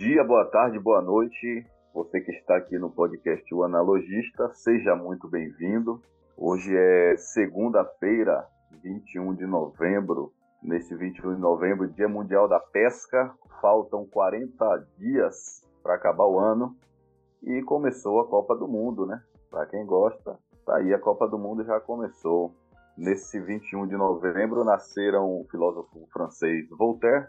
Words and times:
dia, 0.00 0.24
boa 0.24 0.46
tarde, 0.46 0.78
boa 0.78 1.02
noite. 1.02 1.62
Você 1.92 2.22
que 2.22 2.32
está 2.32 2.56
aqui 2.56 2.78
no 2.78 2.88
podcast 2.88 3.54
O 3.54 3.64
Analogista, 3.64 4.50
seja 4.54 4.96
muito 4.96 5.28
bem-vindo. 5.28 6.00
Hoje 6.38 6.74
é 6.74 7.18
segunda-feira, 7.18 8.46
21 8.82 9.34
de 9.34 9.44
novembro. 9.44 10.32
Nesse 10.62 10.96
21 10.96 11.34
de 11.34 11.40
novembro, 11.42 11.86
Dia 11.86 12.08
Mundial 12.08 12.48
da 12.48 12.58
Pesca. 12.58 13.30
Faltam 13.60 14.06
40 14.06 14.86
dias 14.96 15.62
para 15.82 15.96
acabar 15.96 16.24
o 16.24 16.38
ano 16.38 16.74
e 17.42 17.60
começou 17.60 18.20
a 18.20 18.26
Copa 18.26 18.56
do 18.56 18.66
Mundo, 18.66 19.04
né? 19.04 19.22
Para 19.50 19.66
quem 19.66 19.84
gosta, 19.84 20.38
tá 20.64 20.76
aí 20.76 20.94
a 20.94 20.98
Copa 20.98 21.28
do 21.28 21.38
Mundo 21.38 21.62
já 21.62 21.78
começou. 21.78 22.54
Nesse 22.96 23.38
21 23.38 23.86
de 23.86 23.98
novembro 23.98 24.64
nasceram 24.64 25.26
o 25.26 25.46
filósofo 25.50 26.08
francês 26.10 26.66
Voltaire 26.70 27.28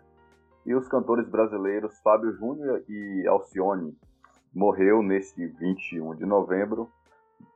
e 0.65 0.75
os 0.75 0.87
cantores 0.87 1.27
brasileiros 1.27 1.99
Fábio 2.01 2.33
Júnior 2.33 2.83
e 2.87 3.27
Alcione. 3.27 3.97
Morreu 4.53 5.01
nesse 5.01 5.47
21 5.47 6.15
de 6.15 6.25
novembro 6.25 6.89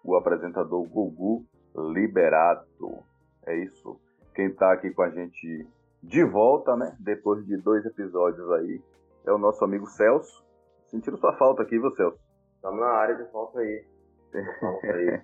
o 0.04 0.16
apresentador 0.16 0.84
Gugu 0.88 1.46
Liberato. 1.76 3.04
É 3.46 3.56
isso. 3.58 4.00
Quem 4.34 4.48
está 4.48 4.72
aqui 4.72 4.92
com 4.92 5.02
a 5.02 5.10
gente 5.10 5.68
de 6.02 6.24
volta, 6.24 6.76
né? 6.76 6.96
Depois 7.00 7.46
de 7.46 7.58
dois 7.58 7.86
episódios 7.86 8.50
aí, 8.52 8.82
é 9.26 9.32
o 9.32 9.38
nosso 9.38 9.64
amigo 9.64 9.88
Celso. 9.88 10.46
Sentiram 10.88 11.18
sua 11.18 11.34
falta 11.38 11.64
aqui, 11.64 11.78
viu, 11.78 11.92
Celso? 11.92 12.20
Estamos 12.56 12.80
na 12.80 12.88
área 12.88 13.16
de 13.16 13.32
falta 13.32 13.60
aí. 13.60 13.86
Aí. 14.84 15.22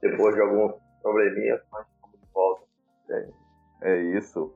Depois 0.00 0.34
de 0.34 0.40
alguns 0.40 0.74
probleminhas, 1.02 1.60
mas 1.72 1.86
estamos 1.88 2.20
de 2.20 2.26
volta. 2.32 2.62
É, 3.10 3.28
é 3.82 4.02
isso. 4.16 4.54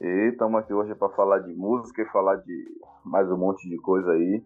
E 0.00 0.28
estamos 0.30 0.60
aqui 0.60 0.74
hoje 0.74 0.92
para 0.94 1.08
falar 1.10 1.38
de 1.38 1.54
música 1.54 2.02
e 2.02 2.06
falar 2.06 2.36
de 2.36 2.80
mais 3.04 3.30
um 3.30 3.36
monte 3.36 3.68
de 3.68 3.76
coisa 3.76 4.10
aí. 4.10 4.44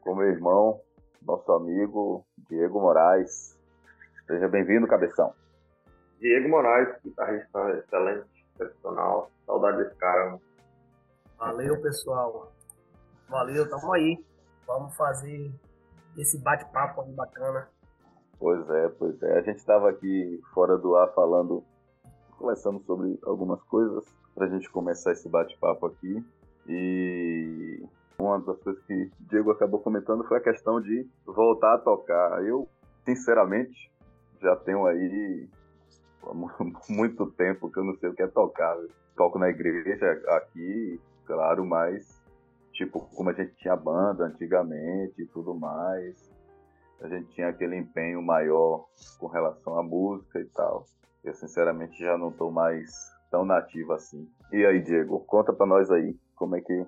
Com 0.00 0.14
meu 0.14 0.28
irmão, 0.28 0.80
nosso 1.22 1.50
amigo 1.52 2.24
Diego 2.48 2.80
Moraes. 2.80 3.58
Seja 4.28 4.46
bem-vindo, 4.48 4.86
Cabeção. 4.86 5.34
Diego 6.20 6.48
Moraes, 6.48 6.88
guitarrista 7.02 7.70
excelente, 7.78 8.46
profissional. 8.56 9.28
Saudade 9.44 9.78
desse 9.78 9.96
cara. 9.96 10.38
Valeu, 11.36 11.82
pessoal. 11.82 12.52
Valeu, 13.28 13.68
tamo 13.68 13.92
aí. 13.92 14.24
Vamos 14.66 14.96
fazer 14.96 15.52
esse 16.16 16.40
bate-papo 16.42 17.00
aí 17.00 17.12
bacana. 17.12 17.68
Pois 18.38 18.70
é, 18.70 18.88
pois 18.88 19.20
é. 19.20 19.38
A 19.38 19.42
gente 19.42 19.58
estava 19.58 19.90
aqui 19.90 20.40
fora 20.54 20.78
do 20.78 20.94
ar 20.94 21.12
falando, 21.12 21.64
conversando 22.38 22.80
sobre 22.84 23.18
algumas 23.24 23.62
coisas 23.64 24.04
para 24.34 24.46
a 24.46 24.48
gente 24.48 24.70
começar 24.70 25.12
esse 25.12 25.28
bate-papo 25.28 25.86
aqui. 25.86 26.24
E 26.68 27.82
uma 28.18 28.40
das 28.40 28.58
coisas 28.60 28.82
que 28.84 28.94
o 28.94 29.10
Diego 29.28 29.50
acabou 29.50 29.80
comentando 29.80 30.24
foi 30.24 30.38
a 30.38 30.42
questão 30.42 30.80
de 30.80 31.06
voltar 31.26 31.74
a 31.74 31.78
tocar. 31.78 32.44
Eu, 32.44 32.68
sinceramente, 33.04 33.90
já 34.40 34.54
tenho 34.56 34.86
aí 34.86 35.48
muito 36.88 37.26
tempo 37.32 37.70
que 37.70 37.78
eu 37.78 37.84
não 37.84 37.96
sei 37.96 38.08
o 38.08 38.14
que 38.14 38.22
é 38.22 38.28
tocar. 38.28 38.76
Toco 39.16 39.38
na 39.38 39.48
igreja 39.48 40.22
aqui, 40.28 41.00
claro, 41.26 41.66
mas 41.66 42.18
tipo 42.72 43.00
como 43.14 43.30
a 43.30 43.32
gente 43.32 43.52
tinha 43.56 43.74
banda 43.74 44.24
antigamente 44.24 45.22
e 45.22 45.26
tudo 45.26 45.54
mais. 45.54 46.30
A 47.00 47.08
gente 47.08 47.28
tinha 47.30 47.48
aquele 47.48 47.76
empenho 47.76 48.22
maior 48.22 48.86
com 49.18 49.26
relação 49.26 49.78
à 49.78 49.82
música 49.82 50.40
e 50.40 50.44
tal. 50.46 50.84
Eu 51.28 51.34
sinceramente 51.34 52.02
já 52.02 52.16
não 52.16 52.30
estou 52.30 52.50
mais 52.50 52.90
tão 53.30 53.44
nativo 53.44 53.92
assim. 53.92 54.26
E 54.50 54.64
aí, 54.64 54.80
Diego, 54.80 55.20
conta 55.20 55.52
para 55.52 55.66
nós 55.66 55.90
aí 55.90 56.18
como 56.34 56.56
é 56.56 56.60
que 56.62 56.86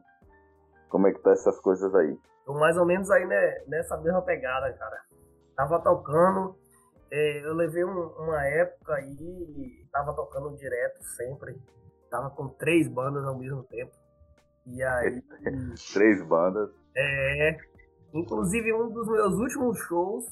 como 0.89 1.07
é 1.07 1.13
que 1.13 1.21
tá 1.21 1.33
essas 1.33 1.61
coisas 1.61 1.95
aí. 1.95 2.19
Tô 2.47 2.55
mais 2.55 2.77
ou 2.79 2.87
menos 2.87 3.11
aí 3.11 3.27
né, 3.27 3.63
nessa 3.67 3.99
mesma 3.99 4.23
pegada, 4.23 4.73
cara. 4.73 4.97
Tava 5.55 5.79
tocando, 5.81 6.57
é, 7.11 7.47
eu 7.47 7.55
levei 7.55 7.85
um, 7.85 8.09
uma 8.19 8.43
época 8.47 8.95
aí, 8.95 9.87
tava 9.93 10.15
tocando 10.15 10.57
direto 10.57 11.03
sempre. 11.17 11.61
Tava 12.11 12.31
com 12.31 12.49
três 12.49 12.89
bandas 12.89 13.25
ao 13.27 13.39
mesmo 13.39 13.63
tempo. 13.65 13.93
E 14.67 14.83
aí. 14.83 15.23
três 15.93 16.27
bandas. 16.27 16.71
É. 16.97 17.59
Inclusive 18.15 18.73
um 18.73 18.91
dos 18.91 19.07
meus 19.07 19.35
últimos 19.35 19.79
shows 19.81 20.27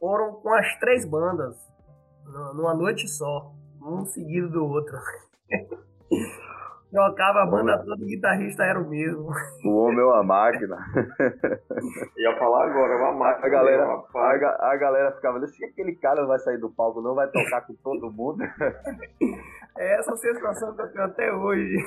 foram 0.00 0.34
com 0.34 0.52
as 0.52 0.78
três 0.80 1.06
bandas. 1.06 1.71
Numa 2.26 2.74
noite 2.74 3.08
só 3.08 3.52
um 3.80 4.04
seguido 4.04 4.48
do 4.50 4.64
outro. 4.64 4.96
Trocava 6.92 7.42
a 7.42 7.46
banda 7.46 7.78
toda, 7.78 8.04
o 8.04 8.06
guitarrista 8.06 8.64
era 8.64 8.78
o 8.78 8.86
mesmo. 8.86 9.30
O 9.64 9.76
homem 9.78 10.00
é 10.00 10.04
uma 10.04 10.22
máquina. 10.22 10.76
Ia 12.18 12.36
falar 12.38 12.66
agora, 12.66 12.92
é 12.92 12.96
uma 12.98 13.12
máquina. 13.12 13.46
A 13.46 13.48
galera, 13.48 13.84
a, 14.14 14.72
a 14.72 14.76
galera 14.76 15.12
ficava, 15.12 15.40
deixa 15.40 15.56
que 15.56 15.64
aquele 15.64 15.96
cara 15.96 16.26
vai 16.26 16.38
sair 16.40 16.58
do 16.58 16.68
palco, 16.68 17.00
não 17.00 17.14
vai 17.14 17.26
tocar 17.28 17.62
com 17.62 17.74
todo 17.76 18.12
mundo. 18.12 18.44
É 19.74 19.98
essa 19.98 20.14
sensação 20.18 20.74
que 20.74 20.82
eu 20.82 20.88
tenho 20.92 21.04
até 21.04 21.32
hoje. 21.32 21.78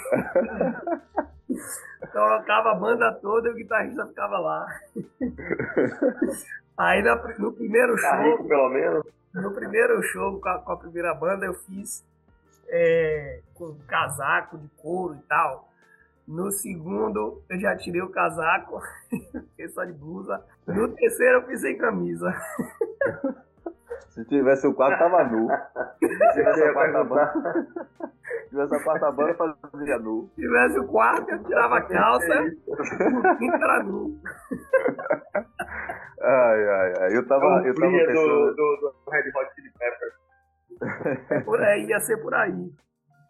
Trocava 2.12 2.72
a 2.72 2.76
banda 2.76 3.14
toda 3.22 3.48
e 3.48 3.52
o 3.52 3.56
guitarrista 3.56 4.08
ficava 4.08 4.40
lá. 4.40 4.66
Aí 6.76 7.04
no 7.38 7.54
primeiro 7.54 7.96
show. 7.96 8.10
Tá 8.10 8.24
rico, 8.24 8.48
pelo 8.48 8.70
menos. 8.70 9.06
No 9.36 9.52
primeiro 9.52 10.02
show 10.02 10.40
com 10.40 10.48
a, 10.48 10.60
com 10.60 10.72
a 10.72 10.78
primeira 10.78 11.14
banda 11.14 11.46
eu 11.46 11.54
fiz 11.54 12.06
é, 12.70 13.42
com 13.54 13.76
casaco 13.86 14.58
de 14.58 14.68
couro 14.78 15.16
e 15.16 15.22
tal. 15.28 15.70
No 16.26 16.52
segundo 16.52 17.44
eu 17.50 17.60
já 17.60 17.76
tirei 17.76 18.02
o 18.02 18.10
casaco, 18.10 18.82
fiquei 19.10 19.68
só 19.70 19.84
de 19.84 19.92
blusa. 19.92 20.42
No 20.66 20.88
terceiro 20.88 21.40
eu 21.40 21.48
fiz 21.48 21.60
sem 21.62 21.78
camisa. 21.78 22.34
Se 24.10 24.24
tivesse 24.24 24.66
o 24.66 24.74
quadro, 24.74 24.98
tava 24.98 25.26
nu. 25.26 25.50
Se 26.00 26.08
tivesse 26.32 26.64
a 26.64 26.74
quarta 26.74 27.04
banda, 27.04 27.68
se 28.24 28.50
tivesse 28.50 28.76
a 28.76 28.84
quarta 28.84 29.12
banda, 29.12 29.58
fazia 29.70 30.00
nu. 30.00 30.30
Se 30.34 30.42
tivesse 30.42 30.80
o 30.80 30.88
quarto, 30.88 31.30
eu 31.30 31.44
tirava 31.44 31.78
a 31.78 31.82
calça, 31.82 32.42
o 32.66 33.38
quinto 33.38 33.56
era 33.56 33.84
nu. 33.84 34.18
Ai, 36.26 36.70
ai, 36.70 36.94
ai. 37.02 37.18
Eu 37.18 37.28
tava, 37.28 37.46
é 37.64 37.70
eu 37.70 37.76
tava 37.76 37.92
pensando... 37.92 38.16
do, 38.16 38.56
do, 38.56 38.94
do 39.06 39.12
Red 39.12 39.30
Hot 39.30 39.54
Chili 39.54 39.72
Peppers. 39.78 40.26
É 41.30 41.40
por 41.40 41.62
aí, 41.62 41.86
ia 41.86 42.00
ser 42.00 42.18
por 42.18 42.34
aí. 42.34 42.52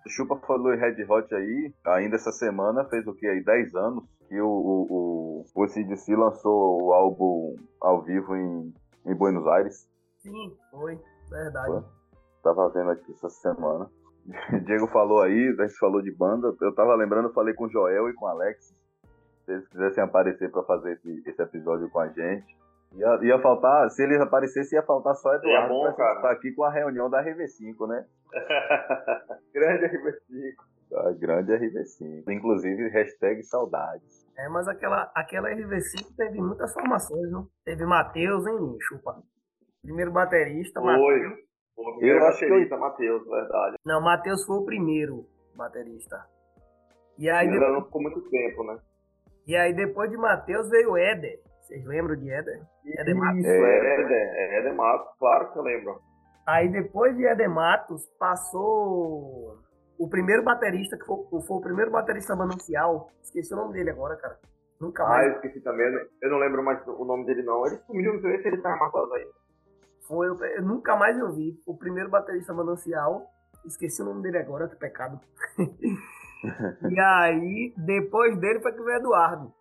O 0.05 0.09
Chupa 0.09 0.35
falou 0.47 0.73
em 0.73 0.79
Red 0.79 1.03
Hot 1.03 1.33
aí, 1.35 1.73
ainda 1.85 2.15
essa 2.15 2.31
semana 2.31 2.85
fez 2.85 3.05
o 3.05 3.13
que 3.13 3.27
aí? 3.27 3.43
10 3.43 3.75
anos 3.75 4.03
que 4.27 4.39
o, 4.39 4.47
o, 4.47 5.43
o, 5.55 5.63
o 5.63 5.67
CDC 5.67 6.15
lançou 6.15 6.83
o 6.83 6.93
álbum 6.93 7.55
ao 7.81 8.01
vivo 8.01 8.35
em, 8.35 8.73
em 9.05 9.15
Buenos 9.15 9.45
Aires. 9.47 9.87
Sim, 10.19 10.55
foi, 10.71 10.99
verdade. 11.29 11.67
Foi. 11.67 11.83
Tava 12.43 12.69
vendo 12.69 12.91
aqui 12.91 13.11
essa 13.11 13.29
semana. 13.29 13.89
Diego 14.65 14.87
falou 14.87 15.21
aí, 15.21 15.55
a 15.59 15.67
gente 15.67 15.77
falou 15.77 16.01
de 16.01 16.11
banda. 16.11 16.55
Eu 16.61 16.73
tava 16.73 16.95
lembrando, 16.95 17.29
eu 17.29 17.33
falei 17.33 17.53
com 17.53 17.65
o 17.65 17.69
Joel 17.69 18.09
e 18.09 18.13
com 18.13 18.25
o 18.25 18.29
Alex. 18.29 18.73
Se 19.45 19.51
eles 19.51 19.67
quisessem 19.67 20.03
aparecer 20.03 20.49
para 20.51 20.63
fazer 20.63 20.93
esse, 20.93 21.23
esse 21.27 21.41
episódio 21.41 21.89
com 21.89 21.99
a 21.99 22.07
gente. 22.07 22.55
Ia, 22.95 23.19
ia 23.21 23.39
faltar, 23.39 23.89
se 23.89 24.03
eles 24.03 24.21
aparecessem, 24.21 24.77
ia 24.77 24.85
faltar 24.85 25.15
só 25.15 25.33
Eduardo 25.35 25.65
é 25.65 25.69
bom, 25.69 25.93
pra 25.93 26.15
estar 26.15 26.31
aqui 26.31 26.51
com 26.53 26.63
a 26.63 26.71
reunião 26.71 27.09
da 27.09 27.23
RV5, 27.23 27.87
né? 27.87 28.05
grande 29.53 29.85
RV5. 29.85 30.55
A 30.95 31.11
grande 31.11 31.51
RV5. 31.51 32.23
Inclusive, 32.29 32.87
hashtag 32.89 33.43
saudades. 33.43 34.25
É, 34.37 34.47
mas 34.47 34.67
aquela, 34.67 35.11
aquela 35.13 35.49
RV5 35.49 36.15
teve 36.15 36.39
muitas 36.39 36.73
formações, 36.73 37.29
não? 37.31 37.47
Teve 37.65 37.85
Matheus, 37.85 38.47
hein, 38.47 38.77
Chupa? 38.81 39.21
Primeiro 39.81 40.11
baterista, 40.11 40.79
Foi. 40.79 40.93
Mateus. 40.93 41.45
Eu 42.01 42.25
acho 42.27 42.39
que 42.39 42.45
eu... 42.45 42.79
Matheus, 42.79 43.27
verdade. 43.27 43.75
Não, 43.85 44.01
Matheus 44.01 44.45
foi 44.45 44.57
o 44.57 44.65
primeiro 44.65 45.25
baterista. 45.55 46.25
E 47.17 47.29
aí 47.29 47.49
depois... 47.49 47.73
não 47.73 47.83
ficou 47.83 48.01
muito 48.01 48.21
tempo, 48.29 48.63
né? 48.63 48.79
E 49.45 49.55
aí 49.55 49.73
depois 49.73 50.09
de 50.09 50.17
Matheus 50.17 50.69
veio 50.69 50.91
o 50.91 50.97
Éder. 50.97 51.39
Vocês 51.65 51.83
lembram 51.83 52.15
de 52.15 52.29
Éder? 52.29 52.61
Éder 52.85 53.15
Matos? 53.15 53.43
É, 53.43 53.99
Éder, 53.99 54.53
Éder 54.59 54.75
Matos, 54.75 55.17
claro 55.17 55.51
que 55.51 55.57
eu 55.57 55.63
lembro. 55.63 55.99
Aí 56.45 56.69
depois 56.69 57.17
de 57.17 57.25
Éder 57.25 57.49
Matos, 57.49 58.05
passou 58.19 59.57
o 59.97 60.07
primeiro 60.07 60.43
baterista, 60.43 60.95
que 60.95 61.05
foi, 61.05 61.17
foi 61.41 61.57
o 61.57 61.61
primeiro 61.61 61.89
baterista 61.89 62.35
manuncial. 62.35 63.09
Esqueci 63.23 63.51
o 63.51 63.57
nome 63.57 63.73
dele 63.73 63.89
agora, 63.89 64.15
cara. 64.15 64.37
Nunca 64.79 65.03
ah, 65.05 65.09
mais. 65.09 65.27
Ah, 65.27 65.35
esqueci 65.37 65.59
também. 65.61 65.87
Eu 66.21 66.29
não 66.29 66.37
lembro 66.37 66.63
mais 66.63 66.85
o 66.87 67.03
nome 67.03 67.25
dele, 67.25 67.41
não. 67.41 67.65
Ele 67.65 67.77
sumiu, 67.77 68.13
não 68.13 68.21
sei 68.21 68.41
se 68.43 68.47
ele 68.47 68.61
tá 68.61 68.75
matado 68.75 69.11
ainda. 69.15 69.31
Foi, 70.07 70.27
eu 70.27 70.61
nunca 70.61 70.95
mais 70.95 71.17
eu 71.17 71.33
vi. 71.33 71.59
O 71.65 71.75
primeiro 71.75 72.11
baterista 72.11 72.53
manuncial. 72.53 73.25
Esqueci 73.65 74.03
o 74.03 74.05
nome 74.05 74.21
dele 74.21 74.37
agora, 74.37 74.67
que 74.69 74.75
pecado. 74.75 75.19
e 76.91 76.99
aí, 76.99 77.73
depois 77.75 78.37
dele 78.37 78.59
foi 78.59 78.71
que 78.71 78.83
veio 78.83 78.99
Eduardo. 78.99 79.51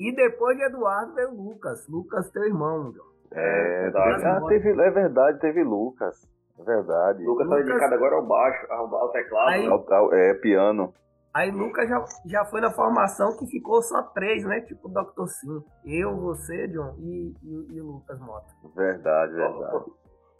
E 0.00 0.16
depois 0.16 0.56
de 0.56 0.64
Eduardo 0.64 1.14
veio 1.14 1.30
o 1.30 1.50
Lucas. 1.50 1.86
Lucas, 1.86 2.30
teu 2.30 2.44
irmão, 2.44 2.90
meu. 2.90 3.04
É, 3.32 3.40
é, 3.40 3.82
verdade. 3.82 4.24
Ah, 4.24 4.40
teve, 4.48 4.70
é 4.70 4.90
verdade, 4.90 5.38
teve 5.40 5.62
Lucas. 5.62 6.26
É 6.58 6.62
verdade. 6.64 7.22
Lucas, 7.22 7.46
tá 7.46 7.56
dedicado 7.56 7.94
agora 7.94 8.16
ao 8.16 8.26
baixo, 8.26 8.66
ao, 8.72 8.94
ao 8.94 9.10
teclado. 9.10 9.50
Aí, 9.50 9.66
ao, 9.66 9.92
ao, 9.92 10.14
é, 10.14 10.32
piano. 10.34 10.94
Aí 11.34 11.50
Lucas 11.50 11.86
já, 11.86 12.04
já 12.24 12.44
foi 12.46 12.62
na 12.62 12.70
formação 12.70 13.36
que 13.36 13.46
ficou 13.46 13.82
só 13.82 14.02
três, 14.02 14.42
né? 14.42 14.62
Tipo 14.62 14.88
o 14.88 14.90
Dr. 14.90 15.26
Sim. 15.28 15.62
Eu, 15.84 16.16
você, 16.16 16.66
John 16.68 16.94
e, 16.98 17.34
e, 17.42 17.74
e 17.74 17.80
o 17.82 17.92
Lucas 17.92 18.18
Mota. 18.20 18.48
Verdade, 18.74 19.34
verdade. 19.34 19.84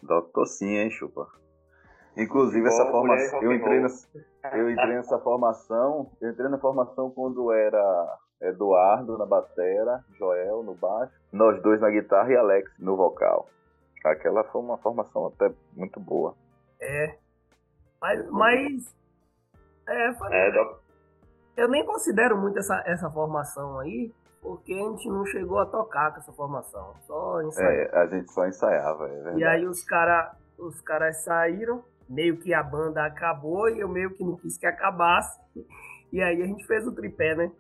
Dr. 0.03 0.47
Sim, 0.47 0.79
hein, 0.79 0.91
Chupa? 0.91 1.29
Inclusive, 2.17 2.67
essa 2.67 2.87
formação. 2.87 3.43
Eu 3.43 3.53
entrei, 3.53 3.81
nessa, 3.81 4.09
eu 4.55 4.71
entrei 4.71 4.97
nessa 4.97 5.19
formação. 5.19 6.11
Eu 6.19 6.31
entrei 6.31 6.49
na 6.49 6.59
formação 6.59 7.11
quando 7.11 7.53
era 7.53 8.19
Eduardo 8.41 9.19
na 9.19 9.27
batera, 9.27 10.05
Joel 10.19 10.63
no 10.63 10.75
baixo, 10.75 11.13
nós 11.33 11.61
dois 11.63 11.81
na 11.81 11.91
guitarra 11.91 12.33
e 12.33 12.37
Alex 12.37 12.71
no 12.79 12.97
vocal. 12.97 13.49
Aquela 14.05 14.45
foi 14.45 14.63
uma 14.63 14.79
formação 14.79 15.27
até 15.27 15.53
muito 15.77 16.01
boa. 16.01 16.35
É. 16.81 17.17
Mas. 18.01 18.31
mas 18.31 18.97
é, 19.87 20.13
foi, 20.15 20.29
é, 20.33 20.81
eu 21.57 21.69
nem 21.69 21.85
considero 21.85 22.39
muito 22.39 22.59
essa, 22.59 22.83
essa 22.87 23.11
formação 23.11 23.79
aí, 23.79 24.11
porque 24.41 24.73
a 24.73 24.89
gente 24.91 25.09
não 25.09 25.27
chegou 25.27 25.59
a 25.59 25.67
tocar 25.67 26.13
com 26.13 26.19
essa 26.19 26.33
formação. 26.33 26.95
Só 27.07 27.43
ensaiava. 27.43 27.75
É, 27.75 27.99
a 27.99 28.07
gente 28.07 28.33
só 28.33 28.47
ensaiava, 28.47 29.09
é 29.09 29.15
verdade. 29.15 29.39
E 29.39 29.45
aí 29.45 29.67
os 29.67 29.85
caras 29.85 30.35
os 30.61 30.81
cara 30.81 31.13
saíram, 31.13 31.83
meio 32.09 32.39
que 32.39 32.53
a 32.53 32.63
banda 32.63 33.05
acabou 33.05 33.69
e 33.69 33.81
eu 33.81 33.89
meio 33.89 34.11
que 34.15 34.25
não 34.25 34.37
quis 34.37 34.57
que 34.57 34.67
acabasse. 34.67 35.39
E 36.13 36.21
aí 36.21 36.43
a 36.43 36.45
gente 36.45 36.67
fez 36.67 36.85
o 36.89 36.93
tripé, 36.93 37.37
né? 37.37 37.53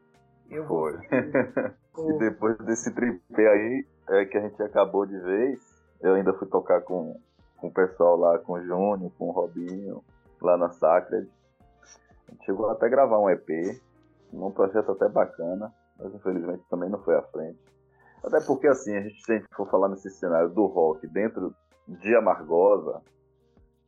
Eu 0.50 0.66
Foi. 0.66 0.98
e 2.10 2.18
depois 2.18 2.58
desse 2.58 2.92
tripé 2.92 3.48
aí, 3.48 3.86
é, 4.08 4.24
que 4.24 4.36
a 4.36 4.40
gente 4.40 4.60
acabou 4.62 5.06
de 5.06 5.18
vez, 5.18 5.60
eu 6.00 6.14
ainda 6.14 6.32
fui 6.34 6.48
tocar 6.48 6.80
com, 6.80 7.18
com 7.58 7.68
o 7.68 7.72
pessoal 7.72 8.16
lá, 8.16 8.38
com 8.38 8.54
o 8.54 8.62
Júnior, 8.62 9.12
com 9.16 9.28
o 9.28 9.32
Robinho, 9.32 10.02
lá 10.42 10.56
na 10.56 10.70
Sacred. 10.70 11.28
A 12.28 12.32
gente 12.32 12.44
chegou 12.44 12.68
até 12.68 12.86
a 12.86 12.88
gravar 12.88 13.20
um 13.20 13.30
EP, 13.30 13.80
um 14.32 14.50
projeto 14.50 14.90
até 14.92 15.08
bacana, 15.08 15.72
mas 15.96 16.12
infelizmente 16.14 16.64
também 16.68 16.88
não 16.90 17.02
foi 17.02 17.16
à 17.16 17.22
frente. 17.22 17.58
Até 18.24 18.40
porque 18.40 18.66
assim, 18.66 18.96
a 18.96 19.02
gente, 19.02 19.22
se 19.24 19.32
a 19.32 19.36
gente 19.36 19.48
for 19.54 19.68
falar 19.70 19.88
nesse 19.88 20.10
cenário 20.10 20.50
do 20.50 20.66
rock 20.66 21.06
dentro 21.06 21.54
de 21.86 22.14
Amargosa 22.14 23.00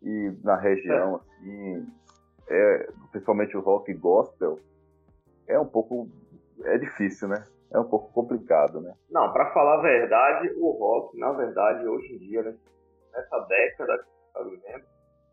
e 0.00 0.32
na 0.42 0.56
região, 0.56 1.16
é. 1.16 1.16
assim, 1.16 1.86
é, 2.48 2.92
principalmente 3.10 3.56
o 3.56 3.60
rock 3.60 3.92
gospel, 3.94 4.58
é 5.46 5.58
um 5.58 5.66
pouco 5.66 6.08
é 6.64 6.78
difícil, 6.78 7.28
né? 7.28 7.46
É 7.70 7.78
um 7.78 7.88
pouco 7.88 8.12
complicado, 8.12 8.80
né? 8.80 8.94
Não, 9.10 9.32
para 9.32 9.52
falar 9.52 9.78
a 9.78 9.82
verdade, 9.82 10.52
o 10.56 10.70
rock, 10.72 11.18
na 11.18 11.32
verdade, 11.32 11.86
hoje 11.86 12.14
em 12.14 12.18
dia, 12.18 12.42
né, 12.42 12.54
nessa 13.12 13.38
década 13.40 13.98
que 13.98 14.26
está 14.26 14.42
vivendo, 14.42 14.84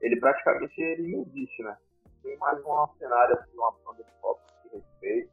ele 0.02 0.20
praticamente 0.20 0.82
ele 0.82 1.12
não 1.12 1.22
existe, 1.24 1.64
né? 1.64 1.78
Tem 2.24 2.38
mais 2.38 2.58
um 2.60 2.88
cenário 2.98 3.38
assim, 3.38 3.52
uma 3.56 3.72
banda 3.86 4.04
de 4.04 4.12
rock 4.22 4.42
de 4.64 4.78
respeito, 4.78 5.32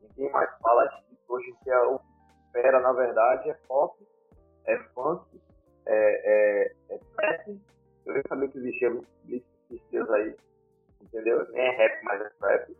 ninguém 0.00 0.32
mais 0.32 0.50
fala 0.58 0.86
disso. 0.86 1.04
Hoje 1.28 1.50
em 1.50 1.64
dia, 1.64 1.88
o 1.88 1.98
que 1.98 2.04
espera, 2.46 2.80
na 2.80 2.92
verdade, 2.92 3.50
é 3.50 3.54
pop, 3.68 3.94
é 4.66 4.78
funk, 4.94 5.40
é, 5.86 6.64
é, 6.90 6.94
é 6.94 6.98
trap. 7.16 7.60
Eu 8.06 8.14
nem 8.14 8.22
sabia 8.28 8.48
que 8.48 8.58
existia 8.58 9.00
esses 9.28 9.90
dias 9.90 10.10
aí, 10.10 10.36
entendeu? 11.02 11.46
Nem 11.50 11.66
é 11.66 11.70
rap, 11.70 12.04
mas 12.04 12.20
é 12.22 12.30
trap 12.38 12.76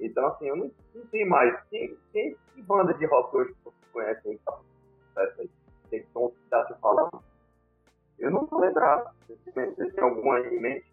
então, 0.00 0.26
assim, 0.26 0.46
eu 0.46 0.56
não, 0.56 0.70
não 0.94 1.06
tenho 1.06 1.28
mais. 1.28 1.58
Tem, 1.70 1.96
tem 2.12 2.36
que 2.54 2.62
banda 2.62 2.94
de 2.94 3.06
rock 3.06 3.36
hoje 3.36 3.52
que 3.54 3.64
você 3.64 3.76
conhece 3.92 4.28
aí, 4.28 4.38
tá? 4.44 4.58
Tem 5.90 6.02
que 6.02 6.18
estar 6.44 6.66
se 6.66 6.74
falando. 6.80 7.22
Eu 8.18 8.30
não 8.30 8.46
vou 8.46 8.60
lembrar. 8.60 9.14
Você 9.28 9.90
tem 9.90 10.04
alguma 10.04 10.36
aí 10.36 10.56
em 10.56 10.60
mente? 10.60 10.92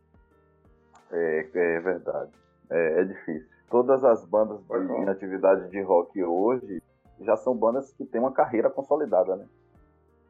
É, 1.11 1.49
é 1.53 1.79
verdade. 1.79 2.31
É, 2.69 3.01
é 3.01 3.03
difícil. 3.03 3.47
Todas 3.69 4.03
as 4.03 4.25
bandas 4.25 4.61
de, 4.65 4.75
em 4.75 5.09
atividade 5.09 5.69
de 5.69 5.81
rock 5.81 6.23
hoje 6.23 6.81
já 7.21 7.35
são 7.37 7.55
bandas 7.55 7.93
que 7.93 8.05
têm 8.05 8.21
uma 8.21 8.31
carreira 8.31 8.69
consolidada, 8.69 9.35
né? 9.35 9.47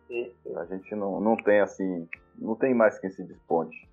Sim, 0.08 0.32
sim. 0.44 0.56
A 0.56 0.66
gente 0.66 0.96
não, 0.96 1.20
não 1.20 1.36
tem 1.36 1.60
assim, 1.60 2.08
não 2.38 2.56
tem 2.56 2.74
mais 2.74 3.00
quem 3.00 3.10
se 3.10 3.24
desponte 3.24 3.88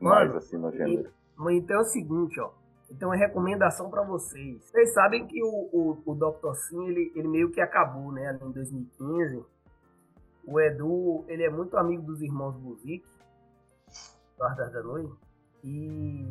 mais 0.00 0.34
assim 0.34 0.56
no 0.56 0.70
gênero. 0.70 1.10
então 1.50 1.76
é 1.76 1.80
o 1.80 1.84
seguinte, 1.84 2.40
ó. 2.40 2.50
Então, 2.90 3.12
é 3.12 3.16
recomendação 3.16 3.90
para 3.90 4.02
vocês. 4.02 4.64
Vocês 4.64 4.94
sabem 4.94 5.26
que 5.26 5.42
o, 5.42 5.68
o, 5.72 6.02
o 6.06 6.14
Dr. 6.14 6.54
Sim, 6.54 6.88
ele, 6.88 7.12
ele 7.14 7.28
meio 7.28 7.50
que 7.50 7.60
acabou, 7.60 8.10
né? 8.10 8.28
Ali 8.28 8.42
em 8.42 8.50
2015. 8.50 9.44
O 10.46 10.58
Edu, 10.58 11.24
ele 11.28 11.44
é 11.44 11.50
muito 11.50 11.76
amigo 11.76 12.02
dos 12.02 12.22
irmãos 12.22 12.56
Buzik, 12.56 13.04
Guardas 14.38 14.72
da 14.72 14.82
Noite. 14.82 15.12
E 15.62 16.26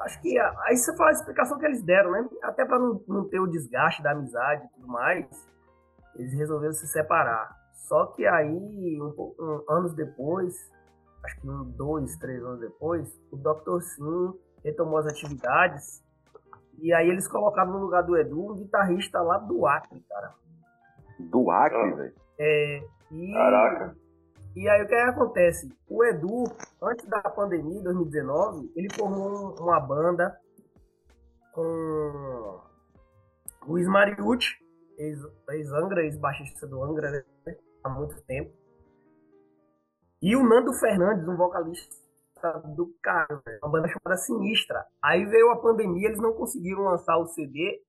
acho 0.00 0.20
que 0.20 0.38
aí 0.38 0.76
você 0.76 0.94
fala 0.94 1.08
a 1.08 1.12
explicação 1.12 1.58
que 1.58 1.64
eles 1.64 1.82
deram, 1.82 2.10
né? 2.10 2.28
Até 2.42 2.66
para 2.66 2.78
não, 2.78 3.02
não 3.08 3.28
ter 3.28 3.40
o 3.40 3.46
desgaste 3.46 4.02
da 4.02 4.10
amizade 4.10 4.66
e 4.66 4.68
tudo 4.74 4.86
mais, 4.86 5.26
eles 6.14 6.34
resolveram 6.34 6.74
se 6.74 6.86
separar. 6.86 7.56
Só 7.72 8.06
que 8.06 8.26
aí, 8.26 9.00
um, 9.00 9.34
um, 9.38 9.64
anos 9.70 9.94
depois, 9.94 10.54
acho 11.24 11.40
que 11.40 11.48
um, 11.48 11.64
dois, 11.70 12.14
três 12.16 12.42
anos 12.44 12.60
depois, 12.60 13.18
o 13.30 13.36
Dr. 13.36 13.80
Sim 13.80 14.34
retomou 14.64 14.98
as 14.98 15.06
atividades. 15.06 16.02
E 16.78 16.92
aí 16.92 17.08
eles 17.08 17.28
colocaram 17.28 17.72
no 17.72 17.78
lugar 17.78 18.02
do 18.02 18.16
Edu 18.16 18.52
um 18.52 18.56
guitarrista 18.56 19.20
lá 19.20 19.38
do 19.38 19.66
Acre, 19.66 20.00
cara. 20.08 20.34
Do 21.18 21.50
Acre, 21.50 21.78
ah. 21.78 21.94
velho? 21.94 22.14
É. 22.38 22.82
E, 23.10 23.32
Caraca. 23.32 23.96
E 24.56 24.68
aí 24.68 24.82
o 24.82 24.86
que, 24.86 24.94
é 24.94 25.02
acontece? 25.04 25.72
O 25.88 26.04
Edu, 26.04 26.44
antes 26.82 27.06
da 27.06 27.20
pandemia, 27.22 27.78
em 27.78 27.82
2019, 27.82 28.72
ele 28.76 28.88
formou 28.92 29.54
uma 29.58 29.80
banda 29.80 30.36
com 31.52 31.62
o 31.62 32.60
Luiz 33.66 33.86
Mariucci, 33.86 34.56
ex-Angra, 35.48 36.04
ex-baixista 36.04 36.66
do 36.66 36.82
Angra, 36.82 37.10
né? 37.46 37.56
há 37.82 37.88
muito 37.88 38.20
tempo. 38.22 38.52
E 40.20 40.36
o 40.36 40.42
Nando 40.42 40.72
Fernandes, 40.74 41.26
um 41.26 41.36
vocalista 41.36 42.01
do 42.50 42.94
cara, 43.02 43.42
uma 43.62 43.70
banda 43.70 43.88
chamada 43.88 44.20
Sinistra. 44.20 44.84
Aí 45.02 45.24
veio 45.24 45.50
a 45.50 45.60
pandemia, 45.60 46.08
eles 46.08 46.20
não 46.20 46.32
conseguiram 46.32 46.82
lançar 46.82 47.16
o 47.18 47.26
CD. 47.26 47.80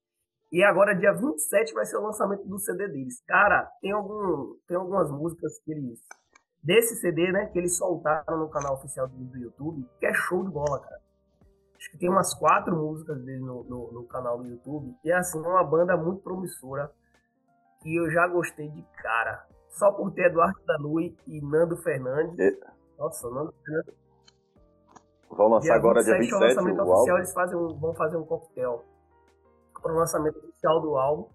E 0.51 0.63
agora, 0.63 0.95
dia 0.95 1.11
27, 1.13 1.73
vai 1.73 1.85
ser 1.85 1.97
o 1.97 2.03
lançamento 2.03 2.47
do 2.47 2.59
CD 2.59 2.87
deles. 2.87 3.23
Cara, 3.25 3.69
tem, 3.81 3.91
algum, 3.91 4.55
tem 4.67 4.77
algumas 4.77 5.09
músicas 5.09 5.59
que 5.59 5.71
eles. 5.71 5.99
Desse 6.63 6.95
CD, 6.95 7.31
né? 7.31 7.47
Que 7.47 7.59
eles 7.59 7.75
soltaram 7.75 8.37
no 8.37 8.49
canal 8.49 8.75
oficial 8.75 9.07
do 9.07 9.37
YouTube, 9.37 9.85
que 9.99 10.05
é 10.05 10.13
show 10.13 10.43
de 10.43 10.51
bola, 10.51 10.79
cara. 10.79 11.01
Acho 11.75 11.91
que 11.91 11.97
tem 11.97 12.09
umas 12.09 12.33
quatro 12.33 12.73
músicas 12.75 13.21
dele 13.25 13.41
no, 13.41 13.63
no, 13.65 13.91
no 13.91 14.07
canal 14.07 14.37
do 14.37 14.47
YouTube. 14.47 14.95
E 15.03 15.11
assim, 15.11 15.43
é 15.43 15.47
uma 15.47 15.63
banda 15.63 15.97
muito 15.97 16.21
promissora. 16.21 16.89
E 17.83 17.99
eu 17.99 18.09
já 18.11 18.27
gostei 18.27 18.69
de 18.69 18.81
cara. 19.01 19.45
Só 19.71 19.91
por 19.91 20.11
ter 20.13 20.27
Eduardo 20.27 20.61
Danui 20.65 21.17
e 21.27 21.41
Nando 21.41 21.75
Fernandes. 21.77 22.57
Nossa, 22.97 23.29
Nando 23.29 23.53
Fernandes 23.65 24.02
Vão 25.35 25.47
lançar 25.47 25.75
agora 25.75 26.03
dia 26.03 26.17
27 26.17 26.35
o 26.35 26.39
lançamento 26.39 26.79
o 26.81 26.91
oficial, 26.91 27.17
eles 27.17 27.33
fazem 27.33 27.57
um, 27.57 27.79
vão 27.79 27.93
fazer 27.93 28.17
um 28.17 28.25
coquetel 28.25 28.83
para 29.81 29.91
o 29.91 29.95
lançamento 29.95 30.37
oficial 30.37 30.79
do 30.79 30.95
álbum. 30.95 31.27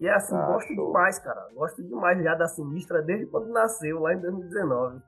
E 0.00 0.08
é 0.08 0.14
assim, 0.14 0.34
ah, 0.34 0.46
gosto 0.46 0.74
show. 0.74 0.86
demais, 0.86 1.18
cara. 1.18 1.48
Gosto 1.54 1.82
demais 1.82 2.22
já 2.22 2.34
da 2.34 2.46
Sinistra 2.46 3.02
desde 3.02 3.26
quando 3.26 3.52
nasceu, 3.52 4.00
lá 4.00 4.14
em 4.14 4.20
2019. 4.20 5.00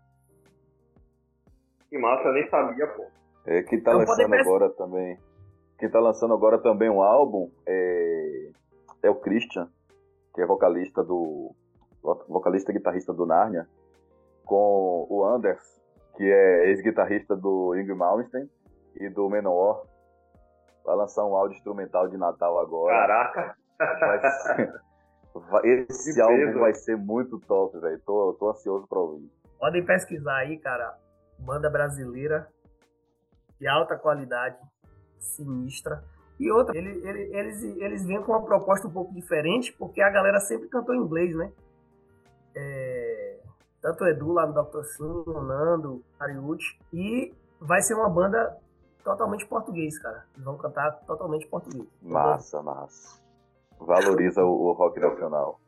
Que 1.88 1.98
massa, 1.98 2.28
eu 2.28 2.32
nem 2.34 2.48
sabia, 2.48 2.86
pô. 2.88 3.06
É, 3.46 3.62
quem 3.62 3.82
tá 3.82 3.92
lançando 3.92 4.34
agora 4.34 4.70
também. 4.70 5.18
Quem 5.78 5.90
tá 5.90 5.98
lançando 5.98 6.34
agora 6.34 6.58
também 6.58 6.90
um 6.90 7.02
álbum 7.02 7.50
é, 7.66 8.50
é 9.02 9.10
o 9.10 9.16
Christian, 9.16 9.68
que 10.34 10.42
é 10.42 10.46
vocalista 10.46 11.02
do. 11.02 11.54
vocalista 12.28 12.70
e 12.70 12.74
guitarrista 12.74 13.12
do 13.12 13.26
Narnia, 13.26 13.66
com 14.44 15.06
o 15.08 15.24
Anders, 15.24 15.81
que 16.16 16.24
é 16.24 16.68
ex-guitarrista 16.68 17.36
do 17.36 17.74
Ingrid 17.76 17.96
Malmsteen 17.96 18.48
e 18.96 19.08
do 19.08 19.28
Menor. 19.28 19.86
Vai 20.84 20.96
lançar 20.96 21.24
um 21.24 21.36
áudio 21.36 21.56
instrumental 21.56 22.08
de 22.08 22.16
Natal 22.16 22.58
agora. 22.58 22.94
Caraca! 22.94 23.56
Vai, 25.34 25.66
esse 25.88 26.20
álbum 26.20 26.60
vai 26.60 26.74
ser 26.74 26.96
muito 26.96 27.38
top, 27.40 27.78
velho. 27.78 27.98
Tô, 28.04 28.36
tô 28.38 28.50
ansioso 28.50 28.86
pra 28.86 28.98
ouvir. 28.98 29.30
Podem 29.58 29.84
pesquisar 29.84 30.36
aí, 30.36 30.58
cara. 30.58 30.94
Banda 31.38 31.70
brasileira 31.70 32.48
de 33.58 33.66
alta 33.66 33.96
qualidade, 33.96 34.58
sinistra. 35.18 36.02
E 36.38 36.50
outra, 36.50 36.76
ele, 36.76 37.00
ele, 37.08 37.36
eles, 37.36 37.62
eles 37.62 38.04
vêm 38.04 38.20
com 38.22 38.32
uma 38.32 38.44
proposta 38.44 38.88
um 38.88 38.92
pouco 38.92 39.14
diferente, 39.14 39.72
porque 39.72 40.02
a 40.02 40.10
galera 40.10 40.40
sempre 40.40 40.68
cantou 40.68 40.94
em 40.94 40.98
inglês, 40.98 41.34
né? 41.36 41.52
É, 42.54 43.11
tanto 43.82 44.04
o 44.04 44.08
Edu 44.08 44.32
lá 44.32 44.46
no 44.46 44.54
Dr. 44.54 44.84
Sim, 44.84 45.24
o 45.26 45.40
Nando, 45.40 46.02
Ariuti. 46.18 46.78
E 46.92 47.34
vai 47.60 47.82
ser 47.82 47.94
uma 47.94 48.08
banda 48.08 48.56
totalmente 49.02 49.44
português, 49.46 49.98
cara. 49.98 50.24
Eles 50.34 50.44
vão 50.44 50.56
cantar 50.56 50.92
totalmente 51.04 51.46
português. 51.48 51.88
Massa, 52.00 52.62
massa. 52.62 53.20
Valoriza 53.80 54.44
o, 54.44 54.72
rock 54.72 55.00
nacional. 55.00 55.60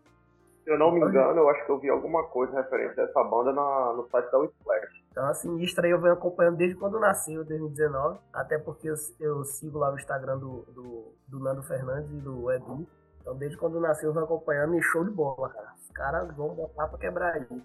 Se 0.63 0.71
eu 0.71 0.79
não 0.79 0.93
me 0.93 1.01
engano, 1.01 1.41
eu 1.41 1.49
acho 1.51 1.67
que 1.67 1.73
eu 1.73 1.79
vi 1.79 1.91
alguma 1.91 2.25
coisa 2.29 2.55
referente 2.55 2.99
a 2.99 3.05
essa 3.05 3.23
banda 3.25 3.53
na, 3.53 3.93
no 3.93 4.09
site 4.09 4.31
da 4.31 4.39
Whiplash. 4.39 5.05
Então 5.11 5.27
a 5.27 5.35
Sinistra 5.35 5.87
aí 5.87 5.91
eu 5.91 6.01
venho 6.01 6.15
acompanhando 6.15 6.57
desde 6.57 6.77
quando 6.77 6.99
nasceu, 6.99 7.43
em 7.43 7.47
2019. 7.47 8.19
Até 8.33 8.59
porque 8.59 8.89
eu, 8.89 8.95
eu, 9.21 9.45
sigo 9.45 9.79
lá 9.79 9.93
o 9.93 9.97
Instagram 9.97 10.39
do, 10.39 10.63
do, 10.73 11.13
do, 11.29 11.41
Nando 11.41 11.63
Fernandes 11.65 12.11
e 12.13 12.21
do 12.21 12.51
Edu. 12.51 12.87
Então 13.21 13.37
desde 13.37 13.59
quando 13.59 13.79
nasceu 13.79 14.09
eu 14.09 14.15
venho 14.15 14.25
acompanhando 14.25 14.75
e 14.77 14.83
show 14.83 15.05
de 15.05 15.11
bola, 15.11 15.51
cara. 15.51 15.75
Os 15.79 15.91
caras 15.91 16.35
vão 16.35 16.55
botar 16.55 16.89
pra 16.89 16.99
quebrar 16.99 17.35
aí. 17.35 17.63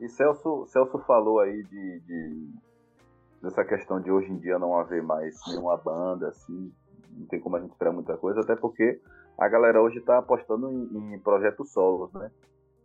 E 0.00 0.08
Celso, 0.08 0.64
Celso 0.66 0.98
falou 1.00 1.40
aí 1.40 1.62
de, 1.64 2.00
de, 2.00 2.48
dessa 3.42 3.62
questão 3.64 4.00
de 4.00 4.10
hoje 4.10 4.32
em 4.32 4.38
dia 4.38 4.58
não 4.58 4.78
haver 4.78 5.02
mais 5.02 5.36
nenhuma 5.46 5.76
banda, 5.76 6.28
assim, 6.28 6.72
não 7.10 7.26
tem 7.26 7.38
como 7.38 7.56
a 7.56 7.60
gente 7.60 7.72
esperar 7.72 7.92
muita 7.92 8.16
coisa, 8.16 8.40
até 8.40 8.56
porque 8.56 8.98
a 9.38 9.46
galera 9.46 9.82
hoje 9.82 9.98
está 9.98 10.18
apostando 10.18 10.70
em, 10.70 11.14
em, 11.14 11.18
projetos 11.18 11.70
solos, 11.72 12.10
né? 12.14 12.30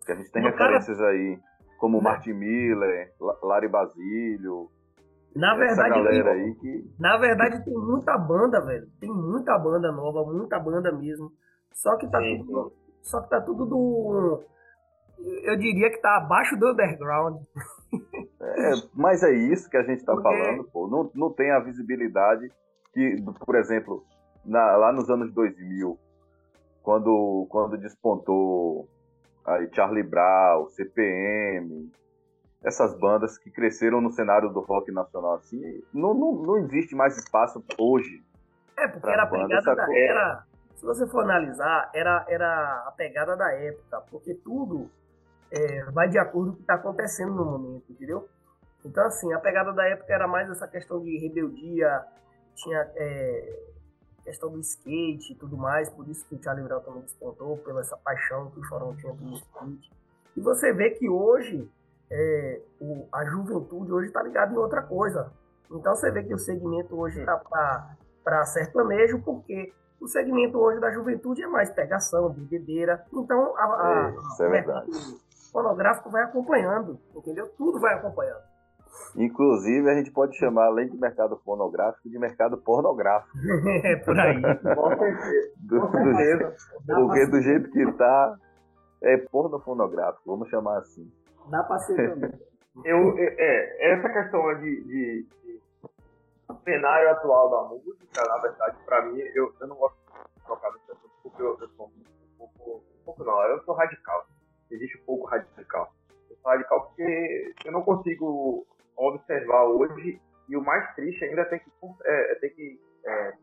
Que 0.05 0.12
a 0.12 0.15
gente 0.15 0.29
tem 0.29 0.43
referências 0.43 0.98
cara... 0.98 1.10
aí, 1.12 1.39
como 1.79 2.01
Martin 2.01 2.34
Miller, 2.34 3.13
Lari 3.41 3.69
Basílio. 3.69 4.69
Na 5.34 5.55
verdade, 5.55 5.89
galera 5.89 6.34
tem, 6.34 6.43
aí 6.43 6.55
que... 6.55 6.91
na 7.00 7.17
verdade 7.17 7.63
tem 7.63 7.74
muita 7.74 8.17
banda, 8.17 8.60
velho. 8.62 8.88
Tem 9.00 9.10
muita 9.10 9.57
banda 9.57 9.91
nova, 9.91 10.24
muita 10.31 10.60
banda 10.60 10.91
mesmo. 10.91 11.31
Só 11.72 11.98
que 11.98 12.10
tá 12.10 12.19
sim, 12.19 12.43
tudo, 12.45 12.74
só 13.01 13.22
que 13.22 13.29
tá 13.29 13.41
tudo 13.41 13.65
do 13.65 14.43
eu 15.17 15.55
diria 15.57 15.89
que 15.89 15.98
tá 15.98 16.17
abaixo 16.17 16.57
do 16.57 16.72
underground. 16.72 17.41
É, 18.41 18.72
mas 18.93 19.24
é 19.24 19.31
isso 19.31 19.69
que 19.69 19.77
a 19.77 19.84
gente 19.84 20.00
está 20.00 20.13
Porque... 20.13 20.27
falando, 20.27 20.63
pô. 20.65 20.88
Não, 20.88 21.10
não 21.15 21.34
tem 21.34 21.51
a 21.51 21.60
visibilidade 21.60 22.51
que, 22.93 23.24
por 23.45 23.55
exemplo, 23.55 24.05
na, 24.43 24.75
lá 24.75 24.91
nos 24.91 25.10
anos 25.10 25.34
2000, 25.34 25.98
quando, 26.84 27.48
quando 27.50 27.77
despontou 27.77 28.88
aí 29.45 29.69
Charlie 29.74 30.03
Brown, 30.03 30.69
CPM, 30.69 31.91
essas 32.63 32.98
bandas 32.98 33.38
que 33.38 33.51
cresceram 33.51 34.01
no 34.01 34.12
cenário 34.12 34.50
do 34.50 34.60
rock 34.60 34.91
nacional 34.91 35.36
assim, 35.36 35.62
não, 35.93 36.13
não, 36.13 36.34
não 36.34 36.57
existe 36.57 36.95
mais 36.95 37.17
espaço 37.17 37.63
hoje. 37.77 38.24
É, 38.77 38.88
porque 38.88 39.10
era 39.10 39.24
a 39.24 39.27
pegada 39.27 39.75
da, 39.75 39.98
era, 39.98 40.43
se 40.75 40.86
você 40.86 41.07
for 41.07 41.24
analisar, 41.24 41.89
era, 41.93 42.25
era 42.27 42.84
a 42.88 42.91
pegada 42.91 43.38
da 43.38 43.51
época, 43.53 44.01
porque 44.10 44.34
tudo 44.34 44.89
é, 45.52 45.84
vai 45.92 46.10
de 46.10 46.18
acordo 46.18 46.52
com 46.52 46.54
o 46.54 46.56
que 46.58 46.62
está 46.62 46.75
acontecendo 46.75 47.34
no 47.34 47.46
momento, 47.46 47.86
entendeu? 47.90 48.28
Então, 48.84 49.04
assim, 49.06 49.34
a 49.34 49.40
pegada 49.40 49.74
da 49.74 49.84
época 49.88 50.14
era 50.14 50.28
mais 50.28 50.50
essa 50.50 50.68
questão 50.68 51.02
de 51.02 51.18
rebeldia, 51.18 52.04
tinha 52.54 52.88
é, 52.96 53.60
questão 54.24 54.52
do 54.52 54.60
skate 54.60 55.34
e 55.34 55.36
tudo 55.36 55.58
mais, 55.58 55.90
por 55.90 56.08
isso 56.08 56.25
que 56.28 56.36
o 56.36 56.44
Charlie 56.44 56.66
Brown 56.66 56.82
também 56.82 57.02
despontou, 57.02 57.58
pela 57.58 57.82
essa 57.82 57.98
paixão 57.98 58.52
que 58.52 58.60
o 58.60 58.64
Chorão 58.64 58.96
tinha 58.96 59.14
pelo 59.14 59.34
skate. 59.34 59.92
E 60.38 60.42
você 60.42 60.72
vê 60.72 60.92
que 60.92 61.10
hoje, 61.10 61.70
é, 62.12 62.62
o, 62.80 63.08
a 63.12 63.25
juventude 63.25 63.92
hoje 63.92 64.08
está 64.08 64.22
ligada 64.22 64.54
em 64.54 64.58
outra 64.58 64.84
coisa. 64.84 65.32
Então 65.72 65.96
você 65.96 66.12
vê 66.12 66.24
que 66.24 66.34
o 66.34 66.38
segmento 66.38 66.96
hoje 66.96 67.20
está 67.20 67.38
para 68.24 68.46
sertanejo, 68.46 69.20
porque 69.24 69.74
o 70.00 70.08
segmento 70.08 70.60
hoje 70.60 70.80
da 70.80 70.92
juventude 70.92 71.42
é 71.42 71.48
mais 71.48 71.72
pegação, 71.72 72.30
bebedeira. 72.30 73.04
Então 73.12 73.58
a, 73.58 73.64
a, 73.64 74.10
é, 74.10 74.16
isso 74.16 74.44
é 74.44 74.50
verdade 74.50 74.92
fonográfico 75.55 76.09
vai 76.09 76.24
acompanhando, 76.24 77.00
entendeu? 77.15 77.47
Tudo 77.57 77.79
vai 77.79 77.93
acompanhando. 77.93 78.43
Inclusive, 79.15 79.89
a 79.89 79.95
gente 79.95 80.12
pode 80.12 80.38
chamar, 80.38 80.65
além 80.65 80.89
de 80.89 80.97
mercado 80.97 81.38
fonográfico, 81.45 82.09
de 82.09 82.19
mercado 82.19 82.57
pornográfico. 82.57 83.38
é, 83.85 83.95
por 83.95 84.19
aí. 84.19 84.41
do, 84.41 85.79
do, 85.79 86.95
porque 86.95 87.25
do 87.27 87.41
jeito 87.41 87.71
que 87.71 87.81
está, 87.83 88.38
é 89.01 89.17
porno 89.17 89.57
fonográfico, 89.62 90.24
vamos 90.25 90.50
chamar 90.50 90.79
assim. 90.79 91.09
Dá 91.50 91.63
para 91.63 91.79
ser 91.79 92.09
também. 92.09 92.31
Eu, 92.83 93.17
é, 93.17 93.93
essa 93.93 94.09
questão 94.09 94.53
de, 94.59 94.83
de, 94.83 95.24
de, 95.24 95.62
cenário 96.65 97.09
atual 97.12 97.50
da 97.50 97.69
música, 97.69 98.21
na 98.27 98.38
verdade, 98.39 98.75
para 98.85 99.05
mim, 99.05 99.17
eu, 99.33 99.53
eu 99.62 99.67
não 99.67 99.77
gosto 99.77 99.95
de 100.35 100.43
trocar 100.43 100.74
nesse 100.74 100.91
assunto, 100.91 101.13
porque 101.24 101.41
eu, 101.41 101.57
eu 101.57 101.69
sou 101.69 101.85
um 101.85 102.38
pouco, 102.38 102.83
um 103.00 103.05
pouco 103.05 103.24
não, 103.24 103.41
eu 103.43 103.63
sou 103.63 103.75
radical 103.75 104.25
existe 104.72 104.98
pouco 105.00 105.27
radical. 105.27 105.93
Eu 106.29 106.36
sou 106.38 106.51
radical 106.51 106.88
porque 106.88 107.53
eu 107.63 107.72
não 107.72 107.81
consigo 107.84 108.65
observar 108.95 109.65
hoje, 109.65 110.22
e 110.48 110.55
o 110.55 110.63
mais 110.63 110.93
triste 110.95 111.24
ainda 111.25 111.41
é 111.41 111.45
ter 111.45 111.60
que, 111.60 111.72
é, 112.05 112.31
é 112.31 112.36
ter 112.36 112.50
que 112.50 112.79
é, 113.05 113.34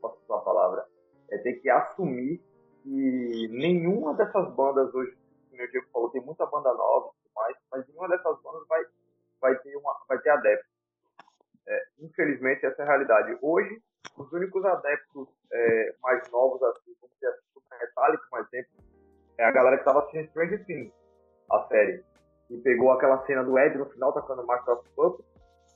posso 0.00 0.18
usar 0.24 0.36
a 0.36 0.40
palavra, 0.40 0.86
é 1.30 1.38
ter 1.38 1.54
que 1.54 1.68
assumir 1.68 2.40
que 2.82 3.48
nenhuma 3.48 4.14
dessas 4.14 4.52
bandas 4.54 4.92
hoje, 4.94 5.16
como 5.50 5.62
o 5.62 5.70
Diego 5.70 5.86
falou, 5.92 6.10
tem 6.10 6.20
muita 6.22 6.46
banda 6.46 6.72
nova 6.74 7.08
e 7.08 7.22
tudo 7.22 7.34
mais, 7.34 7.56
mas 7.70 7.86
nenhuma 7.86 8.08
dessas 8.08 8.42
bandas 8.42 8.66
vai, 8.68 8.84
vai, 9.40 9.58
ter, 9.58 9.76
uma, 9.76 9.96
vai 10.08 10.18
ter 10.18 10.30
adeptos. 10.30 10.70
É, 11.66 11.84
infelizmente, 12.00 12.66
essa 12.66 12.82
é 12.82 12.84
a 12.84 12.88
realidade. 12.88 13.38
Hoje, 13.40 13.80
os 14.16 14.32
únicos 14.32 14.64
adeptos 14.64 15.28
é, 15.52 15.94
mais 16.02 16.28
novos, 16.30 16.60
assim, 16.62 16.92
como 17.00 17.12
se 17.18 17.26
a 17.26 17.78
Metallica, 17.78 18.24
por 18.28 18.40
exemplo, 18.40 18.70
é 19.42 19.44
a 19.44 19.50
galera 19.50 19.76
que 19.76 19.84
tava 19.84 19.98
assistindo 19.98 20.28
Stranger 20.28 20.64
Things, 20.64 20.92
a 21.50 21.66
série. 21.66 22.04
E 22.48 22.56
pegou 22.58 22.92
aquela 22.92 23.24
cena 23.26 23.42
do 23.42 23.58
Ed 23.58 23.76
no 23.76 23.86
final 23.86 24.12
tocando 24.12 24.46
Master 24.46 24.74
of 24.74 24.88
Puppets. 24.94 25.26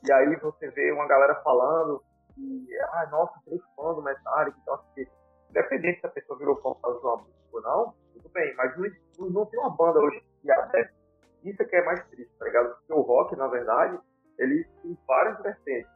E 0.07 0.13
aí 0.13 0.37
você 0.37 0.71
vê 0.71 0.93
uma 0.93 1.07
galera 1.09 1.35
falando 1.43 2.01
que, 2.33 2.69
ah, 2.93 3.09
nossa, 3.11 3.35
três 3.45 3.61
fãs 3.75 3.97
do 3.97 4.03
Metallica, 4.03 4.57
então 4.63 4.75
assim, 4.75 5.07
independente 5.51 6.01
se 6.01 6.07
a 6.07 6.11
pessoa 6.11 6.39
virou 6.39 6.57
fã 6.57 6.75
por 6.75 7.01
uma 7.03 7.17
música 7.17 7.35
ou 7.53 7.63
não, 7.63 7.95
tudo 8.13 8.29
bem, 8.29 8.55
mas 8.57 8.77
não, 9.19 9.31
não 9.31 9.47
tem 9.47 9.59
uma 9.59 9.71
banda 9.71 9.99
hoje 9.99 10.23
que 10.43 10.51
adepta. 10.51 10.95
Isso 11.43 11.63
é 11.63 11.65
que 11.65 11.77
é 11.77 11.85
mais 11.85 12.05
triste, 12.09 12.33
tá 12.39 12.45
ligado? 12.45 12.75
Porque 12.77 12.93
o 12.93 13.01
rock, 13.01 13.35
na 13.37 13.49
verdade, 13.49 13.99
ele 14.39 14.65
tem 14.83 14.97
várias 15.09 15.41
vertentes. 15.43 15.91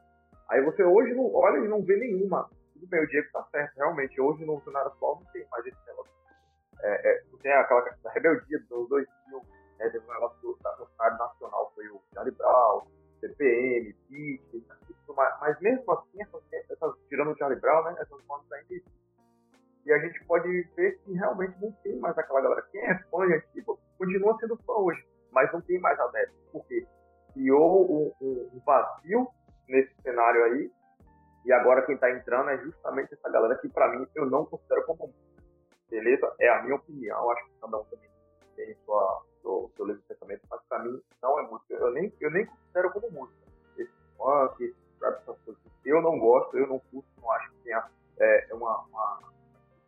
Aí 0.49 0.61
você 0.65 0.83
hoje 0.83 1.15
não 1.15 1.33
olha 1.35 1.59
e 1.59 1.69
não 1.69 1.83
vê 1.83 1.97
nenhuma. 1.97 2.49
Tudo 2.73 2.87
bem, 2.89 3.05
o 3.05 3.07
Diego 3.07 3.29
tá 3.33 3.47
certo, 3.53 3.77
realmente, 3.77 4.21
hoje 4.21 4.45
no 4.45 4.61
cenário 4.63 4.89
atual 4.89 5.21
não 5.23 5.33
tem 5.33 5.47
mais 5.51 5.65
esse 5.67 5.79
negócio 5.87 6.20
é, 6.83 7.11
é, 7.11 7.23
tem 7.43 7.53
aquela 7.53 7.83
da 8.03 8.11
rebeldia 8.11 8.59
dos 8.69 8.89
2000, 8.89 9.43
né, 9.79 9.89
teve 9.91 10.05
um 10.05 10.13
negócio 10.13 10.41
do, 10.41 10.49
no 10.51 10.87
cenário 10.89 11.19
nacional, 11.19 11.73
foi 11.75 11.89
o 11.89 12.01
Charlie 12.13 12.35
Brown, 12.35 12.83
CPM, 13.21 13.93
Pete, 14.09 14.67
mas, 15.15 15.41
mas 15.41 15.61
mesmo 15.61 15.93
assim, 15.93 16.23
essas, 16.23 16.43
essas, 16.71 16.95
tirando 17.09 17.33
o 17.33 17.37
Charlie 17.37 17.61
Brown, 17.61 17.85
né, 17.85 17.97
essas 17.99 18.23
bandas 18.25 18.51
ainda 18.53 18.67
existem. 18.71 19.01
E 19.87 19.93
a 19.93 19.99
gente 19.99 20.23
pode 20.25 20.63
ver 20.77 20.99
que 21.01 21.13
realmente 21.15 21.57
não 21.61 21.73
tem 21.83 21.99
mais 21.99 22.17
aquela 22.17 22.43
galera. 22.43 22.63
Quem 22.71 22.83
é 22.83 22.99
fã 23.11 23.27
de 23.27 23.41
tipo, 23.53 23.81
continua 23.99 24.37
sendo 24.39 24.57
fã 24.59 24.75
hoje, 24.75 25.03
mas 25.33 25.51
não 25.53 25.61
tem 25.63 25.81
mais 25.81 25.99
adeptos. 25.99 26.37
Por 26.53 26.67
quê? 26.67 26.87
Criou 27.33 27.91
um, 27.91 28.13
um, 28.21 28.51
um 28.53 28.61
vazio 28.65 29.29
nesse 29.69 29.95
cenário 30.03 30.45
aí, 30.45 30.71
e 31.45 31.53
agora 31.53 31.83
quem 31.83 31.95
está 31.95 32.11
entrando 32.11 32.51
é 32.51 32.59
justamente 32.59 33.15
essa 33.15 33.31
galera 33.31 33.57
que, 33.57 33.69
para 33.69 33.89
mim, 33.97 34.07
eu 34.15 34.27
não 34.27 34.45
considero 34.45 34.85
como 34.85 35.13
beleza? 35.91 36.33
É 36.39 36.49
a 36.49 36.63
minha 36.63 36.77
opinião, 36.77 37.31
acho 37.31 37.45
que 37.45 37.51
cada 37.61 37.79
um 37.79 37.85
também 37.85 38.09
tem 38.57 38.77
sua, 38.85 39.23
seu, 39.43 39.71
seu 39.77 39.87
pensamento, 40.09 40.43
mas 40.51 40.61
pra 40.69 40.79
mim 40.79 41.01
não 41.23 41.39
é 41.39 41.43
música. 41.43 41.75
Eu 41.75 41.91
nem, 41.93 42.13
eu 42.21 42.31
nem 42.31 42.47
considero 42.47 42.91
como 42.93 43.11
música. 43.11 43.39
Esse 43.77 43.93
funk, 44.17 44.65
esse 44.65 44.77
rap, 45.03 45.17
essas 45.21 45.39
coisas. 45.45 45.63
Eu 45.85 46.01
não 46.01 46.19
gosto, 46.19 46.57
eu 46.57 46.67
não 46.67 46.79
curto, 46.79 47.09
não 47.21 47.31
acho 47.33 47.51
que 47.51 47.65
tenha 47.65 47.85
é, 48.19 48.49
uma, 48.53 48.79
uma, 48.85 49.19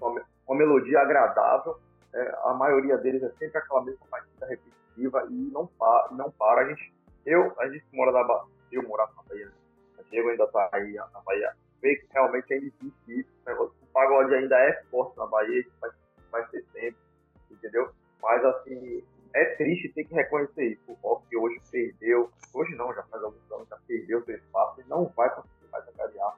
uma, 0.01 0.23
uma 0.47 0.57
melodia 0.57 1.01
agradável. 1.01 1.79
É, 2.15 2.39
a 2.45 2.55
maioria 2.55 2.99
deles 2.99 3.23
é 3.23 3.31
sempre 3.39 3.59
aquela 3.59 3.83
mesma 3.83 4.07
batida 4.11 4.47
repetitiva 4.47 5.27
e 5.31 5.51
não 5.53 5.67
para, 5.67 6.09
não 6.13 6.31
para. 6.31 6.63
A 6.63 6.69
gente, 6.69 6.95
eu, 7.25 7.55
a 7.59 7.69
gente 7.69 7.85
mora 7.93 8.13
na 8.13 8.25
Bahia, 8.25 8.49
eu 8.73 8.83
morava 8.83 9.13
na 9.17 9.23
Bahia, 9.23 9.47
né? 9.47 9.53
Diego 10.11 10.29
ainda 10.29 10.47
tá 10.49 10.69
aí 10.73 10.93
na 10.93 11.21
Bahia, 11.25 11.57
vê 11.81 11.97
que 11.97 12.07
realmente 12.13 12.53
ainda 12.53 12.67
existe 12.67 13.21
isso, 13.21 13.31
negócio 13.47 13.75
pagode 13.93 14.35
ainda 14.35 14.57
é 14.57 14.83
forte 14.91 15.17
na 15.17 15.27
Bahia, 15.27 15.65
vai, 15.81 15.91
vai 16.31 16.47
ser 16.49 16.65
sempre, 16.73 16.97
entendeu? 17.51 17.91
Mas 18.23 18.45
assim, 18.45 19.05
é 19.35 19.45
triste 19.57 19.93
ter 19.93 20.05
que 20.05 20.15
reconhecer 20.15 20.65
isso. 20.65 20.83
O 20.89 20.95
rock 20.95 21.37
hoje 21.37 21.61
perdeu, 21.71 22.31
hoje 22.55 22.75
não, 22.75 22.93
já 22.95 23.03
faz 23.05 23.23
alguns 23.23 23.53
anos, 23.53 23.69
já 23.69 23.79
perdeu 23.87 24.23
seu 24.25 24.37
espaço 24.37 24.81
e 24.81 24.85
não 24.89 25.07
vai 25.17 25.29
conseguir 25.35 25.71
mais 25.71 25.87
angariar. 25.89 26.37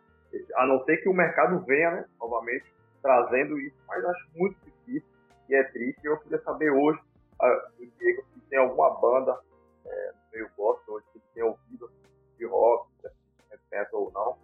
A 0.57 0.67
não 0.67 0.85
ser 0.85 0.99
que 0.99 1.09
o 1.09 1.15
mercado 1.15 1.65
venha, 1.65 1.91
né, 1.91 2.05
novamente, 2.21 2.65
trazendo 3.03 3.59
isso, 3.59 3.77
mas 3.87 4.05
acho 4.05 4.29
muito 4.35 4.57
difícil 4.65 5.09
e 5.49 5.55
é 5.55 5.63
triste. 5.65 6.01
Eu 6.05 6.19
queria 6.19 6.41
saber 6.43 6.71
hoje, 6.71 7.01
do 7.79 7.87
Diego, 7.99 8.25
se 8.33 8.41
tem 8.49 8.59
alguma 8.59 8.91
banda 9.01 9.39
é, 9.87 10.13
meio 10.33 10.49
gosto 10.57 10.93
hoje 10.93 11.05
que 11.13 11.21
tem 11.35 11.43
ouvido 11.43 11.91
de 12.39 12.47
rock, 12.47 12.89
se 13.01 13.09
é 13.51 13.79
metal 13.79 14.03
ou 14.03 14.13
não, 14.13 14.39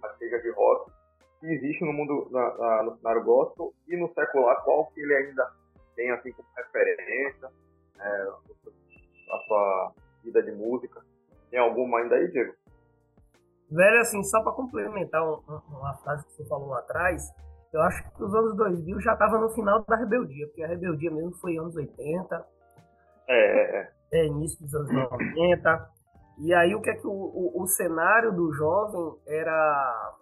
mas 0.00 0.16
seja 0.18 0.40
de 0.40 0.50
rock, 0.50 0.90
que 1.40 1.46
existe 1.46 1.84
no 1.84 1.92
mundo, 1.92 2.28
na, 2.30 2.58
na, 2.58 2.82
no 2.84 2.96
cenário 2.96 3.24
gospel 3.24 3.72
e 3.88 3.96
no 3.96 4.12
secular, 4.14 4.62
qual 4.64 4.86
que 4.86 5.00
ele 5.00 5.14
ainda 5.14 5.50
tem 5.94 6.10
assim 6.10 6.32
como 6.32 6.48
referência, 6.56 7.48
é, 7.98 8.28
a 9.32 9.38
sua 9.46 9.92
vida 10.22 10.42
de 10.42 10.52
música. 10.52 11.00
Tem 11.50 11.58
alguma 11.58 11.98
ainda 11.98 12.16
aí, 12.16 12.30
Diego? 12.30 12.54
Velho, 13.70 14.00
assim, 14.00 14.22
só 14.22 14.42
para 14.42 14.52
complementar 14.52 15.22
uma 15.24 15.94
frase 15.98 16.24
que 16.26 16.32
você 16.32 16.44
falou 16.46 16.68
lá 16.68 16.78
atrás, 16.78 17.32
Eu 17.72 17.82
acho 17.82 18.10
que 18.10 18.22
os 18.22 18.34
anos 18.34 18.56
2000 18.56 19.00
já 19.00 19.16
tava 19.16 19.38
no 19.38 19.50
final 19.50 19.84
da 19.84 19.96
rebeldia, 19.96 20.46
porque 20.46 20.62
a 20.62 20.68
rebeldia 20.68 21.10
mesmo 21.10 21.34
foi 21.34 21.58
anos 21.58 21.74
80. 21.74 22.46
É, 23.28 23.34
é, 23.34 23.80
é. 23.80 23.92
É, 24.12 24.26
início 24.26 24.58
dos 24.60 24.74
anos 24.74 24.92
90. 24.92 25.90
E 26.38 26.54
aí 26.54 26.74
o 26.74 26.80
que 26.80 26.90
é 26.90 26.94
que 26.94 27.06
o, 27.06 27.10
o, 27.10 27.62
o 27.62 27.66
cenário 27.66 28.32
do 28.32 28.52
jovem 28.52 29.18
era 29.26 30.15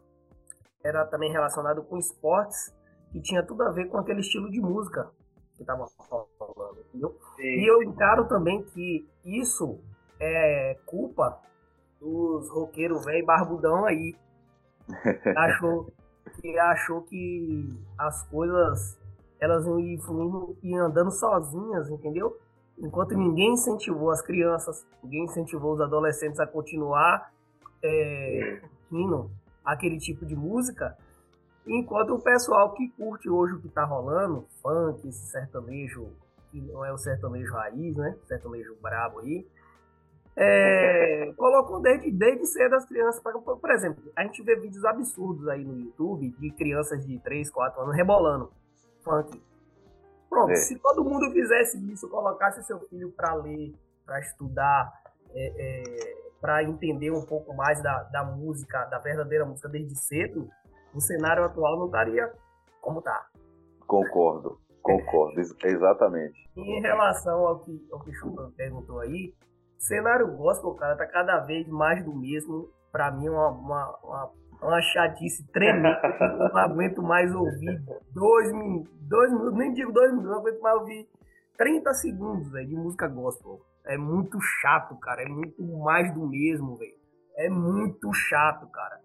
era 0.85 1.07
também 1.07 1.33
relacionado 1.33 1.83
com 1.83 1.97
esportes 1.97 2.75
e 3.15 3.21
tinha 3.21 3.43
tudo 3.43 3.63
a 3.63 3.71
ver 3.71 3.87
com 3.87 3.97
aquele 3.97 4.21
estilo 4.21 4.51
de 4.51 4.61
música 4.61 5.11
que 5.57 5.63
estava 5.63 5.89
falando, 6.39 6.81
entendeu? 6.89 7.17
Sim. 7.37 7.43
E 7.43 7.67
eu 7.67 7.83
encaro 7.83 8.29
também 8.29 8.63
que 8.63 9.09
isso 9.25 9.79
é 10.21 10.77
culpa 10.85 11.41
dos 12.01 12.51
roqueiros 12.51 13.05
velho 13.05 13.25
barbudão 13.25 13.85
aí. 13.87 14.15
achou, 15.37 15.91
que 16.41 16.59
achou 16.59 17.03
que 17.03 17.69
as 17.97 18.23
coisas 18.29 19.01
elas 19.41 19.65
iam 19.67 19.81
ir 19.81 19.99
fluindo 20.01 20.57
e 20.63 20.75
andando 20.75 21.11
sozinhas, 21.11 21.89
entendeu? 21.89 22.37
Enquanto 22.79 23.17
ninguém 23.17 23.53
incentivou 23.53 24.11
as 24.11 24.21
crianças, 24.21 24.87
ninguém 25.03 25.25
incentivou 25.25 25.73
os 25.73 25.81
adolescentes 25.81 26.41
a 26.41 26.47
continuar 26.47 27.33
é, 27.83 28.61
indo 28.91 29.31
aquele 29.65 29.99
tipo 29.99 30.27
de 30.27 30.37
música, 30.37 30.97
enquanto 31.67 32.15
o 32.15 32.23
pessoal 32.23 32.73
que 32.75 32.89
curte 32.91 33.29
hoje 33.29 33.55
o 33.55 33.61
que 33.61 33.69
tá 33.69 33.85
rolando, 33.85 34.47
funk, 34.63 35.09
esse 35.09 35.27
sertanejo, 35.31 36.09
que 36.51 36.61
não 36.61 36.85
é 36.85 36.93
o 36.93 36.99
sertanejo 36.99 37.53
raiz, 37.53 37.97
né? 37.97 38.17
Sertanejo 38.27 38.77
brabo 38.81 39.21
aí, 39.21 39.47
é, 40.37 41.33
colocou 41.37 41.81
desde, 41.81 42.11
desde 42.11 42.47
cedo 42.47 42.75
as 42.75 42.85
crianças. 42.85 43.23
Pra, 43.23 43.33
por 43.33 43.71
exemplo, 43.71 44.03
a 44.17 44.23
gente 44.25 44.43
vê 44.43 44.57
vídeos 44.57 44.85
absurdos 44.85 45.49
aí 45.49 45.65
no 45.65 45.79
YouTube 45.79 46.29
de 46.39 46.51
crianças 46.51 47.07
de 47.07 47.19
3, 47.21 47.51
4 47.51 47.83
anos 47.83 47.95
rebolando 47.95 48.53
funk. 49.05 49.41
Pronto, 50.29 50.51
é. 50.51 50.57
se 50.57 50.77
todo 50.81 51.05
mundo 51.05 51.31
fizesse 51.31 51.79
isso, 51.93 52.09
colocasse 52.09 52.63
seu 52.65 52.81
filho 52.89 53.13
para 53.13 53.35
ler, 53.35 53.73
para 54.05 54.19
estudar, 54.19 54.93
é, 55.33 55.53
é, 55.57 56.24
para 56.45 56.63
entender 56.63 57.11
um 57.11 57.25
pouco 57.25 57.57
mais 57.57 57.83
da, 57.83 58.03
da 58.13 58.23
música, 58.23 58.85
da 58.85 58.99
verdadeira 58.99 59.47
música 59.47 59.67
desde 59.67 59.97
cedo, 59.97 60.47
o 60.95 61.01
cenário 61.01 61.43
atual 61.43 61.79
não 61.79 61.87
estaria 61.87 62.31
como 62.83 62.99
está. 62.99 63.29
Concordo, 63.87 64.61
concordo, 64.83 65.41
exatamente. 65.41 66.39
Em 66.55 66.83
relação 66.83 67.47
ao 67.47 67.61
que, 67.61 67.89
ao 67.91 67.99
que 68.01 68.11
o 68.11 68.13
Chupa 68.13 68.53
perguntou 68.55 69.01
aí, 69.01 69.33
cenário 69.79 70.37
gospel, 70.37 70.75
cara, 70.75 70.95
tá 70.97 71.07
cada 71.07 71.39
vez 71.39 71.67
mais 71.67 72.05
do 72.05 72.15
mesmo. 72.15 72.69
Pra 72.93 73.11
mim, 73.11 73.31
uma, 73.31 73.49
uma, 73.49 73.99
uma 74.05 74.31
uma 74.61 74.83
chatice 74.83 75.47
tremenda. 75.51 75.99
eu 76.21 76.49
não 76.51 76.57
aguento 76.59 77.03
mais 77.03 77.35
ouvir 77.35 77.83
dois, 78.13 78.53
dois 79.01 79.33
minutos, 79.33 79.55
nem 79.55 79.73
digo 79.73 79.93
dois 79.93 80.11
minutos, 80.11 80.31
não 80.31 80.41
aguento 80.41 80.61
mais 80.61 80.77
ouvir 80.79 81.09
30 81.57 81.95
segundos 81.95 82.51
véio, 82.51 82.69
de 82.69 82.77
música 82.77 83.09
gospel. 83.09 83.61
É 83.87 83.97
muito 83.97 84.41
chato, 84.41 84.97
cara. 84.99 85.23
É 85.23 85.29
muito 85.29 85.63
mais 85.63 86.13
do 86.15 86.27
mesmo, 86.27 86.77
velho. 86.77 86.97
É 87.37 87.49
muito 87.49 88.13
chato, 88.13 88.67
cara. 88.69 89.01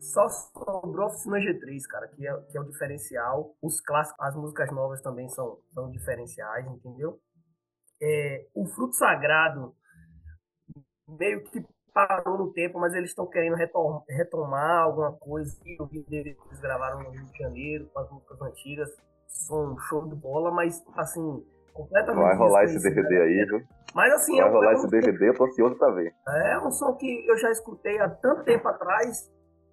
Só 0.00 0.28
sobrou 0.28 1.08
Oficina 1.08 1.38
G3, 1.38 1.82
cara, 1.88 2.08
que 2.08 2.26
é, 2.26 2.40
que 2.42 2.56
é 2.56 2.60
o 2.60 2.64
diferencial. 2.64 3.54
Os 3.60 3.80
clássicos, 3.80 4.24
as 4.24 4.36
músicas 4.36 4.70
novas 4.70 5.00
também 5.02 5.28
são, 5.28 5.58
são 5.74 5.90
diferenciais, 5.90 6.66
entendeu? 6.66 7.20
É, 8.00 8.46
o 8.54 8.64
Fruto 8.66 8.94
Sagrado 8.94 9.74
meio 11.08 11.42
que 11.44 11.66
parou 11.92 12.38
no 12.38 12.52
tempo, 12.52 12.78
mas 12.78 12.94
eles 12.94 13.10
estão 13.10 13.26
querendo 13.26 13.56
retomar, 13.56 14.04
retomar 14.08 14.82
alguma 14.82 15.12
coisa. 15.12 15.58
O 15.80 15.86
vídeo 15.86 16.06
eles 16.10 16.60
gravaram 16.60 17.02
no 17.02 17.10
Rio 17.10 17.24
de 17.24 17.38
Janeiro, 17.38 17.86
com 17.92 17.98
as 17.98 18.10
músicas 18.10 18.40
antigas. 18.40 18.96
São 19.26 19.72
um 19.72 19.78
show 19.80 20.08
de 20.08 20.14
bola, 20.14 20.52
mas 20.52 20.84
assim, 20.96 21.44
completamente. 21.78 22.24
Vai 22.24 22.36
rolar 22.36 22.64
esse 22.64 22.82
DVD 22.82 23.20
aí, 23.20 23.44
viu? 23.46 23.62
Mas 23.94 24.12
assim. 24.14 24.36
Vai 24.36 24.48
é 24.48 24.52
rolar 24.52 24.72
esse 24.72 24.88
DVD, 24.88 25.28
eu 25.28 25.34
tô 25.34 25.44
ansioso 25.44 25.76
pra 25.76 25.90
ver. 25.90 26.14
É 26.26 26.58
um 26.58 26.70
som 26.70 26.94
que 26.94 27.26
eu 27.28 27.36
já 27.38 27.50
escutei 27.50 27.98
há 28.00 28.08
tanto 28.08 28.44
tempo 28.44 28.66
atrás 28.66 29.30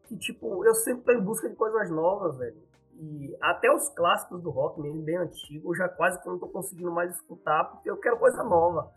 que, 0.08 0.16
tipo, 0.18 0.64
eu 0.64 0.76
sempre 0.76 1.04
tô 1.04 1.12
em 1.12 1.22
busca 1.22 1.50
de 1.50 1.56
coisas 1.56 1.90
novas, 1.90 2.38
velho. 2.38 2.58
E 2.94 3.36
até 3.42 3.70
os 3.72 3.90
clássicos 3.90 4.42
do 4.42 4.52
rock, 4.52 4.80
mesmo 4.80 5.02
bem 5.02 5.18
antigo, 5.18 5.72
eu 5.72 5.76
já 5.76 5.90
quase 5.90 6.22
que 6.22 6.30
não 6.30 6.40
tô 6.40 6.48
conseguindo 6.48 6.92
mais 6.92 7.12
escutar, 7.12 7.66
porque 7.66 7.90
eu 7.90 7.98
quero 7.98 8.18
coisa 8.18 8.44
nova. 8.44 8.90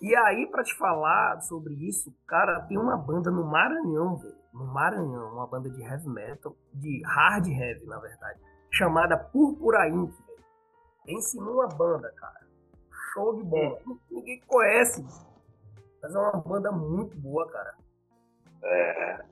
E 0.00 0.14
aí, 0.14 0.46
para 0.50 0.64
te 0.64 0.74
falar 0.76 1.40
sobre 1.42 1.74
isso, 1.88 2.12
cara, 2.26 2.60
tem 2.62 2.76
uma 2.76 2.96
banda 2.96 3.30
no 3.30 3.44
Maranhão, 3.44 4.16
velho. 4.16 4.34
No 4.52 4.66
Maranhão, 4.66 5.32
uma 5.34 5.46
banda 5.46 5.70
de 5.70 5.82
heavy 5.82 6.08
metal, 6.08 6.56
de 6.72 7.02
hard 7.04 7.46
heavy, 7.46 7.86
na 7.86 7.98
verdade, 7.98 8.40
chamada 8.70 9.16
Púrpura 9.16 9.88
Inc. 9.88 10.12
Pense 11.06 11.38
numa 11.38 11.68
banda, 11.68 12.12
cara. 12.16 12.46
Show 13.12 13.36
de 13.36 13.44
bola. 13.44 13.78
Hum. 13.86 13.98
Ninguém 14.10 14.40
conhece, 14.46 15.02
mas 16.02 16.14
é 16.14 16.18
uma 16.18 16.32
banda 16.32 16.72
muito 16.72 17.16
boa, 17.18 17.48
cara. 17.48 17.74
É. 18.64 19.24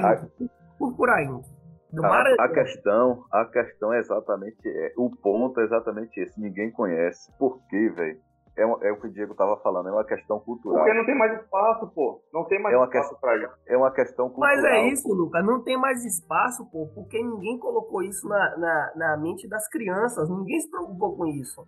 Inc. 0.00 0.50
Púrpura 0.78 1.22
Inc. 1.22 1.44
Do. 1.92 2.04
A, 2.06 2.22
a 2.38 2.48
questão, 2.48 3.26
a 3.30 3.44
questão 3.44 3.92
é 3.92 3.98
exatamente, 3.98 4.66
é, 4.66 4.94
o 4.96 5.10
ponto 5.10 5.60
é 5.60 5.64
exatamente 5.64 6.18
esse. 6.18 6.40
Ninguém 6.40 6.72
conhece. 6.72 7.30
Por 7.38 7.60
quê, 7.68 7.90
velho? 7.90 8.18
É, 8.56 8.62
é, 8.62 8.92
o 8.92 9.00
que 9.00 9.06
o 9.06 9.10
Diego 9.10 9.32
estava 9.32 9.56
falando, 9.58 9.88
é 9.88 9.92
uma 9.92 10.04
questão 10.04 10.38
cultural. 10.38 10.84
Porque 10.84 10.98
não 10.98 11.06
tem 11.06 11.16
mais 11.16 11.40
espaço, 11.40 11.86
pô. 11.88 12.22
Não 12.32 12.44
tem 12.44 12.60
mais 12.60 12.74
é 12.74 12.78
uma 12.78 12.86
espaço 12.86 13.20
para 13.20 13.36
isso. 13.36 13.54
É 13.66 13.76
uma 13.76 13.90
questão 13.90 14.28
cultural. 14.28 14.56
Mas 14.56 14.64
é 14.64 14.88
isso, 14.88 15.08
Lucas. 15.08 15.44
Não 15.44 15.62
tem 15.62 15.78
mais 15.78 16.04
espaço, 16.04 16.66
pô, 16.66 16.86
porque 16.94 17.22
ninguém 17.22 17.58
colocou 17.58 18.02
isso 18.02 18.28
na, 18.28 18.56
na, 18.58 18.92
na 18.94 19.16
mente 19.16 19.48
das 19.48 19.66
crianças. 19.68 20.28
Ninguém 20.28 20.60
se 20.60 20.70
preocupou 20.70 21.16
com 21.16 21.26
isso. 21.26 21.66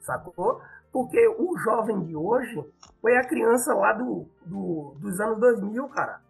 Sacou? 0.00 0.60
Porque 0.92 1.26
o 1.38 1.56
jovem 1.58 2.00
de 2.04 2.14
hoje 2.14 2.64
foi 3.00 3.16
a 3.16 3.26
criança 3.26 3.74
lá 3.74 3.92
do, 3.92 4.26
do 4.44 4.94
dos 5.00 5.18
anos 5.20 5.40
2000, 5.40 5.88
cara. 5.88 6.20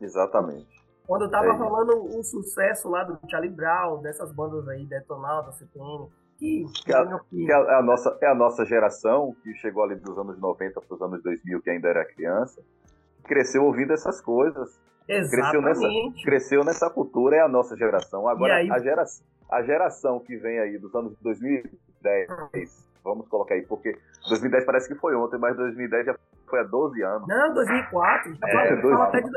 Exatamente. 0.00 0.82
Quando 1.06 1.22
eu 1.22 1.30
tava 1.30 1.48
é 1.48 1.58
falando 1.58 2.04
o 2.04 2.22
sucesso 2.22 2.88
lá 2.88 3.02
do 3.02 3.18
Charlie 3.28 3.50
Brown, 3.50 4.00
dessas 4.00 4.32
bandas 4.32 4.68
aí, 4.68 4.86
Detonauta, 4.86 5.52
CPM, 5.52 6.08
que, 6.42 6.64
que, 6.84 6.92
a, 6.92 7.20
que 7.30 7.52
é 7.52 7.54
a, 7.54 7.82
nossa, 7.82 8.18
é 8.20 8.26
a 8.26 8.34
nossa 8.34 8.64
geração, 8.66 9.36
que 9.44 9.54
chegou 9.54 9.84
ali 9.84 9.94
dos 9.94 10.18
anos 10.18 10.36
90 10.40 10.80
para 10.80 10.94
os 10.94 11.00
anos 11.00 11.22
2000, 11.22 11.62
que 11.62 11.70
ainda 11.70 11.88
era 11.88 12.04
criança, 12.04 12.60
cresceu 13.22 13.64
ouvindo 13.64 13.92
essas 13.92 14.20
coisas. 14.20 14.80
Cresceu 15.06 15.62
nessa, 15.62 15.88
cresceu 16.24 16.64
nessa 16.64 16.90
cultura, 16.90 17.36
é 17.36 17.40
a 17.40 17.48
nossa 17.48 17.76
geração. 17.76 18.26
Agora, 18.28 18.56
aí... 18.56 18.70
a, 18.70 18.78
geração, 18.80 19.24
a 19.50 19.62
geração 19.62 20.18
que 20.18 20.36
vem 20.36 20.58
aí 20.58 20.78
dos 20.78 20.92
anos 20.96 21.16
2010, 21.20 22.88
vamos 23.04 23.28
colocar 23.28 23.54
aí, 23.54 23.62
porque 23.62 23.96
2010 24.28 24.64
parece 24.64 24.88
que 24.88 24.96
foi 24.96 25.14
ontem, 25.14 25.38
mas 25.38 25.56
2010 25.56 26.06
já 26.06 26.16
foi 26.48 26.58
há 26.58 26.64
12 26.64 27.02
anos. 27.02 27.28
Não, 27.28 27.54
2004. 27.54 28.38
É, 28.44 28.72
eu, 28.72 28.82
falo 28.82 29.02
até, 29.02 29.20
de, 29.20 29.30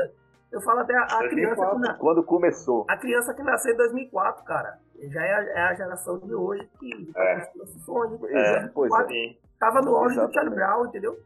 eu 0.52 0.60
falo 0.62 0.80
até 0.80 0.96
a, 0.96 1.02
a 1.04 1.28
criança 1.28 1.70
que 1.70 1.78
na, 1.78 1.94
Quando 1.94 2.22
começou. 2.24 2.86
A 2.88 2.96
criança 2.96 3.34
que 3.34 3.42
nasceu 3.42 3.74
em 3.74 3.76
2004, 3.76 4.44
cara 4.44 4.78
já 5.04 5.22
é 5.22 5.34
a, 5.34 5.42
é 5.42 5.60
a 5.68 5.74
geração 5.74 6.18
de 6.18 6.34
hoje 6.34 6.68
que 6.78 7.12
é. 7.16 7.50
sonhos. 7.84 8.22
É, 8.24 8.68
pois 8.68 8.92
é. 8.92 9.36
Tava 9.58 9.80
no 9.80 9.96
auge 9.96 10.18
do 10.18 10.32
Charlie 10.32 10.54
Brown, 10.54 10.86
entendeu? 10.86 11.16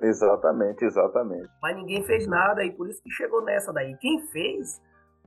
Exatamente, 0.00 0.84
exatamente. 0.84 1.48
Mas 1.60 1.76
ninguém 1.76 2.04
fez 2.04 2.26
nada 2.26 2.64
e 2.64 2.72
por 2.72 2.88
isso 2.88 3.02
que 3.02 3.10
chegou 3.10 3.42
nessa 3.42 3.72
daí. 3.72 3.96
Quem 3.96 4.26
fez 4.28 4.80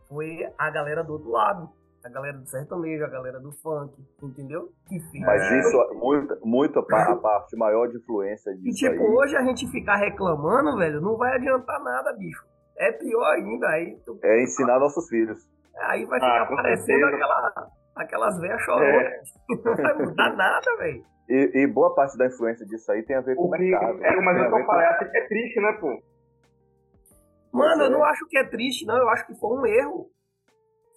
foi 0.07 0.39
a 0.57 0.69
galera 0.69 1.03
do 1.03 1.13
outro 1.13 1.29
lado. 1.29 1.69
A 2.03 2.09
galera 2.09 2.35
do 2.35 2.47
sertanejo, 2.47 3.05
a 3.05 3.09
galera 3.09 3.39
do 3.39 3.51
funk, 3.51 3.93
entendeu? 4.23 4.71
Que 4.87 4.99
fez. 4.99 5.23
Mas 5.23 5.51
isso, 5.51 5.77
muito, 5.93 6.35
muito 6.43 6.79
a 6.79 7.15
parte 7.15 7.55
maior 7.55 7.87
de 7.89 7.97
influência 7.97 8.51
disso. 8.55 8.67
E 8.67 8.89
tipo, 8.89 9.03
aí. 9.03 9.09
hoje 9.11 9.35
a 9.35 9.43
gente 9.43 9.67
ficar 9.67 9.97
reclamando, 9.97 10.77
velho, 10.77 10.99
não 10.99 11.15
vai 11.15 11.35
adiantar 11.35 11.79
nada, 11.83 12.11
bicho. 12.13 12.43
É 12.81 12.91
pior 12.93 13.33
ainda. 13.35 13.67
Aí 13.69 13.95
tu... 14.03 14.19
É 14.23 14.41
ensinar 14.41 14.79
nossos 14.79 15.07
filhos. 15.07 15.39
Aí 15.81 16.03
vai 16.05 16.19
ficar 16.19 16.41
ah, 16.41 16.45
parecendo 16.47 17.05
aquela, 17.05 17.71
aquelas 17.95 18.39
veias 18.39 18.61
choronas. 18.63 19.05
É. 19.05 19.21
Não 19.63 19.75
vai 19.75 19.93
mudar 19.93 20.35
nada, 20.35 20.77
velho. 20.77 21.03
E, 21.29 21.63
e, 21.63 21.67
boa 21.67 21.93
parte 21.93 22.17
da 22.17 22.25
influência 22.25 22.65
disso 22.65 22.91
aí 22.91 23.03
tem 23.03 23.15
a 23.15 23.21
ver 23.21 23.35
com 23.35 23.43
o, 23.43 23.49
mercado. 23.49 24.03
É, 24.03 24.15
mas 24.19 24.37
eu 24.37 24.49
tô 24.49 24.65
falando, 24.65 24.81
é, 24.81 25.17
é 25.17 25.27
triste, 25.27 25.61
né, 25.61 25.77
pô? 25.79 26.03
Mano, 27.53 27.83
eu 27.83 27.89
não 27.91 28.03
acho 28.03 28.27
que 28.27 28.37
é 28.37 28.43
triste, 28.43 28.85
não. 28.85 28.97
Eu 28.97 29.09
acho 29.09 29.27
que 29.27 29.35
foi 29.35 29.57
um 29.57 29.65
erro. 29.65 30.09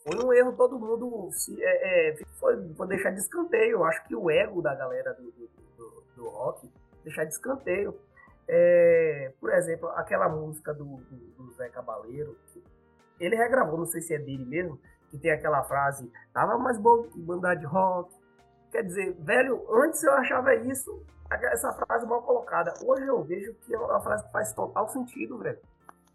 Foi 0.03 0.25
um 0.25 0.33
erro 0.33 0.57
todo 0.57 0.79
mundo 0.79 1.31
se, 1.33 1.55
é, 1.62 2.11
é, 2.11 2.16
foi, 2.40 2.75
foi 2.75 2.88
deixar 2.88 3.11
de 3.11 3.18
escanteio. 3.18 3.73
Eu 3.73 3.85
acho 3.85 4.03
que 4.09 4.16
o 4.16 4.31
ego 4.31 4.62
da 4.62 4.75
galera 4.75 5.12
do, 5.14 5.23
do, 5.23 5.49
do, 5.77 6.05
do 6.16 6.29
rock 6.31 6.68
deixar 7.05 7.25
de 7.25 7.33
escanteio. 7.33 7.94
É, 8.46 9.33
por 9.40 9.52
exemplo, 9.52 9.88
aquela 9.90 10.28
música 10.28 10.72
do, 10.74 10.85
do, 10.85 11.16
do 11.16 11.52
Zé 11.52 11.68
Cabaleiro, 11.68 12.37
ele 13.18 13.37
regravou, 13.37 13.78
não 13.78 13.87
sei 13.87 14.00
se 14.00 14.14
é 14.14 14.18
dele 14.18 14.44
mesmo, 14.44 14.78
que 15.11 15.18
tem 15.18 15.30
aquela 15.30 15.62
frase, 15.62 16.11
tava 16.33 16.59
mais 16.59 16.78
bom 16.78 17.04
que 17.04 17.20
banda 17.20 17.54
de 17.54 17.64
rock. 17.64 18.14
Quer 18.70 18.83
dizer, 18.83 19.14
velho, 19.20 19.64
antes 19.72 20.02
eu 20.02 20.12
achava 20.12 20.54
isso, 20.54 21.04
essa 21.30 21.72
frase 21.72 22.07
mal 22.07 22.22
colocada. 22.22 22.74
Hoje 22.85 23.07
eu 23.07 23.22
vejo 23.22 23.54
que 23.54 23.74
é 23.74 23.78
uma 23.78 24.00
frase 24.00 24.24
que 24.24 24.33
faz 24.33 24.52
total 24.52 24.88
sentido, 24.88 25.38
velho. 25.38 25.59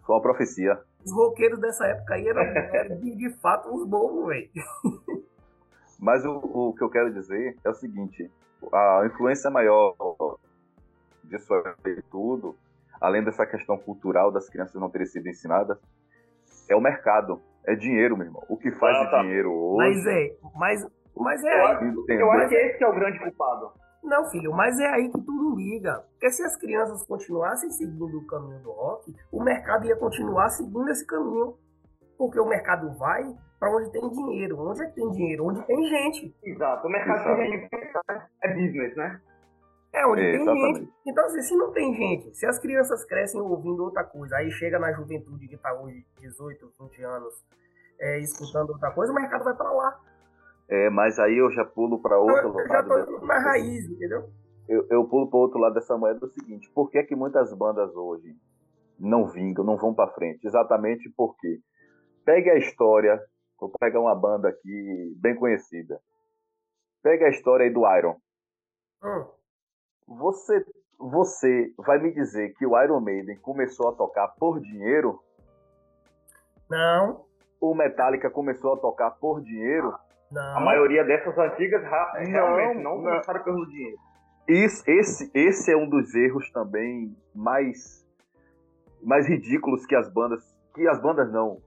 Foi 0.03 0.15
uma 0.15 0.21
profecia. 0.21 0.79
Os 1.05 1.13
roqueiros 1.13 1.59
dessa 1.59 1.85
época 1.85 2.15
aí 2.15 2.27
eram, 2.27 2.41
eram 2.41 2.97
de, 2.97 3.15
de, 3.15 3.29
fato 3.37 3.69
uns 3.69 3.87
bobos, 3.87 4.27
velho. 4.27 4.49
Mas 5.97 6.25
o, 6.25 6.37
o 6.37 6.73
que 6.73 6.83
eu 6.83 6.89
quero 6.89 7.13
dizer 7.13 7.57
é 7.63 7.69
o 7.69 7.73
seguinte: 7.73 8.29
a 8.71 9.03
influência 9.05 9.49
maior 9.49 9.95
disso 11.29 11.53
aí 11.53 12.01
tudo, 12.11 12.55
além 12.99 13.23
dessa 13.23 13.45
questão 13.45 13.77
cultural 13.77 14.31
das 14.31 14.49
crianças 14.49 14.79
não 14.81 14.89
terem 14.89 15.07
sido 15.07 15.29
ensinadas, 15.29 15.77
é 16.69 16.75
o 16.75 16.81
mercado. 16.81 17.41
É 17.65 17.75
dinheiro, 17.75 18.17
meu 18.17 18.25
irmão. 18.25 18.43
O 18.49 18.57
que 18.57 18.71
faz 18.71 18.97
ah, 18.97 19.11
tá. 19.11 19.21
dinheiro 19.21 19.51
hoje. 19.51 19.77
Mas 19.77 20.07
é, 20.07 20.35
mas, 20.55 20.87
mas 21.15 21.43
é 21.43 21.53
aí. 21.53 21.93
Eu 22.07 22.31
acho 22.31 22.49
que 22.49 22.55
esse 22.55 22.83
é 22.83 22.87
o 22.87 22.95
grande 22.95 23.19
culpado. 23.19 23.71
Não, 24.01 24.29
filho, 24.29 24.51
mas 24.53 24.79
é 24.79 24.87
aí 24.87 25.11
que 25.11 25.21
tudo 25.21 25.55
liga. 25.55 26.03
Porque 26.11 26.31
se 26.31 26.41
as 26.43 26.55
crianças 26.55 27.05
continuassem 27.05 27.69
seguindo 27.69 28.17
o 28.17 28.25
caminho 28.25 28.59
do 28.61 28.71
rock, 28.71 29.13
o 29.31 29.43
mercado 29.43 29.85
ia 29.85 29.95
continuar 29.97 30.49
seguindo 30.49 30.89
esse 30.89 31.05
caminho. 31.05 31.55
Porque 32.17 32.39
o 32.39 32.47
mercado 32.47 32.97
vai 32.97 33.23
para 33.59 33.75
onde 33.75 33.91
tem 33.91 34.09
dinheiro. 34.09 34.57
Onde 34.59 34.81
é 34.81 34.85
que 34.85 34.95
tem 34.95 35.11
dinheiro? 35.11 35.45
Onde 35.45 35.61
tem 35.65 35.83
gente. 35.85 36.35
Exato. 36.43 36.87
O 36.87 36.89
mercado 36.89 37.35
tem 37.35 37.69
é 38.43 38.53
business, 38.53 38.95
né? 38.95 39.21
É, 39.91 40.05
onde 40.05 40.21
é, 40.21 40.31
tem 40.31 40.41
exatamente. 40.41 40.79
gente. 40.79 40.93
Então, 41.05 41.25
assim, 41.25 41.41
se 41.41 41.55
não 41.55 41.71
tem 41.71 41.93
gente, 41.93 42.35
se 42.35 42.45
as 42.45 42.59
crianças 42.59 43.03
crescem 43.05 43.41
ouvindo 43.41 43.83
outra 43.83 44.03
coisa, 44.03 44.35
aí 44.37 44.51
chega 44.51 44.77
na 44.77 44.91
juventude 44.93 45.47
que 45.47 45.55
está 45.55 45.73
hoje 45.73 46.05
18, 46.19 46.73
20 46.79 47.03
anos, 47.03 47.33
é, 47.99 48.19
escutando 48.19 48.69
outra 48.69 48.91
coisa, 48.91 49.11
o 49.11 49.15
mercado 49.15 49.43
vai 49.43 49.55
para 49.55 49.71
lá. 49.71 49.99
É, 50.69 50.89
mas 50.89 51.17
aí 51.17 51.37
eu 51.37 51.51
já 51.51 51.65
pulo 51.65 51.99
para 51.99 52.19
outro 52.19 52.35
eu, 52.35 52.59
eu 52.59 52.67
lado. 52.67 52.89
Já 52.89 53.05
tô 53.05 53.25
na 53.25 53.39
raiz, 53.39 53.89
entendeu? 53.89 54.29
Eu, 54.67 54.85
eu 54.91 55.03
pulo 55.07 55.27
para 55.27 55.39
outro 55.39 55.59
lado 55.59 55.73
dessa 55.73 55.97
moeda 55.97 56.19
do 56.19 56.29
seguinte: 56.29 56.69
por 56.73 56.91
que, 56.91 56.99
é 56.99 57.03
que 57.03 57.15
muitas 57.15 57.51
bandas 57.53 57.95
hoje 57.95 58.35
não 58.99 59.27
vingam, 59.27 59.65
não 59.65 59.77
vão 59.77 59.95
para 59.95 60.13
frente? 60.13 60.45
Exatamente 60.45 61.11
porque 61.17 61.59
pegue 62.23 62.51
a 62.51 62.57
história, 62.57 63.19
vou 63.59 63.71
pegar 63.79 63.99
uma 63.99 64.13
banda 64.13 64.49
aqui 64.49 65.11
bem 65.17 65.35
conhecida. 65.35 65.99
Pega 67.01 67.25
a 67.25 67.29
história 67.29 67.63
aí 67.65 67.73
do 67.73 67.81
Iron. 67.97 68.15
Hum. 69.03 69.38
Você, 70.09 70.65
você 70.97 71.71
vai 71.77 71.99
me 71.99 72.11
dizer 72.11 72.53
que 72.55 72.65
o 72.65 72.81
Iron 72.81 72.99
Maiden 72.99 73.37
começou 73.37 73.89
a 73.89 73.91
tocar 73.93 74.27
por 74.39 74.59
dinheiro? 74.59 75.19
Não. 76.67 77.25
O 77.61 77.75
Metallica 77.75 78.29
começou 78.29 78.73
a 78.73 78.77
tocar 78.77 79.11
por 79.11 79.39
dinheiro? 79.41 79.93
Não. 80.31 80.57
A 80.57 80.59
maioria 80.59 81.03
dessas 81.03 81.37
antigas 81.37 81.83
realmente 81.83 82.81
não, 82.81 82.95
não 82.95 83.03
começaram 83.03 83.43
pelo 83.43 83.67
dinheiro. 83.67 83.97
Isso, 84.47 84.83
esse, 84.87 85.29
esse 85.33 85.71
é 85.71 85.77
um 85.77 85.87
dos 85.87 86.15
erros 86.15 86.51
também 86.51 87.15
mais, 87.35 88.03
mais 89.03 89.27
ridículos 89.27 89.85
que 89.85 89.95
as 89.95 90.11
bandas. 90.11 90.43
Que 90.73 90.87
as 90.87 90.99
bandas 90.99 91.31
não. 91.31 91.61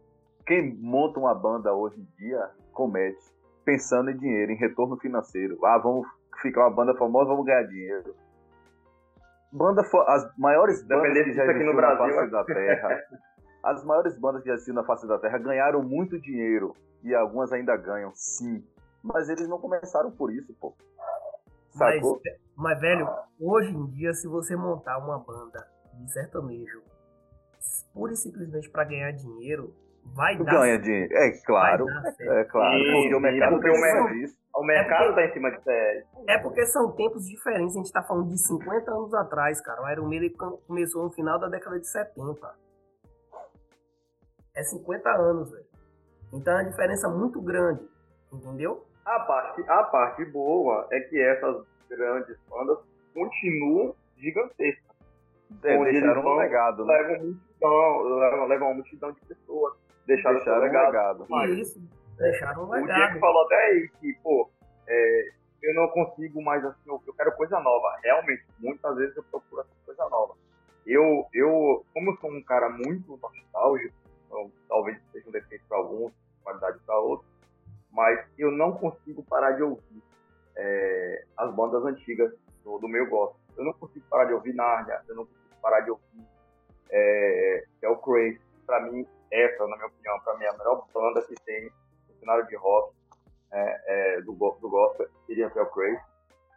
Quem 0.45 0.75
monta 0.75 1.21
uma 1.21 1.35
banda 1.35 1.73
hoje 1.73 2.01
em 2.01 2.09
dia 2.19 2.51
comete, 2.73 3.23
pensando 3.65 4.11
em 4.11 4.17
dinheiro, 4.17 4.51
em 4.51 4.57
retorno 4.57 4.97
financeiro. 4.97 5.65
Ah, 5.65 5.79
vamos 5.79 6.09
ficar 6.41 6.63
uma 6.63 6.75
banda 6.75 6.95
famosa, 6.97 7.31
vamos 7.31 7.47
ganhar 7.47 7.63
dinheiro. 7.63 8.17
Banda, 9.53 9.83
as 10.07 10.37
maiores 10.39 10.83
bandas 10.87 11.13
que 11.25 11.33
já 11.33 11.45
existiram 11.45 11.75
na 11.75 11.97
face 11.97 12.19
é. 12.19 12.27
da 12.29 12.45
Terra. 12.45 13.03
as 13.63 13.85
maiores 13.85 14.19
bandas 14.19 14.43
que 14.43 14.49
já 14.49 14.55
existiram 14.55 14.77
na 14.77 14.87
face 14.87 15.07
da 15.07 15.19
Terra 15.19 15.39
ganharam 15.39 15.83
muito 15.83 16.19
dinheiro 16.19 16.75
e 17.03 17.15
algumas 17.15 17.53
ainda 17.53 17.77
ganham, 17.77 18.13
sim. 18.15 18.65
Mas 19.03 19.29
eles 19.29 19.49
não 19.49 19.59
começaram 19.59 20.11
por 20.11 20.33
isso, 20.33 20.55
pô. 20.55 20.75
Sacou? 21.71 22.21
Mas, 22.25 22.35
mas, 22.57 22.81
velho, 22.81 23.09
hoje 23.41 23.75
em 23.75 23.87
dia, 23.87 24.13
se 24.15 24.29
você 24.29 24.55
montar 24.57 24.99
uma 24.99 25.19
banda 25.19 25.67
de 25.95 26.11
sertanejo 26.13 26.83
pura 27.93 28.13
e 28.13 28.17
simplesmente 28.17 28.71
para 28.71 28.85
ganhar 28.85 29.13
dinheiro, 29.13 29.75
vai 30.15 30.37
dar 30.37 30.53
Ganha 30.53 30.79
dinheiro, 30.79 31.15
é 31.15 31.31
claro. 31.45 31.87
É 32.21 32.45
claro, 32.45 32.79
sim, 32.79 32.93
porque 32.93 33.15
o 33.15 33.21
mercado 33.21 33.51
porque 33.51 33.71
precisa 33.71 34.09
disso. 34.09 34.43
O 34.55 34.65
mercado 34.65 35.11
é 35.11 35.15
tá 35.15 35.25
em 35.25 35.33
cima 35.33 35.51
de 35.51 35.61
pé. 35.61 36.05
É 36.29 36.39
porque 36.39 36.67
são 36.67 36.93
tempos 36.93 37.27
diferentes. 37.27 37.75
A 37.75 37.79
gente 37.79 37.93
tá 37.93 38.03
falando 38.03 38.29
de 38.29 38.39
50 38.39 38.91
anos 38.91 39.15
atrás, 39.15 39.61
cara. 39.63 39.83
O 39.83 39.91
Iron 39.91 40.09
Maiden 40.09 40.35
começou 40.67 41.05
no 41.05 41.11
final 41.11 41.39
da 41.39 41.49
década 41.49 41.81
de 41.81 41.89
70. 41.89 42.55
É 44.55 44.63
50 44.63 45.11
anos, 45.11 45.51
velho. 45.51 45.65
Então 46.33 46.53
é 46.53 46.63
uma 46.63 46.71
diferença 46.71 47.09
muito 47.09 47.41
grande, 47.41 47.83
entendeu? 48.33 48.87
A 49.05 49.21
parte, 49.21 49.63
a 49.69 49.83
parte 49.85 50.25
boa 50.27 50.87
é 50.91 51.01
que 51.01 51.21
essas 51.21 51.65
grandes 51.89 52.37
bandas 52.49 52.79
continuam 53.15 53.95
gigantescas. 54.17 54.93
É, 55.63 55.85
deixaram 55.85 56.25
um 56.25 56.37
legado, 56.37 56.85
né? 56.85 56.95
Levam, 56.95 57.27
multidão, 57.27 58.03
levam, 58.19 58.47
levam 58.47 58.69
uma 58.69 58.75
multidão 58.75 59.13
de 59.13 59.21
pessoas. 59.23 59.75
Deixaram, 60.07 60.37
deixaram 60.37 60.59
um 60.59 60.63
legado. 60.63 61.23
legado. 61.23 61.53
Isso, 61.55 61.81
deixaram 62.17 62.65
um 62.65 62.71
legado. 62.71 62.91
O 62.91 62.95
Diego 62.95 63.21
falou 63.21 63.45
até 63.47 63.57
aí 63.57 63.89
que, 64.01 64.15
pô, 64.23 64.51
é, 64.87 65.29
eu 65.63 65.75
não 65.75 65.89
consigo 65.89 66.43
mais 66.43 66.65
assim, 66.65 66.81
eu 66.87 67.15
quero 67.15 67.33
coisa 67.37 67.61
nova. 67.61 67.99
Realmente, 68.03 68.45
muitas 68.59 68.97
vezes 68.97 69.17
eu 69.17 69.23
procuro 69.25 69.63
essa 69.63 69.71
coisa 69.87 70.09
nova. 70.09 70.35
Eu, 70.85 71.27
eu, 71.33 71.85
como 71.95 72.11
eu 72.11 72.17
sou 72.17 72.31
um 72.31 72.43
cara 72.43 72.69
muito 72.69 73.19
nostálgico, 73.23 73.95
então, 74.27 74.51
talvez 74.69 74.99
seja 75.13 75.29
um 75.29 75.33
defeito 75.33 75.65
para 75.69 75.79
alguns, 75.79 76.13
qualidade 76.43 76.79
para 76.85 76.99
outros, 76.99 77.31
mas 77.91 78.19
eu 78.37 78.51
não 78.51 78.73
consigo 78.73 79.23
parar 79.23 79.53
de 79.53 79.63
ouvir 79.63 80.03
é, 80.57 81.25
as 81.37 81.55
bandas 81.55 81.85
antigas 81.85 82.33
do, 82.65 82.79
do, 82.79 82.89
meu 82.89 83.09
gosto. 83.09 83.37
Eu 83.57 83.65
não 83.65 83.73
consigo 83.75 84.05
parar 84.09 84.25
de 84.25 84.33
ouvir 84.33 84.55
Narnia, 84.55 85.01
eu 85.09 85.15
não 85.15 85.27
consigo 85.27 85.61
parar 85.61 85.81
de 85.81 85.91
ouvir 85.91 86.27
é, 86.91 87.65
o 87.85 87.97
Crazy. 87.97 88.41
Para 88.67 88.81
mim, 88.91 89.07
essa, 89.33 89.67
na 89.67 89.77
minha 89.77 89.89
opinião, 89.89 90.21
para 90.21 90.37
mim 90.37 90.45
é 90.45 90.49
a 90.49 90.59
melhor 90.59 90.87
banda 90.93 91.23
que 91.23 91.35
tem 91.45 91.71
no 92.09 92.15
cenário 92.21 92.47
de 92.47 92.57
rock 92.57 92.95
é, 93.53 93.83
é, 93.87 94.21
do, 94.21 94.33
do 94.33 94.71
gospel, 94.71 95.09
seria 95.27 95.49
o 95.49 95.67
Crazy. 95.67 96.01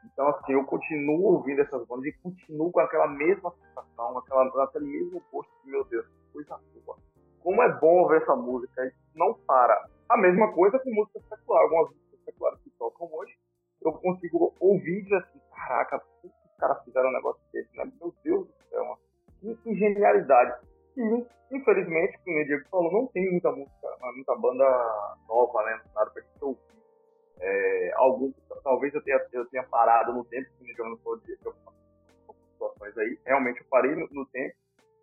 Então, 0.05 0.27
assim, 0.27 0.53
eu 0.53 0.63
continuo 0.65 1.33
ouvindo 1.33 1.61
essas 1.61 1.85
bandas 1.87 2.05
e 2.05 2.13
continuo 2.21 2.71
com 2.71 2.79
aquela 2.79 3.07
mesma 3.07 3.51
sensação, 3.51 4.17
aquela, 4.19 4.63
aquele 4.63 4.85
mesmo 4.85 5.23
gosto 5.31 5.51
de, 5.63 5.71
meu 5.71 5.83
Deus, 5.85 6.05
coisa 6.31 6.59
boa 6.85 6.97
como 7.45 7.61
é 7.61 7.71
bom 7.79 8.01
ouvir 8.01 8.17
essa 8.23 8.35
música, 8.35 8.81
a 8.81 8.85
gente 8.85 8.97
não 9.13 9.35
para. 9.45 9.87
A 10.09 10.17
mesma 10.17 10.51
coisa 10.51 10.79
com 10.79 10.91
música 10.91 11.19
secular, 11.29 11.61
algumas 11.61 11.89
músicas 11.91 12.19
seculares 12.25 12.59
que 12.63 12.71
tocam 12.71 13.07
hoje, 13.13 13.37
eu 13.83 13.93
consigo 13.93 14.51
ouvir 14.59 14.97
e 14.97 15.03
dizer 15.03 15.17
assim, 15.17 15.39
caraca, 15.55 15.99
por 15.99 16.21
que 16.21 16.27
os 16.27 16.57
caras 16.57 16.83
fizeram 16.83 17.09
um 17.09 17.13
negócio 17.13 17.39
desse, 17.53 17.69
né? 17.77 17.85
Meu 18.01 18.11
Deus 18.23 18.47
do 18.47 18.53
céu, 18.67 18.99
que, 19.39 19.55
que 19.57 19.75
genialidade. 19.75 20.59
E, 20.97 21.25
infelizmente, 21.51 22.19
como 22.23 22.39
o 22.39 22.45
Diego 22.45 22.69
falou, 22.69 22.91
não 22.91 23.07
tem 23.07 23.31
muita 23.31 23.51
música, 23.51 23.87
muita 24.13 24.35
banda 24.35 25.17
nova, 25.27 25.63
né, 25.63 25.81
cenário 25.87 26.11
pra 26.11 26.21
gente 26.21 26.43
ouvir. 26.43 26.59
É, 27.37 27.91
algum, 27.95 28.31
talvez 28.63 28.93
eu 28.93 29.01
tenha, 29.01 29.19
eu 29.33 29.45
tenha 29.47 29.63
parado 29.63 30.13
no 30.13 30.23
tempo, 30.23 30.49
como 30.57 30.63
o 30.63 30.73
Diego 30.73 30.97
falou 31.03 31.19
de 31.19 31.37
algumas 31.45 31.75
situações 32.53 32.97
aí, 32.97 33.19
realmente 33.25 33.59
eu 33.59 33.65
parei 33.69 33.93
no, 33.93 34.07
no 34.09 34.25
tempo, 34.27 34.55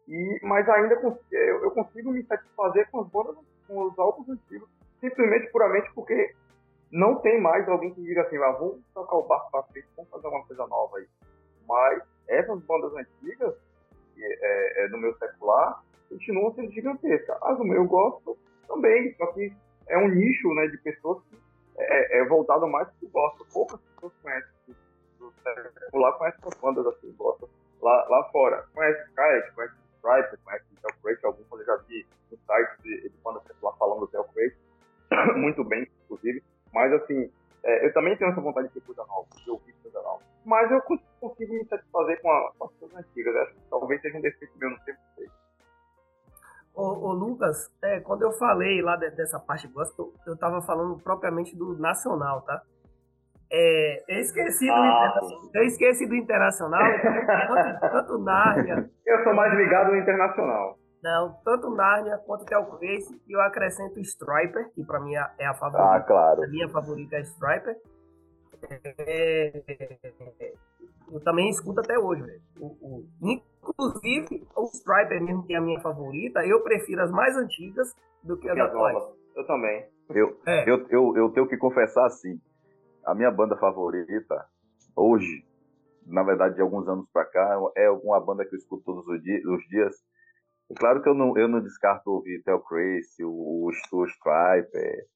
e, 0.09 0.41
mas 0.43 0.69
ainda 0.69 0.95
eu, 0.95 1.65
eu 1.65 1.71
consigo 1.71 2.11
me 2.11 2.25
satisfazer 2.25 2.91
com 2.91 3.01
as 3.01 3.09
bandas, 3.09 3.37
com 3.67 3.83
os 3.83 3.99
álbuns 3.99 4.29
antigos, 4.31 4.69
simplesmente 5.01 5.51
puramente 5.51 5.93
porque 5.95 6.35
não 6.91 7.17
tem 7.17 7.41
mais 7.41 7.69
alguém 7.69 7.95
que 7.95 8.03
diga 8.03 8.23
assim, 8.23 8.37
ah, 8.37 8.53
vamos 8.53 8.83
tocar 8.93 9.17
o 9.17 9.27
barco 9.27 9.51
para 9.51 9.63
frente, 9.65 9.89
vamos 9.97 10.11
fazer 10.11 10.29
uma 10.29 10.45
coisa 10.47 10.67
nova 10.67 10.99
aí. 10.99 11.07
Mas 11.67 12.03
essas 12.29 12.63
bandas 12.65 12.93
antigas, 12.95 13.55
é, 14.19 14.85
é, 14.85 14.89
do 14.89 14.99
meu 14.99 15.17
secular, 15.19 15.83
continuam 16.09 16.55
sendo 16.55 16.73
gigantescas. 16.73 17.37
As 17.43 17.59
do 17.59 17.65
meu 17.65 17.85
gosto 17.85 18.37
também, 18.67 19.15
só 19.17 19.27
que 19.29 19.53
é 19.89 19.99
um 19.99 20.09
nicho 20.09 20.53
né, 20.55 20.67
de 20.69 20.79
pessoas 20.79 21.23
que 21.25 21.39
é, 21.79 22.19
é 22.19 22.25
voltado 22.25 22.67
mais 22.67 22.89
para 22.89 23.07
o 23.07 23.11
gosto. 23.11 23.47
Poucas 23.53 23.81
pessoas 23.81 24.13
conhecem 24.23 24.77
do 25.19 25.33
secular, 25.43 26.19
conhecem 26.19 26.41
as 26.45 26.55
bandas 26.61 26.87
assim, 26.87 27.13
gostam 27.13 27.49
lá, 27.81 28.07
lá 28.09 28.25
fora. 28.31 28.65
Conhece 28.75 29.03
Sky, 29.09 29.55
conhece 29.55 29.75
Striper, 29.97 30.39
conhece 30.45 30.65
o 30.73 30.81
Telcrate, 30.81 31.27
alguns 31.27 31.47
eu 31.53 31.65
já 31.65 31.77
vi 31.89 32.07
no 32.31 32.39
site 32.39 32.83
de, 32.83 33.09
de 33.09 33.15
lá 33.63 33.73
falando 33.75 34.01
do 34.01 34.07
Telcrate, 34.09 34.57
muito 35.39 35.63
bem, 35.65 35.87
inclusive. 36.05 36.43
Mas 36.73 36.93
assim, 36.93 37.31
é, 37.65 37.87
eu 37.87 37.93
também 37.93 38.17
tenho 38.17 38.31
essa 38.31 38.41
vontade 38.41 38.69
de 38.69 38.75
ter 38.75 38.81
coisa 38.81 39.05
nova, 39.07 39.27
de 39.37 39.51
ouvir 39.51 39.73
coisa 39.83 40.03
nova. 40.03 40.23
Mas 40.45 40.71
eu 40.71 40.81
consigo 41.21 41.53
me 41.53 41.65
satisfazer 41.67 42.21
com, 42.21 42.31
a, 42.31 42.53
com 42.59 42.65
as 42.65 42.73
coisas 42.75 42.99
antigas. 42.99 43.37
Acho 43.37 43.55
que 43.55 43.61
talvez 43.71 44.01
seja 44.01 44.19
um 44.19 44.21
defeito 44.21 44.59
meu, 44.59 44.71
não 44.71 44.79
sei 44.79 44.95
sei. 45.17 45.27
Ô, 46.75 46.83
ô, 46.83 47.13
Lucas, 47.13 47.71
é, 47.83 48.01
quando 48.01 48.23
eu 48.23 48.33
falei 48.33 48.81
lá 48.83 48.97
de, 48.97 49.11
dessa 49.11 49.39
parte 49.39 49.69
gospel, 49.69 50.13
eu 50.27 50.35
estava 50.35 50.63
falando 50.63 50.99
propriamente 51.03 51.55
do 51.55 51.79
nacional, 51.79 52.41
tá? 52.43 52.63
É, 53.55 54.03
eu, 54.09 54.21
esqueci 54.21 54.67
do 54.67 54.73
ah, 54.73 55.21
eu 55.55 55.63
esqueci 55.65 56.07
do 56.07 56.15
Internacional, 56.15 56.83
tanto, 57.47 57.81
tanto 57.81 58.19
Nárnia. 58.19 58.91
Eu 59.05 59.23
sou 59.25 59.35
mais 59.35 59.53
ligado 59.53 59.91
no 59.91 59.99
Internacional. 59.99 60.79
Não, 61.03 61.33
tanto 61.45 61.71
Nárnia 61.71 62.19
quanto 62.19 62.45
Telcrace, 62.45 63.21
e 63.27 63.33
eu 63.33 63.41
acrescento 63.41 63.99
Striper, 64.01 64.71
que 64.73 64.85
para 64.85 65.01
mim 65.01 65.15
é 65.15 65.47
a 65.47 65.55
favorita. 65.55 65.95
Ah, 65.95 66.01
claro. 66.01 66.45
A 66.45 66.47
minha 66.47 66.69
favorita 66.69 67.17
é 67.17 67.21
Striper. 67.23 67.77
É, 68.99 69.63
eu 71.11 71.21
também 71.21 71.51
escuto 71.51 71.81
até 71.81 71.99
hoje, 71.99 72.41
o, 72.61 72.67
o, 72.67 73.05
inclusive, 73.21 74.47
o 74.57 74.65
Striper 74.67 75.21
mesmo, 75.21 75.45
que 75.45 75.53
é 75.53 75.57
a 75.57 75.61
minha 75.61 75.81
favorita, 75.81 76.47
eu 76.47 76.63
prefiro 76.63 77.03
as 77.03 77.11
mais 77.11 77.37
antigas 77.37 77.93
do 78.23 78.37
que 78.37 78.49
as 78.49 78.59
atuais. 78.59 79.03
Eu 79.35 79.47
também. 79.47 79.85
Eu, 80.11 80.39
é. 80.47 80.71
eu, 80.71 80.87
eu, 80.89 81.17
eu 81.17 81.31
tenho 81.31 81.49
que 81.49 81.57
confessar 81.57 82.07
assim 82.07 82.41
a 83.05 83.15
minha 83.15 83.31
banda 83.31 83.57
favorita 83.57 84.47
hoje, 84.95 85.45
na 86.07 86.23
verdade, 86.23 86.55
de 86.55 86.61
alguns 86.61 86.87
anos 86.89 87.07
para 87.13 87.25
cá, 87.25 87.59
é 87.77 87.91
uma 87.91 88.21
banda 88.21 88.45
que 88.45 88.55
eu 88.55 88.59
escuto 88.59 88.85
todos 88.85 89.07
os 89.09 89.69
dias. 89.69 89.95
É 90.73 90.75
claro 90.75 91.03
que 91.03 91.09
eu 91.09 91.15
não, 91.15 91.37
eu 91.37 91.47
não 91.47 91.61
descarto 91.61 92.11
ouvir 92.11 92.43
Tel 92.43 92.61
Crazy, 92.61 93.23
o, 93.23 93.67
o 93.67 93.71
Stripe, 94.07 95.07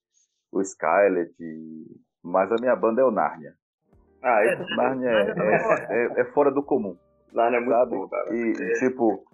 o 0.52 0.60
Skylet, 0.60 1.34
mas 2.22 2.52
a 2.52 2.56
minha 2.60 2.76
banda 2.76 3.00
é 3.00 3.04
o 3.04 3.10
Narnia. 3.10 3.54
Ah, 4.22 4.44
é, 4.44 4.76
Narnia 4.76 5.08
é, 5.08 5.30
é, 5.30 6.04
é, 6.18 6.20
é, 6.20 6.24
fora 6.26 6.50
do 6.50 6.62
comum. 6.62 6.96
Narnia 7.32 7.58
é 7.58 7.60
muito 7.60 7.78
sabe? 7.78 7.90
bom, 7.96 8.08
cara. 8.08 8.34
E, 8.34 8.52
é. 8.52 8.72
tipo, 8.74 9.24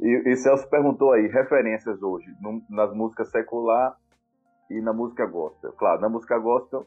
e, 0.00 0.22
e 0.26 0.36
Celso 0.36 0.68
perguntou 0.68 1.12
aí, 1.12 1.28
referências 1.28 2.02
hoje, 2.02 2.26
no, 2.42 2.62
nas 2.68 2.92
músicas 2.92 3.30
secular 3.30 3.96
e 4.70 4.82
na 4.82 4.92
música 4.92 5.24
gospel. 5.24 5.72
Claro, 5.72 6.00
na 6.02 6.10
música 6.10 6.38
gospel 6.38 6.86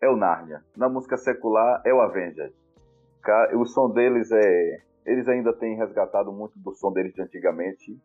é 0.00 0.08
o 0.08 0.16
Narnia. 0.16 0.62
Na 0.76 0.88
música 0.88 1.16
secular 1.16 1.82
é 1.84 1.92
o 1.92 2.00
Avenged. 2.00 2.52
O 3.54 3.64
som 3.64 3.90
deles 3.90 4.30
é. 4.30 4.82
Eles 5.04 5.26
ainda 5.28 5.52
têm 5.52 5.76
resgatado 5.76 6.32
muito 6.32 6.56
do 6.60 6.72
som 6.72 6.92
deles 6.92 7.12
de 7.12 7.22
antigamente. 7.22 8.00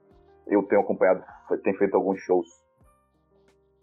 Eu 0.47 0.63
tenho 0.63 0.81
acompanhado, 0.81 1.23
tenho 1.63 1.77
feito 1.77 1.95
alguns 1.95 2.19
shows. 2.21 2.47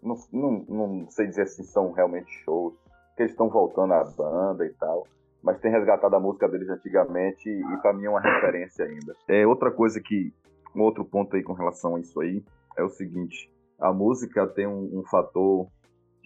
Não, 0.01 0.15
não, 0.31 0.65
não 0.67 1.09
sei 1.09 1.27
dizer 1.27 1.47
se 1.47 1.63
são 1.63 1.91
realmente 1.91 2.31
shows, 2.43 2.75
que 3.15 3.23
eles 3.23 3.31
estão 3.31 3.49
voltando 3.49 3.93
à 3.93 4.03
banda 4.03 4.65
e 4.65 4.73
tal. 4.73 5.07
Mas 5.41 5.59
tem 5.59 5.71
resgatado 5.71 6.15
a 6.15 6.19
música 6.19 6.47
deles 6.49 6.67
de 6.67 6.73
antigamente 6.73 7.49
e 7.49 7.77
para 7.77 7.93
mim 7.93 8.05
é 8.05 8.09
uma 8.09 8.19
referência 8.19 8.85
ainda. 8.85 9.15
É 9.27 9.45
outra 9.45 9.71
coisa 9.71 10.01
que. 10.01 10.33
Um 10.75 10.81
outro 10.81 11.05
ponto 11.05 11.35
aí 11.35 11.43
com 11.43 11.53
relação 11.53 11.95
a 11.95 11.99
isso 11.99 12.19
aí 12.19 12.43
é 12.75 12.83
o 12.83 12.89
seguinte: 12.89 13.51
a 13.79 13.93
música 13.93 14.45
tem 14.47 14.67
um, 14.67 14.99
um 14.99 15.03
fator 15.03 15.67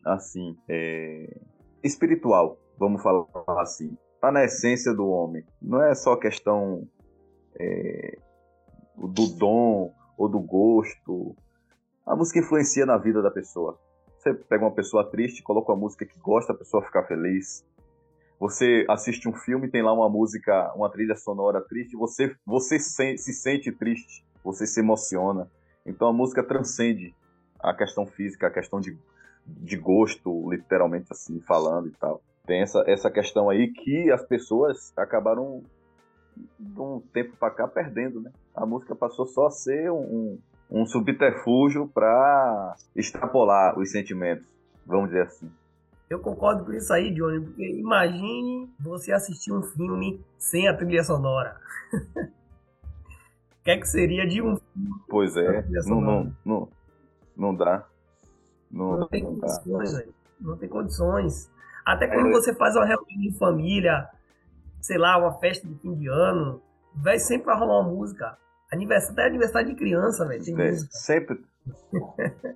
assim. 0.06 0.58
É, 0.68 1.38
espiritual, 1.84 2.58
vamos 2.78 3.02
falar 3.02 3.26
assim. 3.62 3.98
Está 4.16 4.32
na 4.32 4.44
essência 4.44 4.94
do 4.94 5.08
homem. 5.08 5.44
Não 5.62 5.82
é 5.82 5.94
só 5.96 6.16
questão 6.16 6.88
é, 7.60 8.18
do 8.96 9.28
dom 9.28 9.94
ou 10.20 10.30
do 10.30 10.40
gosto. 10.40 11.36
A 12.06 12.16
música 12.16 12.40
influencia 12.40 12.86
na 12.86 12.98
vida 12.98 13.22
da 13.22 13.32
pessoa. 13.32 13.80
Você 14.18 14.34
pega 14.34 14.66
uma 14.66 14.74
pessoa 14.74 15.10
triste, 15.10 15.42
coloca 15.42 15.72
uma 15.72 15.80
música 15.80 16.06
que 16.06 16.20
gosta, 16.20 16.54
a 16.54 16.56
pessoa 16.56 16.84
fica 16.84 17.02
feliz. 17.04 17.66
Você 18.40 18.86
assiste 18.90 19.28
um 19.28 19.34
filme, 19.34 19.70
tem 19.70 19.82
lá 19.82 19.94
uma 19.94 20.10
música, 20.10 20.72
uma 20.76 20.90
trilha 20.90 21.16
sonora 21.16 21.62
triste, 21.62 21.96
você, 21.96 22.36
você 22.46 22.78
se, 22.78 23.18
se 23.18 23.34
sente 23.34 23.72
triste, 23.72 24.26
você 24.44 24.68
se 24.68 24.80
emociona. 24.80 25.50
Então 25.86 26.08
a 26.10 26.14
música 26.14 26.44
transcende 26.44 27.16
a 27.60 27.74
questão 27.74 28.06
física, 28.06 28.48
a 28.48 28.52
questão 28.52 28.80
de 28.80 28.98
de 29.58 29.78
gosto, 29.78 30.50
literalmente 30.52 31.08
assim, 31.12 31.40
falando 31.42 31.88
e 31.88 31.92
tal. 31.92 32.22
Tem 32.46 32.62
essa, 32.62 32.84
essa 32.88 33.10
questão 33.10 33.50
aí 33.50 33.72
que 33.72 34.12
as 34.12 34.24
pessoas 34.24 34.94
acabaram 34.98 35.64
de 36.60 36.80
um 36.80 37.02
tempo 37.14 37.36
para 37.38 37.52
cá 37.52 37.68
perdendo, 37.68 38.22
né? 38.22 38.32
A 38.56 38.66
música 38.66 38.96
passou 38.96 39.26
só 39.26 39.48
a 39.48 39.52
ser 39.52 39.92
um, 39.92 40.38
um 40.70 40.86
subterfúgio 40.86 41.88
para 41.88 42.76
extrapolar 42.96 43.78
os 43.78 43.92
sentimentos, 43.92 44.46
vamos 44.86 45.10
dizer 45.10 45.24
assim. 45.24 45.50
Eu 46.10 46.20
concordo 46.20 46.66
com 46.66 46.74
isso 46.74 46.92
aí, 46.92 47.14
Johnny, 47.14 47.40
porque 47.46 47.64
imagine 47.64 48.68
você 48.80 49.12
assistir 49.12 49.54
um 49.54 49.62
filme 49.62 50.20
sem 50.40 50.68
a 50.68 50.76
trilha 50.76 51.04
sonora. 51.04 51.58
O 53.60 53.62
que 53.62 53.72
é 53.72 53.78
que 53.78 53.88
seria 53.88 54.26
de 54.26 54.42
um 54.42 54.56
filme? 54.56 54.90
Pois 55.10 55.36
é, 55.36 55.66
não, 55.86 56.00
não, 56.00 56.36
não, 56.46 56.70
não 57.36 57.54
dá. 57.54 57.86
Não, 58.72 59.00
não 59.00 59.08
tem 59.08 59.22
não 59.22 59.36
condições, 59.36 59.94
velho. 59.94 60.14
Não 60.40 60.58
tem 60.58 60.70
condições. 60.70 61.52
Até 61.86 62.08
quando 62.08 62.30
é. 62.30 62.32
você 62.32 62.56
faz 62.56 62.76
uma 62.78 62.86
reunião 62.86 63.20
de 63.20 63.38
família, 63.38 64.10
sei 64.82 64.98
lá, 64.98 65.18
uma 65.18 65.38
festa 65.40 65.68
de 65.68 65.76
fim 65.80 65.96
de 65.96 66.08
ano, 66.08 66.62
vai 66.96 67.20
sempre 67.20 67.48
vai 67.48 67.58
rolar 67.58 67.82
uma 67.82 67.92
música. 67.92 68.38
Aniversário, 68.72 69.14
até 69.14 69.28
aniversário 69.28 69.70
de 69.70 69.76
criança, 69.76 70.28
velho. 70.28 70.44
Tem 70.44 70.60
é, 70.60 70.72
música. 70.72 70.92
Sempre. 70.92 71.44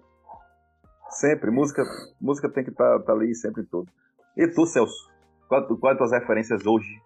sempre. 1.09 1.51
Música, 1.51 1.83
música 2.21 2.49
tem 2.49 2.63
que 2.63 2.69
estar 2.69 2.99
tá, 2.99 3.05
tá 3.05 3.13
ali 3.13 3.33
sempre 3.35 3.63
tudo. 3.63 3.89
E 4.37 4.47
tu, 4.47 4.65
Celso? 4.65 5.11
Quais 5.47 5.67
qual 5.79 5.97
tuas 5.97 6.11
referências 6.11 6.65
hoje? 6.65 7.01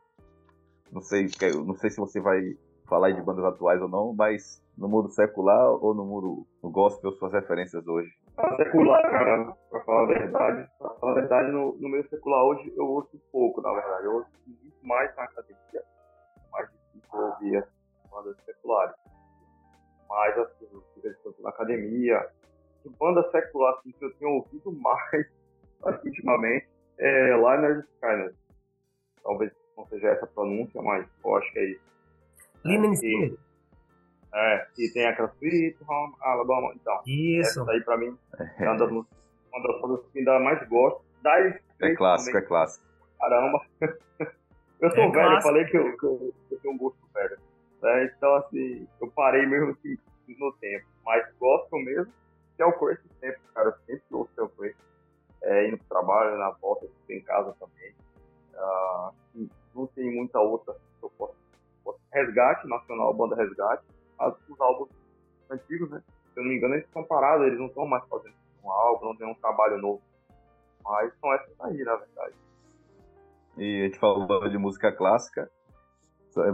Não 0.91 1.01
sei, 1.01 1.27
não 1.65 1.75
sei 1.75 1.89
se 1.89 1.97
você 1.97 2.19
vai 2.19 2.55
falar 2.87 3.11
de 3.11 3.21
bandas 3.21 3.43
atuais 3.43 3.81
ou 3.81 3.89
não, 3.89 4.13
mas 4.13 4.63
no 4.77 4.87
mundo 4.87 5.09
secular 5.09 5.69
ou 5.69 5.93
no 5.93 6.05
mundo 6.05 6.47
no 6.63 6.69
gospel, 6.69 7.11
suas 7.13 7.33
referências 7.33 7.85
hoje? 7.85 8.09
Secular, 8.57 9.01
cara, 9.01 9.51
pra 9.69 9.81
falar 9.81 10.03
a 10.03 10.05
verdade. 10.05 10.69
Pra 10.77 10.89
falar 10.91 11.11
a 11.11 11.15
verdade, 11.15 11.51
no, 11.51 11.75
no 11.77 11.89
meio 11.89 12.07
secular 12.09 12.43
hoje 12.43 12.71
eu 12.75 12.85
ouço 12.85 13.19
pouco, 13.31 13.61
na 13.61 13.73
verdade. 13.73 14.05
Eu 14.05 14.15
ouço 14.15 14.29
muito 14.45 14.77
mais 14.83 15.15
na 15.15 15.23
academia. 15.23 15.83
Mais 16.51 16.69
difícil 16.71 17.19
ouvir 17.19 17.57
as 17.57 17.67
bandas 18.11 18.37
seculares. 18.45 18.95
Mas, 20.09 20.37
assim, 20.37 20.67
eu 20.71 21.35
na 21.39 21.49
academia. 21.49 22.27
De 22.85 22.89
banda 22.97 23.29
secular, 23.31 23.73
assim, 23.73 23.91
que 23.91 24.05
eu 24.05 24.13
tenho 24.15 24.31
ouvido 24.31 24.71
mais, 24.71 25.27
ultimamente, 26.05 26.69
é 26.97 27.35
Liner 27.35 27.85
Skynet. 27.95 28.35
Talvez 29.23 29.51
não 29.75 29.85
seja 29.87 30.09
essa 30.09 30.25
a 30.25 30.27
pronúncia, 30.27 30.81
mas 30.81 31.05
eu 31.23 31.35
acho 31.35 31.51
que 31.51 31.59
é 31.59 31.65
isso. 31.71 31.81
Liner 32.63 32.91
Skynet. 32.93 33.46
É, 34.37 34.67
e 34.77 34.87
tem 34.89 35.03
aquela 35.07 35.33
Sweet 35.39 35.77
Home 35.89 36.13
Alabama. 36.21 36.71
Então, 36.75 37.01
Isso. 37.07 37.61
essa 37.61 37.71
aí 37.71 37.81
pra 37.81 37.97
mim 37.97 38.15
é 38.59 38.69
uma 38.69 38.77
das, 38.77 38.91
uma 38.91 39.63
das 39.63 39.81
músicas 39.81 40.11
que 40.11 40.19
ainda 40.19 40.39
mais 40.39 40.67
gosto. 40.69 41.01
Das 41.23 41.55
é 41.81 41.95
clássico, 41.95 42.31
também. 42.33 42.45
é 42.45 42.47
clássico. 42.47 42.85
Caramba. 43.19 43.61
eu 43.81 44.91
sou 44.91 45.03
é 45.03 45.09
velho, 45.09 45.11
clássico. 45.11 45.37
eu 45.37 45.41
falei 45.41 45.65
que 45.65 45.77
eu, 45.77 45.97
que 45.97 46.05
eu, 46.05 46.33
eu, 46.51 46.59
tenho 46.59 46.73
um 46.75 46.77
gosto 46.77 46.99
velho. 47.11 47.39
É, 47.83 48.05
então, 48.05 48.35
assim, 48.35 48.87
eu 49.01 49.07
parei 49.09 49.47
mesmo 49.47 49.71
assim, 49.71 49.97
no 50.37 50.53
tempo. 50.53 50.85
Mas 51.03 51.27
gosto 51.39 51.75
mesmo 51.77 52.13
que 52.55 52.61
é 52.61 52.65
o 52.65 52.73
Crazy 52.73 53.01
sempre, 53.19 53.41
cara. 53.55 53.69
Eu 53.69 53.73
sempre 53.87 54.03
ouço 54.11 54.31
o 54.37 54.49
Crazy. 54.49 54.75
É, 55.41 55.67
indo 55.67 55.77
pro 55.79 55.87
trabalho, 55.87 56.37
na 56.37 56.51
volta, 56.51 56.85
em 57.09 57.21
casa 57.21 57.55
também. 57.59 57.91
Uh, 58.53 59.49
não 59.73 59.87
tem 59.87 60.15
muita 60.15 60.39
outra 60.39 60.73
que 60.73 61.05
eu 61.05 61.09
posso. 61.17 61.35
Resgate 62.11 62.67
Nacional, 62.67 63.13
Banda 63.13 63.35
Resgate 63.35 63.83
os 64.19 64.61
álbuns 64.61 64.89
antigos, 65.49 65.89
né? 65.89 66.01
Se 66.33 66.39
eu 66.39 66.43
não 66.43 66.49
me 66.49 66.57
engano, 66.57 66.75
eles 66.75 66.85
estão 66.85 67.03
parados, 67.03 67.47
eles 67.47 67.59
não 67.59 67.67
estão 67.67 67.85
mais 67.85 68.03
fazendo 68.07 68.35
um 68.63 68.71
álbum, 68.71 69.07
não 69.07 69.15
tem 69.15 69.27
um 69.27 69.35
trabalho 69.35 69.77
novo. 69.79 70.01
Mas 70.83 71.13
são 71.19 71.33
essas 71.33 71.59
aí, 71.61 71.83
na 71.83 71.95
verdade. 71.95 72.35
E 73.57 73.81
a 73.81 73.85
gente 73.85 73.99
falou 73.99 74.47
de 74.47 74.57
música 74.57 74.91
clássica. 74.91 75.49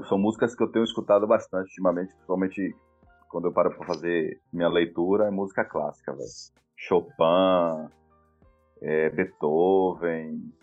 São 0.08 0.18
músicas 0.18 0.56
que 0.56 0.64
eu 0.64 0.72
tenho 0.72 0.86
escutado 0.86 1.28
bastante 1.28 1.68
ultimamente, 1.68 2.14
principalmente 2.14 2.74
quando 3.30 3.48
eu 3.48 3.52
paro 3.52 3.76
para 3.76 3.86
fazer 3.86 4.40
minha 4.52 4.70
leitura, 4.70 5.28
é 5.28 5.32
música 5.32 5.66
clássica, 5.66 6.14
velho. 6.14 6.30
Chopin, 6.78 7.90
é, 8.82 9.10
Beethoven, 9.10 10.54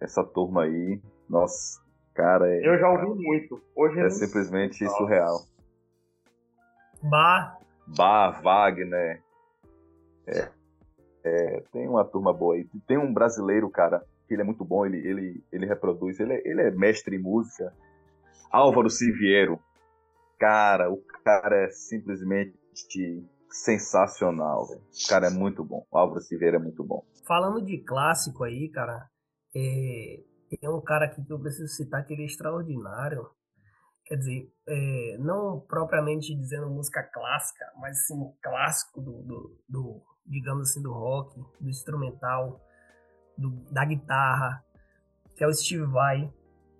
essa 0.00 0.24
turma 0.24 0.62
aí. 0.64 1.00
Nossa, 1.28 1.80
cara. 2.14 2.48
É, 2.48 2.66
eu 2.66 2.78
já 2.78 2.90
ouvi 2.90 3.22
muito. 3.22 3.60
Hoje 3.76 4.00
é 4.00 4.10
simplesmente 4.10 4.88
surreal. 4.88 5.38
Bar. 7.08 7.58
Bar, 7.86 8.42
Wagner. 8.42 9.22
É, 10.26 10.50
é, 11.24 11.60
tem 11.72 11.88
uma 11.88 12.04
turma 12.04 12.32
boa 12.32 12.54
aí. 12.54 12.66
Tem 12.86 12.98
um 12.98 13.12
brasileiro, 13.12 13.68
cara, 13.70 14.02
que 14.26 14.34
ele 14.34 14.42
é 14.42 14.44
muito 14.44 14.64
bom, 14.64 14.86
ele, 14.86 14.98
ele, 14.98 15.44
ele 15.52 15.66
reproduz, 15.66 16.18
ele 16.18 16.32
é, 16.32 16.48
ele 16.48 16.62
é 16.62 16.70
mestre 16.70 17.16
em 17.16 17.20
música. 17.22 17.72
Álvaro 18.50 18.88
Siviero. 18.88 19.58
Cara, 20.38 20.90
o 20.90 20.98
cara 21.24 21.64
é 21.64 21.70
simplesmente 21.70 22.54
sensacional, 23.50 24.64
O 24.64 25.08
cara 25.08 25.28
é 25.28 25.30
muito 25.30 25.64
bom. 25.64 25.86
O 25.90 25.98
Álvaro 25.98 26.20
Siviero 26.20 26.56
é 26.56 26.58
muito 26.58 26.82
bom. 26.82 27.04
Falando 27.26 27.64
de 27.64 27.78
clássico 27.78 28.44
aí, 28.44 28.68
cara, 28.68 29.08
é, 29.54 30.20
tem 30.50 30.68
um 30.68 30.80
cara 30.80 31.06
aqui 31.06 31.24
que 31.24 31.32
eu 31.32 31.38
preciso 31.38 31.68
citar 31.68 32.04
que 32.04 32.12
ele 32.12 32.22
é 32.22 32.26
extraordinário. 32.26 33.28
Quer 34.06 34.16
dizer, 34.16 34.52
é, 34.68 35.16
não 35.18 35.60
propriamente 35.60 36.34
dizendo 36.34 36.68
música 36.68 37.02
clássica, 37.02 37.64
mas 37.80 38.06
sim 38.06 38.32
clássico 38.42 39.00
do, 39.00 39.22
do, 39.22 39.58
do, 39.66 40.02
digamos 40.26 40.70
assim, 40.70 40.82
do 40.82 40.92
rock, 40.92 41.40
do 41.58 41.70
instrumental, 41.70 42.60
do, 43.36 43.50
da 43.72 43.82
guitarra, 43.84 44.62
que 45.34 45.42
é 45.42 45.46
o 45.46 45.54
Steve 45.54 45.86
Vai. 45.86 46.30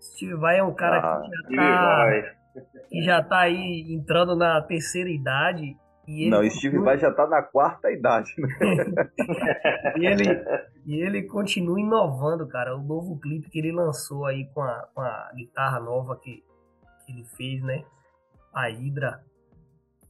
Steve 0.01 0.35
Vai 0.35 0.59
é 0.59 0.63
um 0.63 0.75
cara 0.75 0.99
ah, 0.99 1.23
que, 1.49 1.57
já 1.57 1.63
tá, 1.63 2.63
que 2.89 3.03
já 3.03 3.23
tá 3.23 3.39
aí 3.41 3.87
entrando 3.95 4.37
na 4.37 4.61
terceira 4.61 5.09
idade. 5.09 5.77
E 6.07 6.29
não, 6.29 6.49
Steve 6.51 6.79
Vai 6.79 6.99
já 6.99 7.11
tá 7.11 7.27
na 7.27 7.43
quarta 7.43 7.91
idade. 7.91 8.35
Né? 8.37 8.49
e, 9.97 10.07
ele, 10.07 10.45
e 10.85 11.01
ele 11.01 11.23
continua 11.23 11.81
inovando, 11.81 12.47
cara. 12.47 12.77
O 12.77 12.83
novo 12.83 13.19
clipe 13.19 13.49
que 13.49 13.59
ele 13.59 13.73
lançou 13.73 14.27
aí 14.27 14.47
com 14.53 14.61
a, 14.61 14.87
com 14.95 15.01
a 15.01 15.33
guitarra 15.35 15.81
nova 15.81 16.17
que 16.17 16.45
que 17.05 17.13
ele 17.13 17.25
fez, 17.37 17.63
né? 17.63 17.85
A 18.53 18.69
Hydra, 18.69 19.23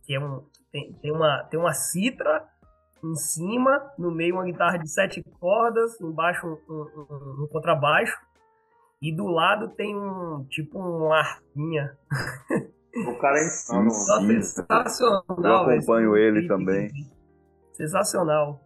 que 0.05 0.15
é 0.15 0.21
um 0.21 0.45
tem, 0.71 0.93
tem 0.95 1.13
uma 1.13 1.45
tem 1.45 1.59
uma 1.59 1.73
citra 1.73 2.47
em 3.03 3.15
cima, 3.15 3.93
no 3.99 4.11
meio 4.11 4.35
uma 4.35 4.45
guitarra 4.45 4.79
de 4.79 4.89
sete 4.89 5.23
cordas, 5.39 6.01
embaixo 6.01 6.47
um, 6.47 6.73
um, 6.73 7.45
um, 7.45 7.49
contrabaixo, 7.49 8.19
e 9.01 9.15
do 9.15 9.27
lado 9.27 9.69
tem 9.71 9.95
um 9.95 10.45
tipo 10.49 10.79
um 10.79 11.13
arquinha. 11.13 11.97
O 13.07 13.19
cara 13.19 13.39
é 13.39 13.45
insano. 13.47 13.91
Sensacional. 13.91 15.23
Eu 15.39 15.57
acompanho 15.57 16.17
ele 16.17 16.49
também. 16.49 16.91
Sensacional. 17.75 18.61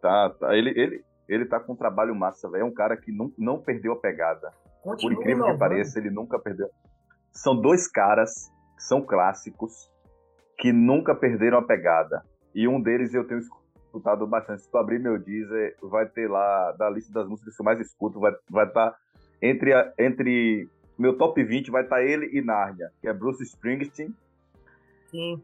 Tá, 0.00 0.30
tá. 0.30 0.56
Ele, 0.56 0.70
ele, 0.70 1.04
ele 1.28 1.46
tá 1.46 1.58
com 1.58 1.72
um 1.72 1.76
trabalho 1.76 2.14
massa, 2.14 2.48
velho. 2.48 2.62
É 2.62 2.64
um 2.64 2.72
cara 2.72 2.96
que 2.96 3.10
não, 3.10 3.32
não 3.36 3.60
perdeu 3.60 3.92
a 3.92 3.96
pegada. 3.96 4.52
Continua 4.82 5.14
Por 5.14 5.20
incrível 5.20 5.44
que 5.44 5.58
pareça, 5.58 5.98
ele 5.98 6.10
nunca 6.10 6.38
perdeu. 6.38 6.70
São 7.32 7.54
dois 7.54 7.88
caras 7.88 8.50
que 8.76 8.82
são 8.82 9.02
clássicos 9.02 9.90
que 10.58 10.72
nunca 10.72 11.14
perderam 11.14 11.58
a 11.58 11.62
pegada. 11.62 12.22
E 12.54 12.68
um 12.68 12.80
deles 12.80 13.14
eu 13.14 13.26
tenho 13.26 13.40
escutado 13.40 14.26
bastante. 14.26 14.62
Se 14.62 14.70
tu 14.70 14.76
abrir 14.76 14.98
meu 14.98 15.18
Deezer, 15.18 15.76
vai 15.82 16.06
ter 16.06 16.28
lá, 16.28 16.72
da 16.72 16.90
lista 16.90 17.12
das 17.12 17.28
músicas 17.28 17.56
que 17.56 17.62
eu 17.62 17.64
mais 17.64 17.80
escuto, 17.80 18.20
vai 18.20 18.32
estar 18.32 18.44
vai 18.50 18.70
tá 18.70 18.96
entre, 19.40 19.72
a, 19.72 19.92
entre 19.98 20.68
meu 20.98 21.16
top 21.16 21.42
20 21.42 21.70
vai 21.70 21.82
estar 21.82 21.96
tá 21.96 22.02
ele 22.02 22.28
e 22.36 22.42
Narnia, 22.42 22.90
que 23.00 23.08
é 23.08 23.12
Bruce 23.12 23.42
Springsteen. 23.42 24.14
Sim. 25.10 25.42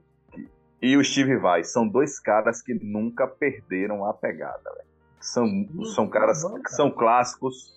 E 0.83 0.97
o 0.97 1.03
Steve 1.03 1.37
Vai. 1.39 1.65
São 1.65 1.89
dois 1.89 2.21
caras 2.21 2.61
que 2.61 2.75
nunca 2.75 3.27
perderam 3.27 4.05
a 4.05 4.13
pegada. 4.13 4.71
São, 5.19 5.47
são 5.95 6.09
caras 6.09 6.45
que 6.63 6.71
são 6.71 6.91
clássicos. 6.91 7.75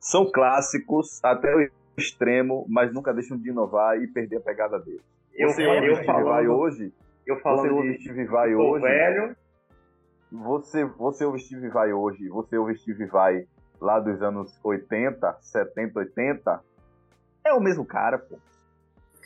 São 0.00 0.30
clássicos 0.30 1.22
até 1.22 1.54
o 1.54 1.70
extremo, 1.98 2.64
mas 2.68 2.92
nunca 2.92 3.12
deixam 3.12 3.36
de 3.36 3.50
inovar 3.50 4.00
e 4.00 4.06
perder 4.06 4.36
a 4.36 4.40
pegada 4.40 4.78
deles. 4.78 5.02
Eu, 5.34 5.48
você 5.48 5.64
eu, 5.64 5.70
ouve 5.70 6.02
Steve 6.02 6.22
Vai 6.22 6.48
hoje? 6.48 6.92
Eu 7.26 7.40
você 7.40 7.68
ouve 7.68 7.92
de 7.96 8.02
Steve 8.02 8.24
Vai 8.24 8.54
hoje? 8.54 8.82
velho. 8.82 9.36
Você, 10.30 10.84
você 10.84 11.24
ouve 11.24 11.38
Steve 11.40 11.68
Vai 11.68 11.92
hoje? 11.92 12.28
Você 12.28 12.56
ouve 12.56 12.76
Steve 12.76 13.06
Vai 13.06 13.46
lá 13.80 14.00
dos 14.00 14.22
anos 14.22 14.58
80, 14.62 15.38
70, 15.40 15.98
80? 16.00 16.60
É 17.44 17.52
o 17.54 17.60
mesmo 17.60 17.84
cara, 17.84 18.18
pô. 18.18 18.38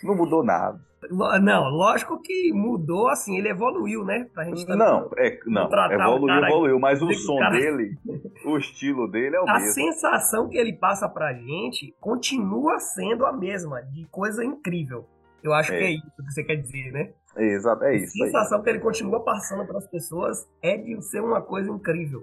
Não 0.02 0.14
mudou 0.14 0.42
nada. 0.42 0.80
Não, 1.10 1.64
lógico 1.68 2.20
que 2.22 2.52
mudou, 2.52 3.08
assim, 3.08 3.36
ele 3.36 3.48
evoluiu, 3.48 4.04
né? 4.04 4.26
Pra 4.32 4.44
gente 4.44 4.64
não, 4.68 5.10
é, 5.18 5.38
não, 5.46 5.68
evoluiu, 5.90 6.44
evoluiu, 6.44 6.78
mas 6.78 7.02
o 7.02 7.12
som 7.12 7.38
cara... 7.38 7.58
dele, 7.58 7.96
o 8.44 8.56
estilo 8.56 9.10
dele 9.10 9.34
é 9.34 9.40
o 9.40 9.48
a 9.48 9.54
mesmo. 9.54 9.68
A 9.68 9.72
sensação 9.72 10.48
que 10.48 10.56
ele 10.56 10.72
passa 10.72 11.08
pra 11.08 11.34
gente 11.34 11.92
continua 12.00 12.78
sendo 12.78 13.26
a 13.26 13.32
mesma, 13.32 13.82
de 13.82 14.06
coisa 14.06 14.44
incrível. 14.44 15.04
Eu 15.42 15.52
acho 15.52 15.72
é. 15.72 15.78
que 15.78 15.84
é 15.84 15.90
isso 15.90 16.16
que 16.16 16.32
você 16.32 16.44
quer 16.44 16.56
dizer, 16.56 16.92
né? 16.92 17.12
Exato, 17.36 17.82
é 17.82 17.96
isso. 17.96 18.22
A 18.22 18.26
sensação 18.26 18.62
que 18.62 18.70
ele 18.70 18.78
continua 18.78 19.24
passando 19.24 19.66
para 19.66 19.78
as 19.78 19.88
pessoas 19.88 20.48
é 20.62 20.76
de 20.76 21.02
ser 21.02 21.20
uma 21.20 21.42
coisa 21.42 21.68
incrível. 21.68 22.22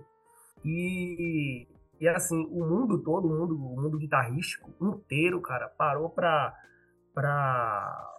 E 0.63 1.67
e 1.99 2.07
assim, 2.07 2.47
o 2.49 2.65
mundo 2.65 2.97
todo, 3.03 3.27
o 3.27 3.37
mundo, 3.37 3.55
o 3.55 3.81
mundo 3.81 3.97
guitarrístico 3.97 4.71
inteiro, 4.81 5.41
cara, 5.41 5.67
parou 5.67 6.09
pra, 6.09 6.53
pra, 7.13 8.09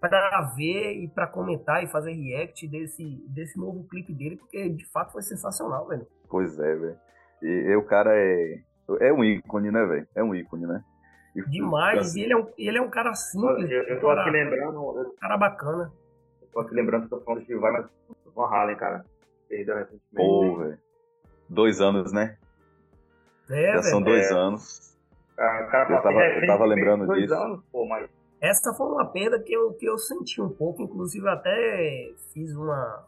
pra 0.00 0.52
ver 0.56 0.94
e 1.02 1.08
pra 1.08 1.26
comentar 1.26 1.82
e 1.82 1.88
fazer 1.88 2.12
react 2.12 2.66
desse, 2.68 3.22
desse 3.28 3.58
novo 3.58 3.84
clipe 3.88 4.12
dele, 4.12 4.36
porque 4.36 4.68
de 4.68 4.86
fato 4.86 5.12
foi 5.12 5.22
sensacional, 5.22 5.86
velho. 5.86 6.06
Pois 6.28 6.58
é, 6.58 6.74
velho. 6.74 6.98
E, 7.42 7.46
e, 7.46 7.76
o 7.76 7.84
cara 7.84 8.10
é. 8.14 8.62
É 9.00 9.12
um 9.12 9.22
ícone, 9.22 9.70
né, 9.70 9.84
velho? 9.84 10.08
É 10.14 10.22
um 10.22 10.34
ícone, 10.34 10.66
né? 10.66 10.82
E, 11.34 11.42
Demais, 11.42 11.98
assim, 11.98 12.20
e 12.20 12.24
ele 12.24 12.32
é, 12.32 12.36
um, 12.36 12.46
ele 12.58 12.78
é 12.78 12.82
um 12.82 12.90
cara 12.90 13.14
simples. 13.14 13.70
Eu, 13.70 13.82
eu 13.84 14.00
tô 14.00 14.08
cara, 14.08 14.22
aqui 14.22 14.30
lembrando. 14.30 14.80
Um 14.80 15.14
cara 15.16 15.36
bacana. 15.36 15.92
Eu 16.42 16.48
tô 16.48 16.60
aqui 16.60 16.74
lembrando 16.74 17.08
que 17.08 17.14
eu 17.14 17.18
tô 17.18 17.24
falando 17.24 17.46
de 17.46 17.54
Vai, 17.54 17.72
mas 17.72 17.86
Van 18.34 18.46
Halen, 18.46 18.76
cara. 18.76 19.04
Perdeu 19.48 19.76
recentemente. 19.76 20.16
Pô, 20.16 20.56
velho. 20.58 20.78
Dois 21.48 21.80
anos, 21.80 22.12
né? 22.12 22.36
É, 23.48 23.74
Já 23.74 23.82
são 23.82 24.02
dois 24.02 24.30
é. 24.30 24.34
anos. 24.34 24.96
Ah, 25.40 25.64
cara, 25.70 25.94
eu, 25.94 26.02
tava, 26.02 26.20
eu 26.22 26.46
tava 26.46 26.64
lembrando 26.66 27.14
disso. 27.14 27.34
Anos, 27.34 27.64
pô, 27.72 27.86
mas... 27.86 28.10
Essa 28.42 28.74
foi 28.74 28.86
uma 28.86 29.06
perda 29.06 29.40
que 29.40 29.52
eu, 29.52 29.72
que 29.72 29.86
eu 29.86 29.96
senti 29.96 30.40
um 30.40 30.50
pouco, 30.50 30.82
inclusive 30.82 31.26
até 31.28 32.12
fiz 32.32 32.54
uma, 32.54 33.06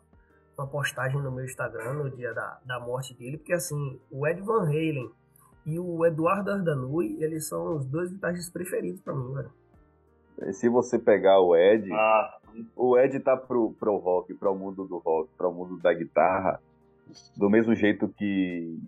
uma 0.56 0.66
postagem 0.66 1.20
no 1.20 1.30
meu 1.30 1.44
Instagram 1.44 1.92
no 1.92 2.10
dia 2.10 2.32
da, 2.32 2.58
da 2.64 2.80
morte 2.80 3.14
dele, 3.14 3.36
porque 3.36 3.52
assim, 3.52 4.00
o 4.10 4.26
Ed 4.26 4.40
Van 4.40 4.64
Halen 4.64 5.10
e 5.66 5.78
o 5.78 6.04
Eduardo 6.06 6.52
Ardanui, 6.52 7.16
eles 7.20 7.48
são 7.48 7.76
os 7.76 7.86
dois 7.86 8.10
guitarristas 8.10 8.50
preferidos 8.50 9.00
para 9.02 9.14
mim, 9.14 9.34
velho. 9.34 10.52
Se 10.54 10.68
você 10.68 10.98
pegar 10.98 11.38
o 11.40 11.54
Ed, 11.54 11.92
ah. 11.92 12.38
o 12.74 12.98
Ed 12.98 13.20
tá 13.20 13.36
pro, 13.36 13.72
pro 13.78 13.96
rock, 13.96 14.32
pro 14.34 14.54
mundo 14.54 14.86
do 14.86 14.98
rock, 14.98 15.30
pro 15.36 15.52
mundo 15.52 15.78
da 15.80 15.92
guitarra, 15.92 16.60
do 17.36 17.50
mesmo 17.50 17.74
jeito 17.74 18.08
que 18.08 18.78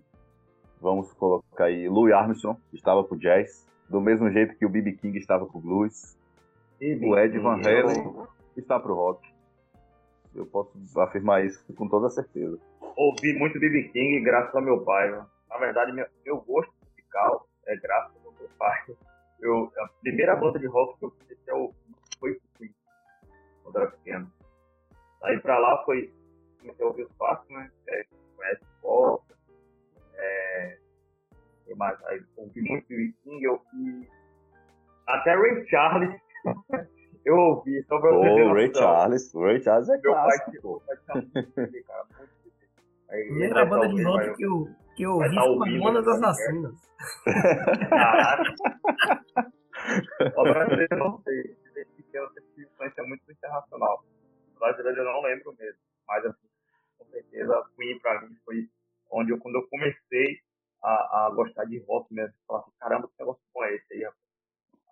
Vamos 0.85 1.11
colocar 1.13 1.63
aí 1.63 1.89
Louis 1.89 2.13
Armstrong, 2.13 2.61
estava 2.71 3.03
pro 3.03 3.17
jazz, 3.17 3.67
do 3.89 3.99
mesmo 3.99 4.29
jeito 4.29 4.55
que 4.55 4.67
o 4.67 4.69
B.B. 4.69 4.91
King 4.91 5.17
estava 5.17 5.43
pro 5.43 5.59
blues. 5.59 6.15
E 6.79 6.93
o 7.03 7.17
Ed 7.17 7.39
Van 7.39 7.55
Halen 7.55 8.27
está 8.55 8.79
pro 8.79 8.93
rock. 8.93 9.27
Eu 10.35 10.45
posso 10.45 10.77
afirmar 11.01 11.43
isso 11.43 11.65
com 11.73 11.89
toda 11.89 12.07
certeza. 12.11 12.59
Ouvi 12.95 13.33
muito 13.33 13.59
B.B. 13.59 13.85
King 13.85 14.19
graças 14.19 14.53
ao 14.53 14.61
meu 14.61 14.79
pai. 14.81 15.11
Né? 15.11 15.25
Na 15.49 15.57
verdade, 15.57 15.91
meu, 15.91 16.05
meu 16.23 16.37
gosto 16.41 16.71
musical 16.87 17.47
é 17.65 17.75
graças 17.77 18.15
ao 18.23 18.31
meu 18.33 18.47
pai. 18.59 18.79
Eu, 19.39 19.71
a 19.79 19.87
primeira 20.01 20.35
banda 20.35 20.59
de 20.59 20.67
rock 20.67 20.99
que 20.99 21.05
eu 21.05 21.09
comecei 21.09 21.51
a 21.51 21.55
ouvir 21.55 21.75
foi 22.19 22.39
Queen, 22.59 22.71
quando 23.63 23.77
era 23.77 23.87
pequeno. 23.89 24.31
Aí 25.23 25.39
pra 25.39 25.57
lá 25.57 25.83
foi, 25.83 26.13
comecei 26.59 26.85
a 26.85 26.87
ouvir 26.89 27.05
os 27.05 27.13
passos, 27.13 27.49
né? 27.49 27.71
É, 27.87 28.05
conhece 28.37 28.61
pop, 28.83 29.24
é, 30.17 30.77
mais, 31.75 32.01
aí, 32.05 32.21
ouvi 32.37 32.61
muito 32.61 32.87
B.B. 32.87 33.13
King, 33.23 33.43
eu 33.43 33.53
ouvi 33.53 34.07
até 35.07 35.35
Ray 35.35 35.67
Charles. 35.67 36.21
eu 37.25 37.35
ouvi, 37.35 37.83
só 37.83 37.99
pra 37.99 38.11
você 38.11 38.43
oh, 38.43 38.53
Ray 38.53 38.73
Charles, 38.73 39.33
Ray 39.33 39.61
Charles 39.61 39.89
é 39.89 39.97
meu 39.97 40.13
clássico. 40.13 40.83
Pai, 40.85 40.97
pai 41.07 41.21
muito 41.21 41.83
cara, 41.85 42.05
Aí, 43.09 43.25
Primeira 43.25 43.65
banda 43.65 43.87
de 43.87 44.03
rock 44.03 44.35
que 44.35 44.43
eu, 44.45 44.67
que 44.95 45.03
eu 45.03 45.11
ouvi 45.11 45.35
tá 45.35 45.41
foi 45.41 45.71
Mamonas 45.71 46.07
Assassinas. 46.07 46.73
Caraca. 47.89 48.55
o 50.35 50.43
brasileiro 50.43 50.97
não 50.97 51.21
sei. 51.21 51.55
Desde 51.73 51.91
pequeno 51.93 52.25
eu 52.25 52.43
tive 52.43 52.67
influência 52.67 53.03
muito 53.03 53.31
internacional. 53.31 54.03
O 54.55 54.59
brasileiro 54.59 54.99
eu 54.99 55.05
não 55.05 55.21
lembro 55.21 55.55
mesmo. 55.59 55.79
Mas, 56.07 56.25
assim, 56.25 56.47
com 56.97 57.05
certeza, 57.05 57.65
Queen 57.75 57.99
pra 57.99 58.21
mim 58.21 58.35
foi 58.43 58.69
onde 59.11 59.31
eu, 59.31 59.37
quando 59.37 59.55
eu 59.55 59.67
comecei 59.67 60.39
a, 60.83 61.25
a 61.25 61.29
gostar 61.33 61.65
de 61.65 61.79
rock 61.79 62.13
mesmo, 62.13 62.33
falar 62.47 62.59
assim, 62.59 62.71
caramba, 62.79 63.07
que 63.07 63.13
negócio 63.19 63.41
bom 63.53 63.63
é 63.63 63.75
esse 63.75 63.93
aí, 63.93 64.03
rapaz. 64.03 64.25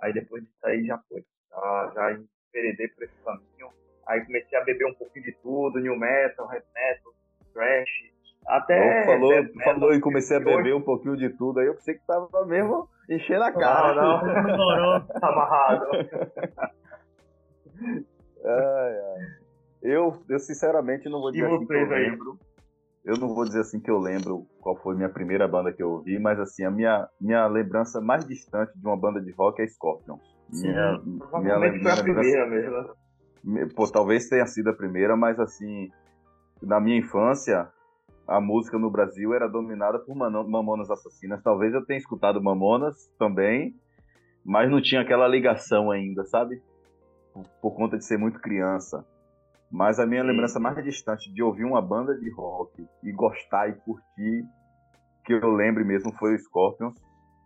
Aí 0.02 0.14
depois 0.14 0.44
disso 0.44 0.66
aí 0.66 0.86
já 0.86 0.98
foi. 1.10 1.24
Já, 1.50 1.92
já 1.96 2.12
enveredei 2.52 2.88
por 2.90 3.04
esse 3.04 3.16
caminho. 3.24 3.72
Aí 4.08 4.26
comecei 4.26 4.58
a 4.58 4.64
beber 4.64 4.86
um 4.86 4.94
pouquinho 4.94 5.26
de 5.26 5.32
tudo, 5.42 5.80
new 5.80 5.98
metal, 5.98 6.52
heavy 6.52 6.66
metal, 6.76 7.14
thrash, 7.54 8.14
até. 8.46 9.06
falou, 9.06 9.32
falou 9.64 9.94
e 9.94 10.02
comecei 10.02 10.36
a 10.38 10.40
beber 10.40 10.76
um 10.76 10.82
pouquinho 10.82 11.16
de 11.16 11.30
tudo 11.30 11.60
aí, 11.60 11.68
eu 11.68 11.76
pensei 11.76 11.94
que 11.96 12.06
tava 12.06 12.46
mesmo 12.46 12.90
enchendo 13.10 13.44
a 13.44 13.52
cara. 13.52 13.94
Não, 13.96 14.22
não, 14.58 15.08
tá 15.08 15.28
amarrado. 15.28 15.88
ai, 18.46 18.98
ai. 18.98 19.44
Eu, 19.82 20.22
eu 20.30 20.40
sinceramente 20.40 21.10
não 21.10 21.22
vou 21.22 21.32
dizer 21.32 21.46
assim 21.46 21.66
que 21.66 21.74
eu 21.74 21.88
lembro. 21.88 22.40
Eu 23.04 23.18
não 23.18 23.34
vou 23.34 23.44
dizer 23.44 23.62
assim 23.62 23.82
que 23.82 23.92
eu 23.92 24.00
lembro 24.00 24.48
qual 24.62 24.78
foi 24.78 24.96
minha 24.96 25.10
primeira 25.10 25.46
banda 25.48 25.74
que 25.74 25.84
eu 25.84 25.92
ouvi, 25.92 26.18
mas 26.20 26.40
assim, 26.40 26.64
a 26.64 26.72
minha, 26.72 27.08
minha 27.20 27.46
lembrança 27.48 28.00
mais 28.00 28.26
distante 28.26 28.72
de 28.78 28.86
uma 28.86 28.96
banda 28.96 29.22
de 29.22 29.32
rock 29.32 29.62
é 29.62 29.68
Scorpions. 29.68 30.22
Sim, 30.52 30.70
minha, 30.70 31.02
minha, 31.42 31.60
minha, 31.60 31.82
foi 31.82 31.92
a 31.92 32.04
primeira 32.04 32.46
mesmo. 32.48 33.74
Pô, 33.76 33.92
talvez 33.92 34.30
tenha 34.30 34.46
sido 34.46 34.70
a 34.70 34.74
primeira, 34.74 35.18
mas 35.18 35.38
assim, 35.38 35.92
na 36.62 36.80
minha 36.80 36.98
infância, 36.98 37.68
a 38.26 38.40
música 38.40 38.80
no 38.80 38.90
Brasil 38.90 39.34
era 39.34 39.50
dominada 39.50 40.00
por 40.00 40.16
Mamonas 40.16 40.90
Assassinas. 40.90 41.44
Talvez 41.44 41.74
eu 41.74 41.86
tenha 41.86 42.00
escutado 42.00 42.42
Mamonas 42.42 42.96
também, 43.20 43.76
mas 44.46 44.72
não 44.72 44.82
tinha 44.82 45.02
aquela 45.02 45.28
ligação 45.28 45.92
ainda, 45.92 46.24
sabe? 46.24 46.62
Por 47.62 47.76
conta 47.76 47.98
de 47.98 48.06
ser 48.06 48.18
muito 48.18 48.40
criança. 48.40 49.06
Mas 49.74 50.00
a 50.00 50.06
minha 50.06 50.22
Sim. 50.22 50.28
lembrança 50.28 50.60
mais 50.60 50.84
distante 50.84 51.34
de 51.34 51.42
ouvir 51.42 51.64
uma 51.64 51.82
banda 51.82 52.16
de 52.16 52.30
rock 52.30 52.88
e 53.02 53.12
gostar 53.12 53.68
e 53.70 53.74
curtir, 53.74 54.46
que 55.26 55.34
eu 55.34 55.52
lembre 55.52 55.84
mesmo, 55.84 56.14
foi 56.14 56.36
o 56.36 56.40
Scorpions. 56.40 56.94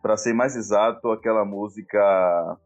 Para 0.01 0.17
ser 0.17 0.33
mais 0.33 0.53
exato, 0.53 1.09
aquela 1.09 1.45
música. 1.45 2.59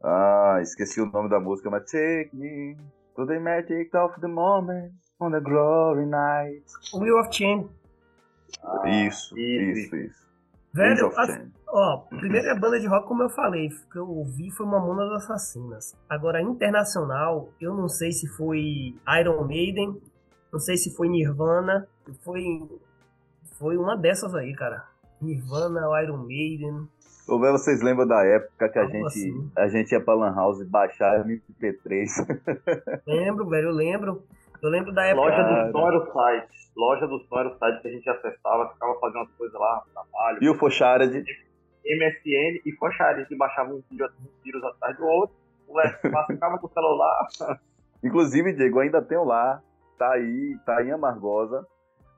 Ah, 0.00 0.58
esqueci 0.62 1.00
o 1.00 1.06
nome 1.06 1.28
da 1.28 1.40
música, 1.40 1.68
mas 1.68 1.90
Take 1.90 2.30
Me 2.32 2.76
to 3.16 3.26
the 3.26 3.40
Magic 3.40 3.90
of 3.96 4.20
the 4.20 4.28
Moment 4.28 4.92
on 5.18 5.32
the 5.32 5.40
Glory 5.40 6.06
Night. 6.06 6.64
Wheel 6.94 7.18
of 7.18 7.34
Change. 7.34 7.68
Ah, 8.62 8.88
isso, 8.88 9.36
isso, 9.36 9.96
isso. 9.96 10.24
Velho, 10.72 11.10
ó, 11.74 11.98
primeira 12.08 12.54
banda 12.54 12.78
de 12.78 12.86
rock, 12.86 13.08
como 13.08 13.22
eu 13.24 13.28
falei, 13.28 13.68
que 13.90 13.98
eu 13.98 14.08
ouvi 14.08 14.50
foi 14.50 14.64
Mamonas 14.64 15.10
Assassinas. 15.12 15.96
Agora, 16.08 16.40
internacional, 16.40 17.48
eu 17.60 17.74
não 17.74 17.88
sei 17.88 18.12
se 18.12 18.28
foi 18.28 18.94
Iron 19.20 19.44
Maiden, 19.44 20.00
Não 20.52 20.60
sei 20.60 20.76
se 20.76 20.94
foi 20.94 21.08
Nirvana. 21.08 21.88
Foi, 22.22 22.44
foi 23.58 23.76
uma 23.76 23.96
dessas 23.96 24.34
aí, 24.34 24.54
cara. 24.54 24.84
Nirvana, 25.20 25.80
Iron 26.02 26.18
Maiden. 26.18 26.88
Ô, 27.26 27.40
velho, 27.40 27.52
vocês 27.52 27.82
lembram 27.82 28.06
da 28.06 28.22
época 28.24 28.68
que 28.68 28.78
a 28.78 28.86
gente, 28.86 29.06
assim? 29.06 29.50
a 29.56 29.66
gente 29.66 29.90
ia 29.90 30.00
pra 30.00 30.14
Lan 30.14 30.34
House 30.34 30.62
baixar 30.68 31.24
MP3? 31.24 32.06
lembro, 33.06 33.48
velho, 33.48 33.68
eu 33.68 33.74
lembro. 33.74 34.22
Eu 34.62 34.70
lembro 34.70 34.92
da 34.92 35.04
época. 35.04 35.26
Loja 35.26 35.42
do 35.42 35.72
Sonoro 35.72 36.12
Site. 36.12 36.72
Loja 36.76 37.06
do 37.06 37.18
Sonoro 37.20 37.58
Site 37.58 37.82
que 37.82 37.88
a 37.88 37.90
gente 37.90 38.08
acessava, 38.08 38.68
ficava 38.72 38.94
fazendo 39.00 39.22
as 39.22 39.30
coisas 39.32 39.58
lá, 39.58 39.82
trabalho. 39.92 40.38
E 40.40 40.48
o 40.48 40.54
Focharad? 40.54 41.24
MSN 41.84 42.60
e 42.64 42.72
Focharad, 42.78 43.26
que 43.26 43.36
baixavam 43.36 43.76
um 43.76 43.82
vídeo 43.90 44.08
tiros 44.42 44.64
atrás 44.64 44.96
do 44.96 45.06
outro. 45.06 45.36
O 45.68 45.80
ficava 46.26 46.58
com 46.58 46.66
o 46.66 46.70
celular. 46.70 47.26
Inclusive, 48.02 48.52
Diego, 48.52 48.80
ainda 48.80 49.02
tenho 49.02 49.24
lá. 49.24 49.62
Tá 49.98 50.12
aí, 50.12 50.56
tá 50.66 50.82
em 50.82 50.90
Amargosa 50.90 51.66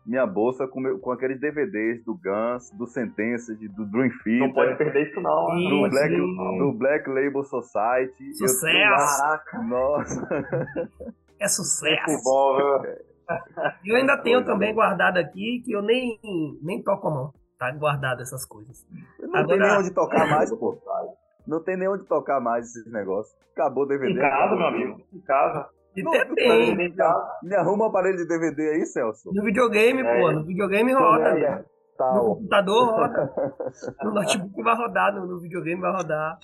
minha 0.07 0.25
bolsa 0.25 0.69
com, 0.69 0.81
meu, 0.81 0.99
com 1.01 1.11
aqueles 1.11 1.41
DVDs 1.41 2.05
do 2.05 2.15
Guns, 2.15 2.71
do 2.71 2.87
Sentença, 2.87 3.53
do 3.55 3.85
Dream 3.87 4.09
Theater. 4.23 4.39
Não 4.39 4.53
pode 4.53 4.77
perder 4.77 5.11
isso 5.11 5.21
não. 5.21 5.47
Do, 5.47 5.91
Black, 5.91 6.17
do 6.17 6.73
Black 6.73 7.09
Label 7.09 7.43
Society. 7.43 8.35
Sucesso! 8.35 9.21
Caraca! 9.21 9.63
Nossa! 9.63 10.29
É 11.39 11.49
sucesso! 11.49 12.25
Bom, 12.25 12.59
eu 13.85 13.95
ainda 13.95 14.17
tenho 14.17 14.43
também 14.43 14.73
guardado 14.73 15.19
aqui, 15.19 15.61
que 15.63 15.71
eu 15.71 15.83
nem, 15.83 16.19
nem 16.63 16.83
toco 16.83 17.09
a 17.09 17.11
mão. 17.11 17.35
Tá 17.59 17.71
guardado 17.73 18.23
essas 18.23 18.47
coisas. 18.47 18.87
Não 19.27 19.41
Agora... 19.41 19.47
tem 19.47 19.59
nem 19.59 19.79
onde 19.79 19.95
tocar 19.95 20.27
mais, 20.31 20.55
pô. 20.55 20.79
Não 21.47 21.63
tem 21.63 21.77
nem 21.77 21.89
onde 21.89 22.05
tocar 22.05 22.41
mais 22.41 22.67
esses 22.67 22.93
negócios. 22.93 23.37
Acabou 23.53 23.85
o 23.85 23.87
DVD. 23.87 24.13
Em 24.13 24.19
casa, 24.19 24.57
meu 24.57 24.67
amigo. 24.67 25.01
Em 25.13 25.21
casa. 25.21 25.69
E 25.97 26.03
não, 26.03 26.13
tem. 26.35 26.77
Me, 26.77 26.95
me 27.43 27.55
arruma 27.55 27.85
um 27.85 27.89
aparelho 27.89 28.19
de 28.19 28.27
DVD 28.27 28.71
aí, 28.71 28.87
Celso. 28.87 29.33
No 29.33 29.43
videogame, 29.43 30.03
é. 30.03 30.21
pô. 30.21 30.33
No 30.33 30.45
videogame 30.45 30.93
roda. 30.93 31.39
É, 31.39 31.65
tá, 31.97 32.15
no 32.15 32.35
computador 32.35 32.87
roda. 32.91 33.33
no 34.03 34.11
notebook 34.13 34.63
vai 34.63 34.77
rodar, 34.77 35.15
no, 35.15 35.27
no 35.27 35.41
videogame 35.41 35.81
vai 35.81 35.93
rodar. 35.93 36.39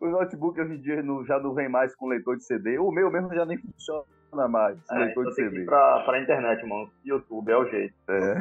O 0.00 0.08
notebook 0.08 0.60
hoje 0.60 0.74
em 0.74 0.80
dia 0.80 1.02
já 1.26 1.38
não 1.38 1.54
vem 1.54 1.68
mais 1.68 1.94
com 1.96 2.08
leitor 2.08 2.36
de 2.36 2.44
CD. 2.44 2.78
O 2.78 2.90
meu 2.90 3.10
mesmo 3.10 3.32
já 3.32 3.46
nem 3.46 3.56
funciona 3.56 4.04
mais. 4.48 4.78
É, 4.90 4.98
leitor 4.98 5.26
de 5.26 5.34
CD. 5.34 5.64
Pra, 5.64 6.00
pra 6.00 6.20
internet, 6.20 6.66
mano. 6.66 6.90
YouTube 7.04 7.50
é 7.50 7.56
o 7.56 7.64
jeito. 7.66 7.94
É. 8.08 8.34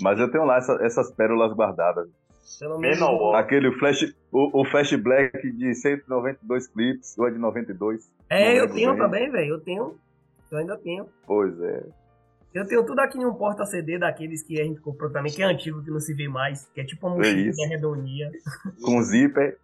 Mas 0.00 0.18
eu 0.18 0.30
tenho 0.30 0.44
lá 0.44 0.58
essa, 0.58 0.78
essas 0.82 1.10
pérolas 1.12 1.52
guardadas. 1.52 2.08
Pelo 2.58 2.78
menos. 2.78 3.00
Aquele 3.34 3.72
flash, 3.78 4.14
o, 4.30 4.60
o 4.60 4.64
Flash 4.64 4.94
Black 4.94 5.50
de 5.52 5.74
192 5.74 6.66
clips, 6.68 7.18
ou 7.18 7.28
é 7.28 7.30
de 7.30 7.38
92. 7.38 8.10
É, 8.28 8.60
eu 8.60 8.72
tenho 8.72 8.90
bem. 8.90 8.98
também, 8.98 9.30
velho. 9.30 9.54
Eu 9.54 9.60
tenho. 9.60 9.96
Eu 10.50 10.58
ainda 10.58 10.76
tenho. 10.76 11.06
Pois 11.26 11.60
é. 11.60 11.84
Eu 12.54 12.66
tenho 12.66 12.84
tudo 12.84 13.00
aqui 13.00 13.18
em 13.18 13.24
um 13.24 13.32
porta-CD 13.32 13.98
daqueles 13.98 14.42
que 14.42 14.60
a 14.60 14.64
gente 14.64 14.78
comprou 14.80 15.10
também, 15.10 15.32
que 15.32 15.42
é 15.42 15.46
antigo, 15.46 15.82
que 15.82 15.90
não 15.90 16.00
se 16.00 16.12
vê 16.12 16.28
mais, 16.28 16.68
que 16.74 16.82
é 16.82 16.84
tipo 16.84 17.06
uma 17.06 17.16
mochila 17.16 17.54
é 17.64 17.66
redondinha. 17.66 18.30
Com 18.82 19.02
zíper. 19.02 19.56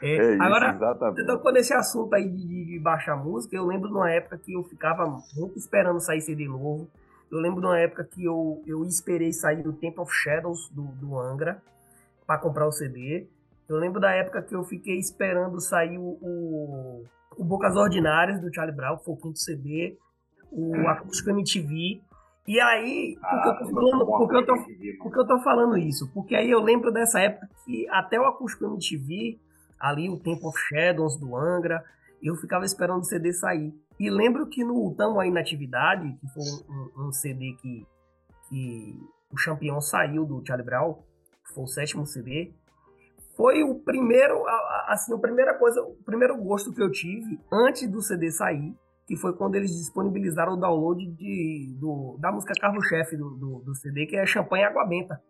É, 0.00 0.16
é 0.16 0.34
isso, 0.34 0.42
Agora, 0.42 0.74
exatamente. 0.74 1.26
tocou 1.26 1.52
nesse 1.52 1.74
assunto 1.74 2.14
aí 2.14 2.28
de, 2.28 2.64
de, 2.64 2.78
baixar 2.78 3.16
música, 3.16 3.56
eu 3.56 3.66
lembro 3.66 3.88
de 3.88 3.94
uma 3.94 4.10
época 4.10 4.38
que 4.38 4.52
eu 4.52 4.62
ficava 4.64 5.06
muito 5.36 5.58
esperando 5.58 6.00
sair 6.00 6.20
CD 6.20 6.46
novo. 6.46 6.88
Eu 7.30 7.40
lembro 7.40 7.60
de 7.60 7.66
uma 7.66 7.78
época 7.78 8.04
que 8.04 8.24
eu, 8.24 8.62
eu 8.66 8.84
esperei 8.84 9.32
sair 9.32 9.66
o 9.66 9.72
Temple 9.72 10.00
of 10.00 10.12
Shadows 10.12 10.70
do, 10.70 10.82
do 10.82 11.18
Angra 11.18 11.60
para 12.26 12.38
comprar 12.38 12.66
o 12.66 12.72
CD. 12.72 13.26
Eu 13.68 13.76
lembro 13.76 14.00
da 14.00 14.12
época 14.12 14.42
que 14.42 14.54
eu 14.54 14.64
fiquei 14.64 14.98
esperando 14.98 15.60
sair 15.60 15.98
o, 15.98 16.18
o, 16.22 17.04
o 17.36 17.44
Bocas 17.44 17.76
Ordinárias 17.76 18.40
do 18.40 18.52
Charlie 18.54 18.74
Brown, 18.74 18.96
que 18.96 19.04
foi 19.04 19.14
o 19.14 19.16
quinto 19.16 19.38
CD, 19.38 19.98
o 20.50 20.74
hum. 20.74 20.88
Acústico 20.88 21.30
MTV. 21.30 22.00
E 22.46 22.58
aí, 22.60 23.14
eu 23.14 23.20
ah, 23.22 23.58
falando, 23.62 24.06
porque, 24.06 24.36
eu 24.36 24.46
tô, 24.46 24.54
porque 25.02 25.18
eu 25.18 25.26
tô 25.26 25.38
falando 25.40 25.76
isso? 25.76 26.10
Porque 26.14 26.34
aí 26.34 26.50
eu 26.50 26.62
lembro 26.62 26.90
dessa 26.90 27.20
época 27.20 27.46
que 27.62 27.86
até 27.90 28.18
o 28.18 28.24
Acústico 28.24 28.64
MTV, 28.64 29.38
ali 29.80 30.08
o 30.08 30.18
Temple 30.18 30.46
of 30.46 30.58
Shadows 30.68 31.16
do 31.16 31.36
Angra, 31.36 31.84
eu 32.22 32.34
ficava 32.36 32.64
esperando 32.64 33.00
o 33.00 33.04
CD 33.04 33.32
sair. 33.32 33.72
E 33.98 34.10
lembro 34.10 34.46
que 34.46 34.64
no 34.64 34.94
Tamo 34.94 35.20
Aí 35.20 35.30
na 35.30 35.40
Atividade, 35.40 36.16
que 36.20 36.28
foi 36.28 36.44
um, 36.68 37.08
um 37.08 37.12
CD 37.12 37.56
que, 37.60 37.86
que 38.48 38.96
o 39.32 39.36
Champion 39.36 39.80
saiu 39.80 40.24
do 40.24 40.42
Charlie 40.46 40.64
Brown, 40.64 40.94
que 41.46 41.54
foi 41.54 41.64
o 41.64 41.68
sétimo 41.68 42.06
CD, 42.06 42.52
foi 43.36 43.62
o 43.62 43.76
primeiro, 43.76 44.44
assim, 44.88 45.14
a 45.14 45.18
primeira 45.18 45.54
coisa, 45.54 45.80
o 45.80 45.94
primeiro 46.04 46.36
gosto 46.38 46.72
que 46.72 46.82
eu 46.82 46.90
tive 46.90 47.38
antes 47.52 47.88
do 47.88 48.02
CD 48.02 48.32
sair, 48.32 48.74
que 49.06 49.16
foi 49.16 49.32
quando 49.32 49.54
eles 49.54 49.70
disponibilizaram 49.70 50.54
o 50.54 50.56
download 50.56 51.06
de, 51.06 51.72
do, 51.78 52.18
da 52.18 52.32
música 52.32 52.52
carro-chefe 52.60 53.16
do, 53.16 53.30
do, 53.30 53.58
do, 53.60 53.74
CD, 53.76 54.06
que 54.06 54.16
é 54.16 54.26
Champanhe 54.26 54.64
Água 54.64 54.84
Benta. 54.84 55.22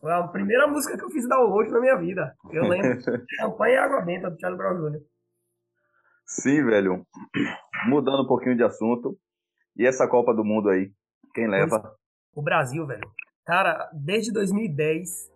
Foi 0.00 0.12
a 0.12 0.22
primeira 0.28 0.66
música 0.66 0.96
que 0.96 1.04
eu 1.04 1.10
fiz 1.10 1.28
download 1.28 1.70
na 1.70 1.80
minha 1.80 1.96
vida. 1.96 2.34
Eu 2.50 2.64
lembro. 2.64 3.00
Champanhe 3.36 3.76
Água 3.76 4.00
Benta, 4.02 4.30
do 4.30 4.40
Charlie 4.40 4.58
Brown 4.58 4.90
Jr. 4.90 5.00
Sim, 6.24 6.64
velho. 6.64 7.04
Mudando 7.86 8.22
um 8.22 8.26
pouquinho 8.26 8.56
de 8.56 8.62
assunto. 8.62 9.18
E 9.76 9.86
essa 9.86 10.06
Copa 10.06 10.34
do 10.34 10.44
Mundo 10.44 10.68
aí? 10.68 10.92
Quem 11.34 11.48
leva? 11.48 11.94
O 12.34 12.42
Brasil, 12.42 12.86
velho. 12.86 13.08
Cara, 13.44 13.90
desde 13.92 14.32
2010, 14.32 15.30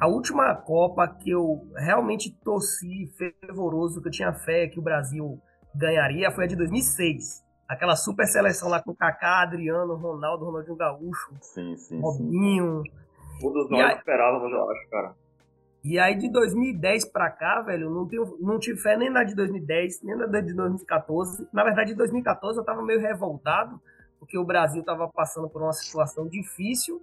a 0.00 0.06
última 0.06 0.54
Copa 0.54 1.08
que 1.08 1.30
eu 1.30 1.68
realmente 1.76 2.30
torci 2.44 3.12
fervoroso, 3.18 4.00
que 4.00 4.08
eu 4.08 4.12
tinha 4.12 4.32
fé 4.32 4.68
que 4.68 4.78
o 4.78 4.82
Brasil 4.82 5.40
ganharia, 5.74 6.30
foi 6.30 6.44
a 6.44 6.46
de 6.46 6.56
2006. 6.56 7.44
Aquela 7.68 7.96
super 7.96 8.26
seleção 8.26 8.68
lá 8.68 8.82
com 8.82 8.94
Kaká, 8.94 9.42
Adriano, 9.42 9.96
Ronaldo, 9.96 10.46
Ronaldinho 10.46 10.76
Gaúcho, 10.76 11.34
sim, 11.40 11.76
sim, 11.76 12.00
Robinho. 12.00 12.82
Sim. 12.84 13.07
Todos 13.40 13.70
nós 13.70 13.84
aí... 13.84 13.96
esperávamos, 13.96 14.50
eu 14.50 14.70
acho, 14.70 14.88
cara. 14.88 15.14
E 15.84 15.98
aí 15.98 16.16
de 16.16 16.28
2010 16.30 17.06
para 17.06 17.30
cá, 17.30 17.62
velho, 17.62 17.88
não, 17.90 18.06
tenho, 18.06 18.36
não 18.40 18.58
tive 18.58 18.78
fé 18.78 18.96
nem 18.96 19.08
na 19.08 19.22
de 19.22 19.34
2010, 19.34 20.02
nem 20.02 20.16
na 20.16 20.26
de 20.26 20.52
2014. 20.52 21.48
Na 21.52 21.62
verdade, 21.62 21.92
em 21.92 21.96
2014 21.96 22.58
eu 22.58 22.64
tava 22.64 22.82
meio 22.82 23.00
revoltado, 23.00 23.80
porque 24.18 24.36
o 24.36 24.44
Brasil 24.44 24.82
tava 24.82 25.08
passando 25.08 25.48
por 25.48 25.62
uma 25.62 25.72
situação 25.72 26.26
difícil 26.28 27.00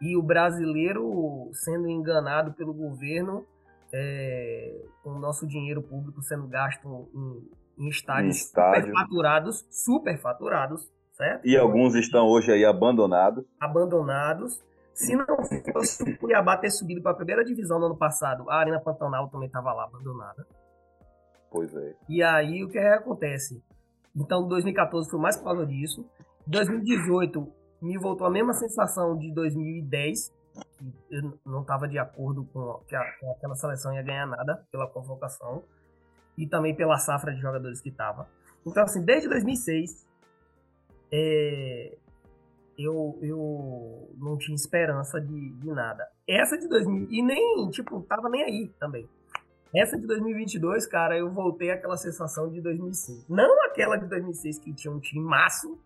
e 0.00 0.16
o 0.16 0.22
brasileiro 0.22 1.48
sendo 1.52 1.88
enganado 1.88 2.52
pelo 2.52 2.74
governo, 2.74 3.46
é, 3.92 4.84
com 5.02 5.10
o 5.10 5.18
nosso 5.18 5.46
dinheiro 5.46 5.80
público 5.80 6.20
sendo 6.22 6.48
gasto 6.48 7.08
em, 7.14 7.84
em 7.84 7.88
estádios 7.88 8.38
estádio. 8.38 8.86
superfaturados, 8.86 9.64
superfaturados, 9.70 10.90
certo? 11.12 11.46
E 11.46 11.56
alguns 11.56 11.94
estão 11.94 12.26
hoje 12.26 12.50
aí 12.50 12.64
abandonados. 12.64 13.44
Abandonados. 13.60 14.60
Se 14.94 15.16
não 15.16 15.26
fosse 15.72 16.02
o 16.02 16.18
Cuiabá 16.18 16.56
ter 16.56 16.70
subido 16.70 17.02
para 17.02 17.12
a 17.12 17.14
primeira 17.16 17.44
divisão 17.44 17.78
no 17.78 17.86
ano 17.86 17.96
passado, 17.96 18.48
a 18.50 18.56
Arena 18.56 18.80
Pantanal 18.80 19.28
também 19.28 19.46
estava 19.46 19.72
lá 19.72 19.84
abandonada. 19.84 20.46
Pois 21.50 21.74
é. 21.74 21.94
E 22.08 22.22
aí 22.22 22.62
o 22.64 22.68
que, 22.68 22.78
é 22.78 22.94
acontece? 22.94 23.62
Então 24.14 24.46
2014 24.48 25.10
foi 25.10 25.20
mais 25.20 25.36
por 25.36 25.44
causa 25.44 25.66
disso. 25.66 26.04
2018 26.46 27.46
me 27.80 27.98
voltou 27.98 28.26
a 28.26 28.30
mesma 28.30 28.52
sensação 28.52 29.16
de 29.16 29.32
2010, 29.32 30.32
que 30.78 30.92
eu 31.10 31.38
não 31.44 31.62
estava 31.62 31.88
de 31.88 31.98
acordo 31.98 32.44
com 32.52 32.80
que, 32.86 32.94
a, 32.94 33.04
que 33.12 33.26
aquela 33.26 33.54
seleção 33.54 33.92
ia 33.94 34.02
ganhar 34.02 34.26
nada 34.26 34.64
pela 34.70 34.86
convocação 34.86 35.64
e 36.36 36.46
também 36.46 36.74
pela 36.74 36.98
safra 36.98 37.34
de 37.34 37.40
jogadores 37.40 37.80
que 37.80 37.88
estava. 37.88 38.28
Então 38.66 38.82
assim, 38.82 39.02
desde 39.04 39.28
2006 39.28 40.06
é, 41.10 41.96
eu, 42.78 43.18
eu 43.20 43.81
não 44.32 44.38
tinha 44.38 44.54
esperança 44.54 45.20
de, 45.20 45.50
de 45.50 45.70
nada. 45.70 46.06
Essa 46.26 46.56
de 46.56 46.66
2000, 46.68 47.08
e 47.10 47.22
nem, 47.22 47.70
tipo, 47.70 48.02
tava 48.02 48.28
nem 48.28 48.42
aí 48.42 48.68
também. 48.80 49.08
Essa 49.74 49.98
de 49.98 50.06
2022, 50.06 50.86
cara, 50.86 51.16
eu 51.16 51.30
voltei 51.30 51.70
àquela 51.70 51.96
sensação 51.96 52.50
de 52.50 52.60
2006. 52.60 53.26
Não 53.28 53.64
aquela 53.64 53.96
de 53.96 54.06
2006 54.06 54.58
que 54.58 54.72
tinha 54.72 54.92
um 54.92 55.00
time 55.00 55.24
máximo, 55.24 55.78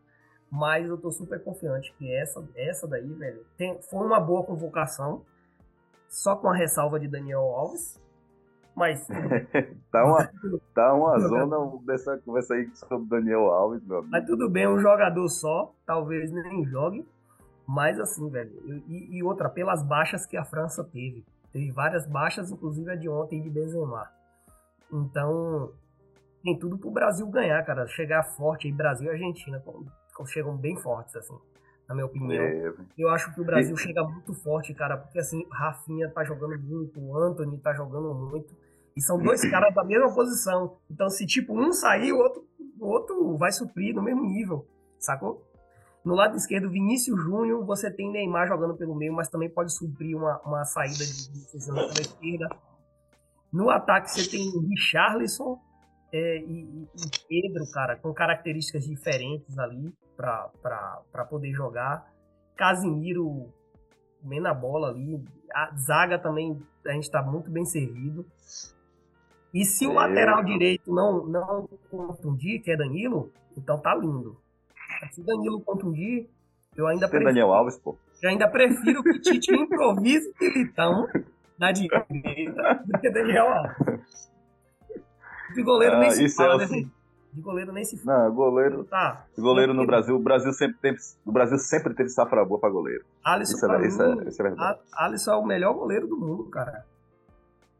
mas 0.51 0.89
eu 0.89 0.97
tô 0.97 1.11
super 1.11 1.43
confiante 1.43 1.95
que 1.99 2.13
essa, 2.13 2.45
essa 2.57 2.87
daí, 2.87 3.07
velho, 3.13 3.45
tem, 3.57 3.81
foi 3.83 4.05
uma 4.05 4.21
boa 4.21 4.45
convocação, 4.45 5.23
só 6.09 6.37
com 6.37 6.49
a 6.49 6.55
ressalva 6.55 6.99
de 6.99 7.07
Daniel 7.09 7.43
Alves, 7.43 8.01
mas. 8.75 9.07
tá 9.91 10.05
uma, 10.05 10.31
tá 10.75 10.95
uma 10.95 11.19
zona 11.21 11.79
dessa 11.85 12.19
conversa 12.19 12.55
aí 12.55 12.69
sobre 12.75 13.09
Daniel 13.09 13.47
Alves, 13.47 13.85
meu 13.85 13.99
amigo. 13.99 14.11
Mas 14.11 14.27
tudo 14.27 14.51
bem, 14.51 14.69
um 14.69 14.79
jogador 14.79 15.29
só, 15.29 15.73
talvez 15.87 16.31
nem 16.31 16.65
jogue. 16.65 17.07
Mas 17.67 17.99
assim, 17.99 18.29
velho. 18.29 18.53
E, 18.87 19.17
e, 19.17 19.23
outra, 19.23 19.49
pelas 19.49 19.83
baixas 19.83 20.25
que 20.27 20.37
a 20.37 20.45
França 20.45 20.85
teve. 20.85 21.25
Teve 21.53 21.71
várias 21.73 22.07
baixas, 22.07 22.51
inclusive 22.51 22.91
a 22.91 22.97
de 22.97 23.09
ontem 23.09 23.43
de 23.43 23.51
Benzema. 23.51 24.09
Então, 24.93 25.73
tem 26.43 26.59
tudo 26.59 26.79
pro 26.79 26.91
Brasil 26.91 27.27
ganhar, 27.27 27.63
cara. 27.65 27.87
Chegar 27.89 28.23
forte 28.23 28.67
aí, 28.67 28.73
Brasil 28.73 29.09
e 29.09 29.11
Argentina, 29.11 29.63
chegam 30.27 30.57
bem 30.57 30.77
fortes, 30.77 31.17
assim 31.17 31.37
na 31.89 31.95
minha 31.95 32.07
opinião. 32.07 32.43
É. 32.43 32.75
Eu 32.99 33.09
acho 33.11 33.33
que 33.33 33.41
o 33.41 33.45
Brasil 33.45 33.77
chega 33.77 34.03
muito 34.03 34.35
forte, 34.35 34.75
cara, 34.75 34.97
porque 34.97 35.19
assim, 35.19 35.47
Rafinha 35.51 36.11
tá 36.11 36.25
jogando 36.25 36.59
muito, 36.59 37.01
o 37.01 37.17
Anthony 37.17 37.59
tá 37.59 37.73
jogando 37.73 38.13
muito. 38.13 38.55
E 38.97 39.01
são 39.01 39.19
dois 39.19 39.41
caras 39.49 39.73
da 39.75 39.85
mesma 39.85 40.13
posição. 40.13 40.77
Então, 40.91 41.09
se 41.09 41.27
tipo 41.27 41.57
um 41.57 41.73
sair, 41.73 42.13
o 42.13 42.19
outro 42.19 42.45
o 42.79 42.87
outro 42.87 43.37
vai 43.37 43.51
suprir 43.53 43.95
no 43.95 44.03
mesmo 44.03 44.25
nível, 44.25 44.67
sacou? 44.99 45.46
No 46.07 46.15
lado 46.15 46.37
esquerdo, 46.37 46.71
Vinícius 46.71 47.21
Júnior, 47.21 47.67
você 47.67 47.91
tem 47.91 48.13
Neymar 48.13 48.47
jogando 48.47 48.77
pelo 48.77 48.95
meio, 48.95 49.13
mas 49.13 49.29
também 49.29 49.51
pode 49.51 49.75
suprir 49.75 50.17
uma, 50.17 50.41
uma 50.43 50.65
saída 50.65 51.05
de 51.05 51.29
Vinícius 51.33 51.67
pela 51.67 51.83
esquerda. 52.01 52.49
No 53.53 53.69
ataque, 53.71 54.13
você 54.13 54.31
tem 54.31 54.49
Richarlison 54.69 55.59
é, 56.13 56.39
e, 56.39 56.89
e, 56.95 57.43
Pedro, 57.43 57.69
cara, 57.73 57.97
com 57.97 58.15
características 58.15 58.85
diferentes 58.85 59.59
ali 59.59 59.93
para 60.17 61.25
poder 61.29 61.51
jogar. 61.51 62.09
Casimiro 62.55 63.53
bem 64.23 64.39
na 64.39 64.55
bola 64.55 64.91
ali. 64.91 65.21
A 65.53 65.75
zaga 65.77 66.21
também, 66.21 66.63
a 66.87 66.93
gente 66.93 67.03
está 67.03 67.21
muito 67.21 67.51
bem 67.51 67.65
servido. 67.65 68.25
E 69.53 69.65
se 69.65 69.85
o 69.89 69.95
lateral 69.95 70.45
direito 70.45 70.95
não, 70.95 71.27
não 71.27 71.69
contundir, 71.91 72.63
que 72.63 72.71
é 72.71 72.77
Danilo, 72.77 73.33
então 73.57 73.77
tá 73.81 73.93
lindo. 73.93 74.46
Se 75.13 75.23
Danilo 75.23 75.61
contundir, 75.61 76.29
eu 76.77 76.87
ainda 76.87 77.09
prefiro. 77.09 77.31
Daniel 77.31 77.53
Alves, 77.53 77.79
pô. 77.79 77.97
Eu 78.23 78.31
ainda 78.31 78.49
prefiro 78.49 79.03
que 79.03 79.19
Tite 79.21 79.53
improvise 79.55 80.29
o 80.29 80.45
Militão 80.45 81.09
na 81.59 81.73
direita 81.73 82.83
do 82.85 82.99
que 82.99 83.11
Daniel 83.11 83.49
Alves. 83.49 84.31
De 85.55 85.63
goleiro 85.63 85.97
ah, 85.97 86.01
nem 86.01 86.11
se 86.11 86.29
fala, 86.29 86.65
é 86.65 86.69
né? 86.69 86.87
De 87.33 87.41
goleiro 87.41 87.73
nem 87.73 87.85
se 87.85 87.97
fala. 88.03 88.25
Não, 88.25 88.35
goleiro. 88.35 88.85
Tá. 88.85 89.25
Goleiro 89.39 89.73
no 89.73 89.87
Brasil, 89.87 90.17
o 90.17 90.19
Brasil 90.19 90.53
sempre 90.53 90.79
teve, 90.81 90.99
o 91.25 91.33
Brasil 91.33 91.59
sempre 91.59 91.95
teve 91.95 92.09
safra 92.09 92.45
boa 92.45 92.61
pra 92.61 92.69
goleiro. 92.69 93.05
Alisson, 93.25 93.57
isso, 93.57 93.73
é, 93.73 93.87
isso, 93.87 94.03
é, 94.03 94.29
isso 94.29 94.43
é 94.43 94.45
verdade. 94.45 94.81
Alisson 94.93 95.33
é 95.33 95.37
o 95.37 95.47
melhor 95.47 95.75
goleiro 95.75 96.07
do 96.07 96.17
mundo, 96.17 96.45
cara 96.51 96.85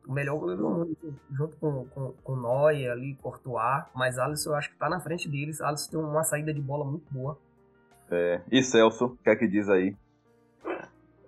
o 0.07 0.13
melhor 0.13 0.39
goleiro 0.39 0.63
do 0.63 0.69
mundo, 0.69 0.97
junto 1.33 1.57
com, 1.57 1.87
com, 1.89 2.13
com 2.23 2.37
Neuer 2.37 2.93
ali, 2.93 3.15
Courtois, 3.17 3.85
mas 3.95 4.19
Alisson 4.19 4.51
eu 4.51 4.57
acho 4.57 4.71
que 4.71 4.77
tá 4.77 4.89
na 4.89 5.01
frente 5.01 5.29
deles. 5.29 5.61
Alisson 5.61 5.91
tem 5.91 6.01
uma 6.01 6.23
saída 6.23 6.55
de 6.55 6.61
bola 6.61 6.85
muito 6.85 7.13
boa. 7.13 7.39
É. 8.11 8.41
E 8.51 8.63
Celso, 8.63 9.07
o 9.07 9.17
que 9.17 9.31
é 9.31 9.37
que 9.37 9.49
diz 9.49 9.69
aí? 9.69 9.97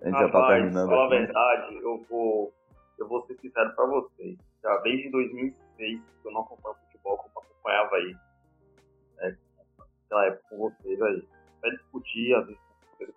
A 0.01 0.05
gente 0.05 0.19
já 0.19 0.29
tá 0.29 0.47
terminando. 0.47 0.87
Fala 0.87 1.05
a 1.05 1.09
verdade, 1.09 1.75
eu 1.75 2.05
vou, 2.09 2.53
eu 2.97 3.07
vou 3.07 3.25
ser 3.25 3.37
sincero 3.39 3.75
pra 3.75 3.85
vocês. 3.85 4.37
Já 4.63 4.77
desde 4.77 5.09
2006 5.09 6.01
que 6.21 6.27
eu 6.27 6.31
não 6.31 6.41
acompanho 6.41 6.75
futebol 6.85 7.17
como 7.17 7.45
acompanhava 7.45 7.95
aí. 7.95 8.15
É, 9.19 9.35
naquela 9.77 10.25
época 10.27 10.43
com 10.49 10.57
vocês 10.57 11.01
aí. 11.01 11.27
Até 11.57 11.71
discutia, 11.71 12.39
às 12.39 12.45
vezes 12.47 12.59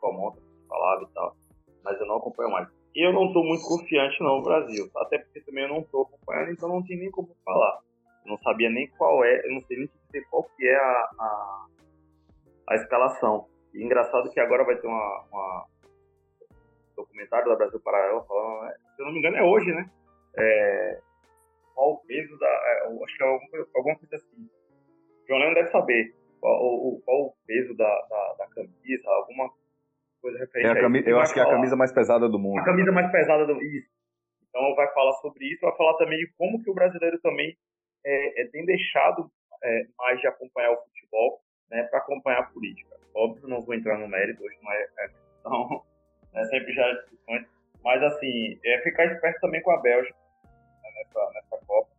com 0.00 0.08
o 0.08 0.12
Monta, 0.12 0.38
falava 0.68 1.04
e 1.04 1.14
tal. 1.14 1.36
Mas 1.84 2.00
eu 2.00 2.06
não 2.06 2.16
acompanho 2.16 2.50
mais 2.50 2.68
eu 2.94 3.12
não 3.12 3.26
estou 3.26 3.44
muito 3.44 3.64
confiante 3.64 4.20
não 4.22 4.36
no 4.36 4.42
Brasil, 4.42 4.90
até 4.96 5.18
porque 5.18 5.40
também 5.40 5.64
eu 5.64 5.70
não 5.70 5.80
estou 5.80 6.02
acompanhando, 6.02 6.52
então 6.52 6.68
não 6.68 6.82
tem 6.82 6.98
nem 6.98 7.10
como 7.10 7.34
falar. 7.44 7.80
Eu 8.24 8.30
não 8.32 8.38
sabia 8.38 8.70
nem 8.70 8.88
qual 8.90 9.24
é, 9.24 9.46
eu 9.46 9.52
não 9.52 9.60
sei 9.62 9.78
nem 9.78 9.90
dizer 10.06 10.26
qual 10.30 10.44
que 10.56 10.66
é 10.66 10.76
a, 10.76 11.10
a, 11.18 11.66
a 12.68 12.74
escalação. 12.76 13.48
E 13.74 13.82
engraçado 13.82 14.30
que 14.30 14.40
agora 14.40 14.64
vai 14.64 14.76
ter 14.76 14.86
uma, 14.86 15.24
uma 15.30 15.66
documentário 16.94 17.48
da 17.48 17.56
Brasil 17.56 17.80
Paralelo 17.80 18.24
falando, 18.24 18.62
né, 18.62 18.74
se 18.94 19.02
eu 19.02 19.06
não 19.06 19.12
me 19.12 19.18
engano 19.18 19.36
é 19.36 19.42
hoje, 19.42 19.72
né? 19.72 19.90
É, 20.36 21.00
qual 21.74 21.92
o 21.92 21.98
peso 22.06 22.38
da, 22.38 22.46
é, 22.46 23.04
acho 23.04 23.16
que 23.16 23.22
é 23.22 23.26
alguma, 23.26 23.66
alguma 23.74 23.96
coisa 23.96 24.16
assim. 24.16 24.48
O 25.22 25.26
João 25.26 25.40
Leandro 25.40 25.54
deve 25.56 25.70
saber 25.70 26.14
qual, 26.40 26.62
o, 26.62 27.02
qual 27.04 27.22
o 27.22 27.34
peso 27.46 27.74
da, 27.74 28.06
da, 28.08 28.34
da 28.38 28.46
camisa, 28.48 29.10
alguma 29.10 29.50
coisa 30.22 30.38
referente 30.38 30.78
é 30.78 30.80
camisa, 30.80 31.10
Eu 31.10 31.20
acho 31.20 31.34
que 31.34 31.40
é 31.40 31.42
a 31.42 31.50
camisa 31.50 31.76
mais 31.76 31.92
pesada 31.92 32.28
do 32.28 32.38
mundo. 32.38 32.60
A 32.60 32.64
camisa 32.64 32.92
mais 32.92 33.10
pesada 33.10 33.44
do 33.44 33.60
isso. 33.60 33.90
Então 34.48 34.74
vai 34.74 34.86
falar 34.94 35.12
sobre 35.14 35.46
isso, 35.46 35.60
vai 35.62 35.76
falar 35.76 35.94
também 35.98 36.18
de 36.18 36.32
como 36.38 36.62
que 36.62 36.70
o 36.70 36.74
brasileiro 36.74 37.18
também 37.20 37.56
é, 38.06 38.42
é, 38.42 38.46
tem 38.46 38.64
deixado 38.64 39.30
é, 39.62 39.86
mais 39.98 40.20
de 40.20 40.26
acompanhar 40.26 40.70
o 40.70 40.82
futebol 40.84 41.40
né, 41.70 41.82
para 41.84 41.98
acompanhar 41.98 42.40
a 42.40 42.44
política. 42.44 42.96
Óbvio, 43.14 43.48
não 43.48 43.62
vou 43.62 43.74
entrar 43.74 43.98
no 43.98 44.08
mérito, 44.08 44.42
hoje 44.44 44.56
não 44.62 44.72
é, 44.72 44.86
é 44.98 45.08
questão, 45.08 45.84
né, 46.32 46.44
sempre 46.44 46.72
já 46.72 46.92
discussões, 46.92 47.46
mas 47.82 48.02
assim, 48.02 48.58
é 48.64 48.78
ficar 48.82 49.06
esperto 49.06 49.40
também 49.40 49.62
com 49.62 49.72
a 49.72 49.80
Bélgica 49.80 50.16
né, 50.82 50.90
nessa, 50.96 51.30
nessa 51.32 51.66
Copa. 51.66 51.90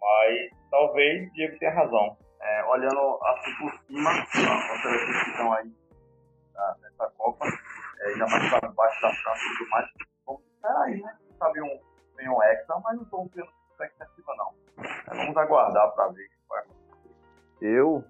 Mas 0.00 0.50
talvez 0.70 1.32
Diego 1.34 1.58
tenha 1.58 1.72
razão. 1.72 2.16
É, 2.40 2.64
olhando 2.64 3.18
assim 3.22 3.54
por 3.58 3.72
cima, 3.84 4.10
as 4.10 4.28
seleções 4.82 5.24
que 5.24 5.30
estão 5.30 5.52
aí 5.52 5.70
nessa, 6.60 6.78
nessa 6.80 7.10
Copa, 7.16 7.46
é, 7.46 7.49
mais 8.30 8.50
para 8.50 8.68
baixo 8.68 9.02
da 9.02 9.12
França 9.14 9.44
e 9.44 9.58
tudo 9.58 9.70
mais. 9.70 9.88
Vamos 10.26 10.42
esperar 10.42 10.82
aí, 10.82 11.00
né? 11.00 11.16
Sabe 11.38 11.62
um, 11.62 11.80
vem 12.16 12.28
um 12.28 12.38
mas 12.82 12.96
não 12.96 13.02
estou 13.02 13.28
tendo 13.34 13.48
expectativa 13.70 14.34
não. 14.36 14.52
Vamos 15.08 15.36
aguardar 15.36 15.92
para 15.94 16.08
ver 16.08 16.24
o 16.24 16.28
que 16.28 16.36
vai 16.48 16.60
acontecer. 16.60 17.10
Eu, 17.60 18.02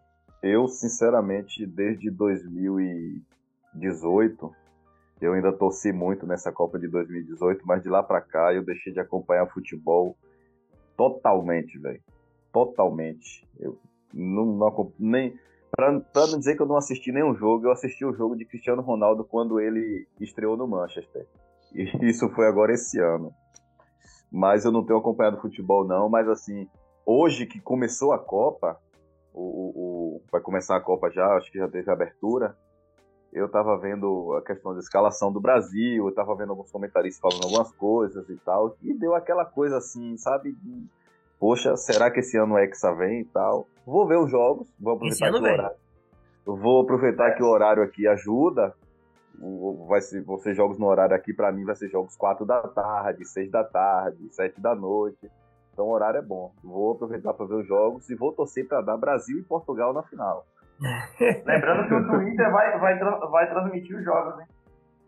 eu, 0.42 0.68
sinceramente, 0.68 1.66
desde 1.66 2.10
2018, 2.10 4.54
eu 5.20 5.34
ainda 5.34 5.52
torci 5.52 5.92
muito 5.92 6.26
nessa 6.26 6.50
Copa 6.50 6.78
de 6.78 6.88
2018, 6.88 7.66
mas 7.66 7.82
de 7.82 7.88
lá 7.88 8.02
para 8.02 8.20
cá 8.20 8.52
eu 8.54 8.64
deixei 8.64 8.92
de 8.92 9.00
acompanhar 9.00 9.46
futebol 9.46 10.16
totalmente, 10.96 11.78
velho. 11.78 12.02
Totalmente. 12.52 13.46
Eu 13.58 13.78
não, 14.12 14.44
não 14.46 14.92
nem 14.98 15.38
Pra, 15.80 15.98
pra 15.98 16.26
não 16.26 16.38
dizer 16.38 16.56
que 16.56 16.62
eu 16.62 16.66
não 16.66 16.76
assisti 16.76 17.10
nenhum 17.10 17.34
jogo, 17.34 17.64
eu 17.64 17.72
assisti 17.72 18.04
o 18.04 18.12
jogo 18.12 18.36
de 18.36 18.44
Cristiano 18.44 18.82
Ronaldo 18.82 19.24
quando 19.24 19.58
ele 19.58 20.06
estreou 20.20 20.54
no 20.54 20.68
Manchester. 20.68 21.26
E 21.72 21.84
isso 22.06 22.28
foi 22.28 22.46
agora 22.46 22.74
esse 22.74 23.00
ano. 23.00 23.32
Mas 24.30 24.66
eu 24.66 24.72
não 24.72 24.84
tenho 24.84 24.98
acompanhado 24.98 25.40
futebol, 25.40 25.86
não. 25.86 26.06
Mas 26.10 26.28
assim, 26.28 26.68
hoje 27.06 27.46
que 27.46 27.58
começou 27.58 28.12
a 28.12 28.18
Copa, 28.18 28.78
o, 29.32 29.40
o, 29.40 30.22
vai 30.30 30.42
começar 30.42 30.76
a 30.76 30.82
Copa 30.82 31.08
já, 31.10 31.26
acho 31.34 31.50
que 31.50 31.56
já 31.56 31.66
teve 31.66 31.90
abertura. 31.90 32.54
Eu 33.32 33.48
tava 33.48 33.78
vendo 33.78 34.34
a 34.34 34.42
questão 34.42 34.74
da 34.74 34.80
escalação 34.80 35.32
do 35.32 35.40
Brasil, 35.40 36.06
eu 36.06 36.14
tava 36.14 36.36
vendo 36.36 36.50
alguns 36.50 36.70
comentaristas 36.70 37.22
falando 37.22 37.44
algumas 37.44 37.72
coisas 37.76 38.28
e 38.28 38.36
tal. 38.44 38.76
E 38.82 38.92
deu 38.92 39.14
aquela 39.14 39.46
coisa 39.46 39.78
assim, 39.78 40.14
sabe? 40.18 40.54
Poxa, 41.40 41.76
será 41.76 42.10
que 42.10 42.20
esse 42.20 42.36
ano 42.36 42.54
o 42.54 42.58
Hexa 42.58 42.94
vem 42.94 43.22
e 43.22 43.24
tal? 43.24 43.66
Vou 43.84 44.06
ver 44.06 44.18
os 44.18 44.30
jogos, 44.30 44.72
vou 44.78 44.94
aproveitar 44.94 45.30
que 45.30 45.38
o 45.38 45.42
horário. 45.42 45.76
Vou 46.44 46.82
aproveitar 46.82 47.28
é. 47.28 47.30
que 47.32 47.42
o 47.42 47.46
horário 47.46 47.82
aqui 47.82 48.06
ajuda. 48.06 48.74
Vai 49.88 50.02
ser, 50.02 50.22
vão 50.22 50.36
ser 50.36 50.54
jogos 50.54 50.78
no 50.78 50.86
horário 50.86 51.16
aqui, 51.16 51.32
para 51.32 51.50
mim 51.50 51.64
vai 51.64 51.74
ser 51.74 51.88
jogos 51.88 52.14
4 52.14 52.44
da 52.44 52.60
tarde, 52.68 53.24
6 53.24 53.50
da 53.50 53.64
tarde, 53.64 54.28
7 54.30 54.60
da 54.60 54.74
noite. 54.74 55.30
Então 55.72 55.86
o 55.86 55.92
horário 55.92 56.18
é 56.18 56.22
bom. 56.22 56.52
Vou 56.62 56.92
aproveitar 56.92 57.32
para 57.32 57.46
ver 57.46 57.54
os 57.54 57.66
jogos 57.66 58.10
e 58.10 58.14
vou 58.14 58.32
torcer 58.32 58.68
para 58.68 58.82
dar 58.82 58.98
Brasil 58.98 59.38
e 59.38 59.42
Portugal 59.42 59.94
na 59.94 60.02
final. 60.02 60.44
Lembrando 61.46 61.88
que 61.88 61.94
o 61.94 62.06
Twitter 62.06 62.52
vai, 62.52 62.78
vai, 62.78 62.98
vai 62.98 63.48
transmitir 63.48 63.96
os 63.96 64.04
jogos, 64.04 64.40
hein? 64.40 64.46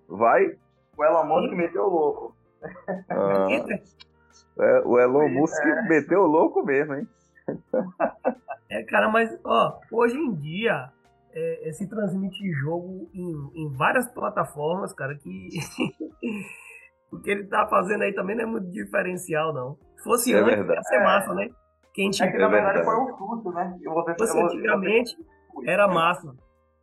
Vai? 0.08 0.56
O 0.96 1.04
Elon 1.04 1.24
Musk 1.24 1.52
meteu 1.54 1.84
o 1.84 1.90
louco. 1.90 2.36
Ah. 3.10 3.46
É, 4.58 4.82
o 4.84 4.98
Elon 4.98 5.28
Musk 5.28 5.64
é. 5.64 5.88
meteu 5.88 6.20
o 6.22 6.26
louco 6.26 6.64
mesmo, 6.64 6.94
hein? 6.94 7.08
É, 8.70 8.82
cara, 8.84 9.08
mas 9.08 9.38
ó, 9.44 9.78
hoje 9.90 10.16
em 10.16 10.32
dia 10.34 10.90
é, 11.32 11.68
é, 11.68 11.72
se 11.72 11.88
transmite 11.88 12.52
jogo 12.52 13.08
em, 13.14 13.50
em 13.54 13.72
várias 13.72 14.06
plataformas, 14.12 14.92
cara, 14.92 15.14
que 15.14 15.48
o 17.10 17.18
que 17.20 17.30
ele 17.30 17.44
tá 17.44 17.66
fazendo 17.66 18.02
aí 18.02 18.14
também 18.14 18.36
não 18.36 18.44
é 18.44 18.46
muito 18.46 18.70
diferencial, 18.70 19.52
não. 19.52 19.76
Se 19.96 20.04
fosse 20.04 20.34
é 20.34 20.38
antes, 20.38 20.56
verdade. 20.56 20.78
ia 20.78 20.82
ser 20.82 20.98
massa, 21.00 21.34
né? 21.34 21.50
Quem 21.94 22.10
tinha... 22.10 22.28
É 22.28 22.32
que 22.32 22.38
na 22.38 22.48
verdade 22.48 22.84
foi 22.84 22.96
um 22.96 23.16
susto, 23.16 23.52
né? 23.52 23.78
Se 23.78 24.18
fosse 24.18 24.40
antigamente, 24.40 25.16
era 25.66 25.86
massa. 25.88 26.34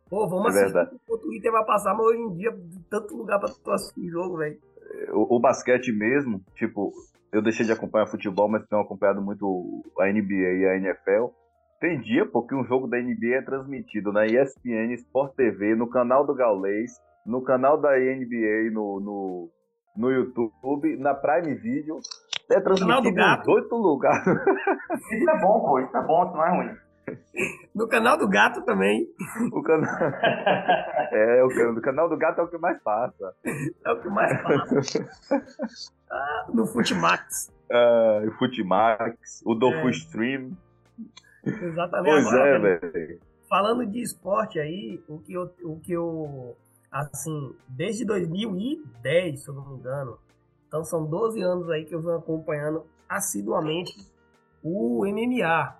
Pô, 0.08 0.28
vamos 0.28 0.56
é 0.56 0.64
assistir 0.64 1.00
o 1.08 1.18
Twitter 1.18 1.52
vai 1.52 1.64
passar, 1.64 1.94
mas 1.94 2.06
hoje 2.06 2.20
em 2.20 2.32
dia, 2.34 2.56
tanto 2.90 3.16
lugar 3.16 3.38
pra 3.38 3.48
tu 3.48 3.70
assistir 3.70 4.08
jogo, 4.08 4.38
velho. 4.38 4.58
O, 5.12 5.36
o, 5.36 5.40
basquete 5.40 5.92
mesmo, 5.92 6.42
tipo, 6.56 6.92
eu 7.32 7.42
deixei 7.42 7.64
de 7.64 7.72
acompanhar 7.72 8.06
futebol, 8.06 8.48
mas 8.48 8.66
tenho 8.66 8.82
acompanhado 8.82 9.22
muito 9.22 9.82
a 9.98 10.06
NBA 10.06 10.34
e 10.34 10.66
a 10.66 10.76
NFL. 10.76 11.32
Tem 11.80 12.00
dia, 12.00 12.26
porque 12.26 12.54
um 12.54 12.64
jogo 12.64 12.86
da 12.86 12.98
NBA 12.98 13.36
é 13.36 13.42
transmitido 13.42 14.12
na 14.12 14.26
ESPN, 14.26 14.92
Sport 14.94 15.34
TV, 15.34 15.74
no 15.74 15.88
canal 15.88 16.26
do 16.26 16.34
Gaulês, 16.34 16.90
no 17.24 17.42
canal 17.42 17.80
da 17.80 17.96
NBA 17.96 18.70
no, 18.72 19.00
no, 19.00 19.50
no 19.96 20.10
YouTube, 20.10 20.96
na 20.98 21.14
Prime 21.14 21.54
Video. 21.54 21.98
É 22.50 22.60
transmitido 22.60 23.18
em 23.18 23.50
oito 23.52 23.76
lugares. 23.76 24.26
Isso 25.12 25.30
é 25.30 25.40
bom, 25.40 25.60
pô, 25.60 25.78
isso 25.78 25.96
é 25.96 26.02
bom, 26.02 26.24
isso 26.24 26.34
não 26.34 26.44
é 26.44 26.50
ruim. 26.50 26.76
No 27.74 27.88
canal 27.88 28.18
do 28.18 28.28
gato 28.28 28.62
também. 28.62 29.06
O 29.52 29.62
canal... 29.62 29.90
é, 31.12 31.44
o, 31.44 31.80
canal 31.80 32.08
do 32.08 32.16
gato 32.16 32.40
é 32.40 32.44
o 32.44 32.48
que 32.48 32.58
mais 32.58 32.80
passa. 32.82 33.34
É 33.84 33.92
o 33.92 34.00
que 34.00 34.08
mais 34.08 34.42
passa. 34.42 35.08
Ah, 36.12 36.46
no 36.52 36.66
Futimax. 36.66 37.52
Ah, 37.70 38.22
o 38.26 38.32
Futimax, 38.32 39.42
o 39.46 39.54
Dofu 39.54 39.86
é. 39.86 39.90
Stream. 39.92 40.56
Exatamente. 41.44 42.10
Pois 42.10 42.26
Agora, 42.26 42.48
é, 42.48 42.58
velho. 42.58 43.20
Falando 43.48 43.86
de 43.86 44.02
esporte 44.02 44.58
aí, 44.58 45.00
o 45.08 45.20
que 45.20 45.32
eu, 45.32 45.54
o 45.62 45.78
que 45.78 45.92
eu 45.92 46.56
assim, 46.90 47.54
desde 47.68 48.04
2010, 48.04 49.40
se 49.40 49.48
eu 49.48 49.54
não 49.54 49.68
me 49.68 49.76
engano, 49.76 50.18
então 50.66 50.84
são 50.84 51.04
12 51.04 51.40
anos 51.40 51.70
aí 51.70 51.84
que 51.84 51.94
eu 51.94 52.00
venho 52.00 52.16
acompanhando 52.16 52.84
assiduamente 53.08 53.92
o 54.62 55.04
MMA. 55.06 55.76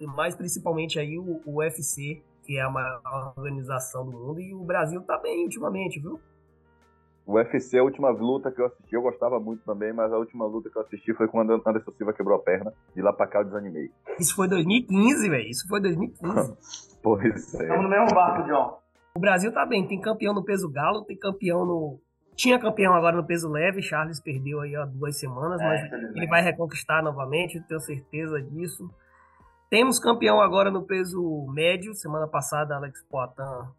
E 0.00 0.06
mais 0.06 0.34
principalmente 0.34 0.98
aí 0.98 1.18
o, 1.18 1.40
o 1.44 1.58
UFC, 1.58 2.22
que 2.44 2.58
é 2.58 2.62
a 2.62 2.70
maior 2.70 3.32
organização 3.36 4.04
do 4.04 4.12
mundo, 4.12 4.40
e 4.40 4.54
o 4.54 4.64
Brasil 4.64 5.00
tá 5.02 5.18
bem 5.18 5.44
ultimamente, 5.44 6.00
viu? 6.00 6.20
O 7.26 7.34
UFC, 7.34 7.78
a 7.78 7.82
última 7.82 8.10
luta 8.10 8.52
que 8.52 8.60
eu 8.60 8.66
assisti, 8.66 8.94
eu 8.94 9.00
gostava 9.00 9.40
muito 9.40 9.64
também, 9.64 9.94
mas 9.94 10.12
a 10.12 10.18
última 10.18 10.44
luta 10.44 10.68
que 10.68 10.76
eu 10.76 10.82
assisti 10.82 11.14
foi 11.14 11.26
quando 11.26 11.54
Anderson 11.54 11.90
Silva 11.92 12.12
quebrou 12.12 12.36
a 12.36 12.42
perna. 12.42 12.72
De 12.94 13.00
lá 13.00 13.14
pra 13.14 13.26
cá 13.26 13.38
eu 13.38 13.46
desanimei. 13.46 13.90
Isso 14.18 14.36
foi 14.36 14.46
2015, 14.46 15.30
velho. 15.30 15.48
Isso 15.48 15.66
foi 15.66 15.80
2015. 15.80 16.54
pois 17.02 17.54
é. 17.54 17.62
Estamos 17.62 17.82
no 17.82 17.88
mesmo 17.88 18.14
barco, 18.14 18.46
John. 18.46 18.78
O 19.16 19.20
Brasil 19.20 19.50
tá 19.52 19.64
bem. 19.64 19.86
Tem 19.86 19.98
campeão 19.98 20.34
no 20.34 20.44
peso 20.44 20.68
galo, 20.70 21.04
tem 21.04 21.16
campeão 21.16 21.64
no. 21.64 21.98
Tinha 22.36 22.58
campeão 22.58 22.92
agora 22.92 23.16
no 23.16 23.24
peso 23.24 23.48
leve. 23.48 23.80
Charles 23.80 24.20
perdeu 24.20 24.60
aí 24.60 24.76
há 24.76 24.84
duas 24.84 25.18
semanas, 25.18 25.58
é, 25.62 25.64
mas 25.64 25.92
ele 26.14 26.26
vai 26.26 26.42
reconquistar 26.42 27.02
novamente, 27.02 27.60
tenho 27.66 27.80
certeza 27.80 28.42
disso. 28.42 28.90
Temos 29.74 29.98
campeão 29.98 30.40
agora 30.40 30.70
no 30.70 30.86
peso 30.86 31.48
médio. 31.52 31.94
Semana 31.94 32.28
passada, 32.28 32.76
Alex 32.76 33.02
Poitin 33.10 33.72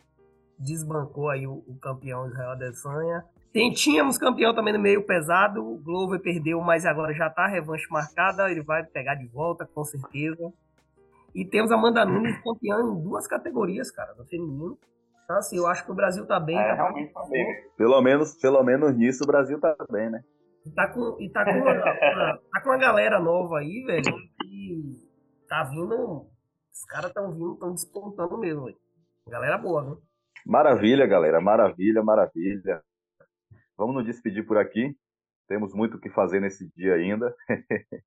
desbancou 0.60 1.30
aí 1.30 1.48
o, 1.48 1.64
o 1.66 1.80
campeão 1.82 2.28
Israel 2.28 2.52
Adesanya. 2.52 3.24
Tem, 3.54 3.72
tínhamos 3.72 4.18
campeão 4.18 4.54
também 4.54 4.74
no 4.74 4.80
meio 4.80 5.06
pesado. 5.06 5.66
O 5.66 5.78
Glover 5.78 6.20
perdeu, 6.20 6.60
mas 6.60 6.86
agora 6.86 7.14
já 7.14 7.30
tá 7.30 7.46
a 7.46 7.48
revanche 7.48 7.88
marcada. 7.90 8.52
Ele 8.52 8.62
vai 8.62 8.84
pegar 8.84 9.16
de 9.16 9.26
volta, 9.28 9.66
com 9.66 9.86
certeza. 9.86 10.52
E 11.34 11.46
temos 11.46 11.72
a 11.72 11.76
Amanda 11.76 12.04
Nunes 12.04 12.44
campeã 12.44 12.82
em 12.82 13.02
duas 13.02 13.26
categorias, 13.26 13.90
cara, 13.90 14.14
no 14.18 14.26
feminino. 14.26 14.78
Então, 15.24 15.38
assim, 15.38 15.56
eu 15.56 15.66
acho 15.66 15.86
que 15.86 15.92
o 15.94 15.96
Brasil 15.96 16.28
tá 16.28 16.42
bem. 16.42 16.60
É, 16.60 16.68
tá 16.72 16.74
realmente 16.74 17.14
tá 17.14 17.26
bem. 17.30 17.46
Pelo 17.78 18.02
menos, 18.02 18.36
pelo 18.36 18.62
menos 18.64 18.94
nisso 18.98 19.24
o 19.24 19.28
Brasil 19.28 19.62
tá 19.62 19.74
bem, 19.90 20.10
né? 20.10 20.22
E 20.66 20.72
tá 20.72 20.90
com, 20.90 21.16
e 21.22 21.30
tá 21.30 21.46
com, 21.46 21.52
uma, 21.52 21.72
uma, 21.72 21.80
tá 22.52 22.62
com 22.62 22.70
uma 22.70 22.78
galera 22.78 23.18
nova 23.18 23.60
aí, 23.60 23.82
velho, 23.86 24.14
e 24.44 25.05
tá 25.48 25.64
vindo. 25.64 26.28
Os 26.72 26.86
caras 26.86 27.08
estão 27.08 27.32
vindo, 27.32 27.54
estão 27.54 27.72
despontando 27.74 28.38
mesmo, 28.38 28.66
velho. 28.66 28.78
Galera 29.28 29.58
boa, 29.58 29.84
né? 29.84 29.98
Maravilha, 30.46 31.08
galera. 31.08 31.42
Maravilha, 31.42 32.04
maravilha. 32.04 32.82
Vamos 33.78 33.96
nos 33.96 34.06
despedir 34.06 34.46
por 34.46 34.58
aqui. 34.58 34.96
Temos 35.48 35.74
muito 35.74 35.98
o 35.98 36.00
que 36.00 36.10
fazer 36.10 36.40
nesse 36.40 36.70
dia 36.76 36.96
ainda. 36.96 37.34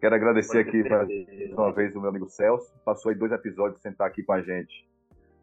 Quero 0.00 0.14
agradecer 0.14 0.58
aqui 0.58 0.82
mais 0.88 1.08
uma 1.52 1.72
vez 1.72 1.94
o 1.94 2.00
meu 2.00 2.10
amigo 2.10 2.28
Celso. 2.28 2.74
Passou 2.84 3.10
aí 3.10 3.16
dois 3.16 3.30
episódios 3.30 3.80
sentar 3.80 4.08
aqui 4.08 4.22
com 4.22 4.32
a 4.32 4.42
gente. 4.42 4.88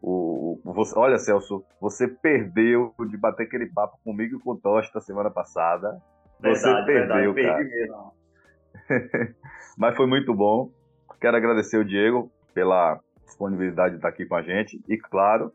O, 0.01 0.60
o 0.64 0.74
você, 0.74 0.97
olha, 0.97 1.18
Celso, 1.18 1.64
você 1.80 2.07
perdeu 2.07 2.93
de 3.07 3.18
bater 3.18 3.43
aquele 3.43 3.68
papo 3.68 3.97
comigo 4.03 4.36
e 4.36 4.39
com 4.39 4.51
o 4.51 4.57
Tosta 4.57 4.99
semana 4.99 5.30
passada. 5.30 6.01
Você 6.41 6.66
verdade, 6.66 6.86
perdeu, 6.86 7.34
verdade, 7.34 7.70
cara. 7.88 9.36
Mas 9.78 9.95
foi 9.95 10.07
muito 10.07 10.34
bom. 10.34 10.72
Quero 11.20 11.36
agradecer 11.36 11.78
o 11.78 11.86
Diego 11.86 12.32
pela 12.53 12.99
disponibilidade 13.26 13.91
de 13.91 13.97
estar 13.97 14.07
aqui 14.07 14.26
com 14.26 14.36
a 14.36 14.41
gente. 14.41 14.82
E, 14.88 14.97
claro, 14.97 15.51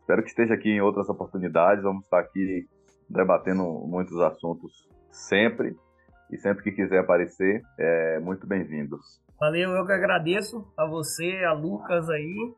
espero 0.00 0.22
que 0.22 0.28
esteja 0.28 0.54
aqui 0.54 0.70
em 0.70 0.80
outras 0.80 1.08
oportunidades. 1.08 1.82
Vamos 1.82 2.04
estar 2.04 2.20
aqui 2.20 2.66
debatendo 3.08 3.62
muitos 3.62 4.20
assuntos 4.20 4.88
sempre. 5.10 5.76
E 6.30 6.36
sempre 6.36 6.62
que 6.64 6.72
quiser 6.72 6.98
aparecer, 6.98 7.62
é 7.78 8.18
muito 8.20 8.46
bem-vindo. 8.46 8.98
Valeu, 9.40 9.70
eu 9.70 9.86
que 9.86 9.92
agradeço 9.92 10.66
a 10.76 10.86
você, 10.86 11.44
a 11.44 11.52
Lucas 11.52 12.08
aí. 12.10 12.54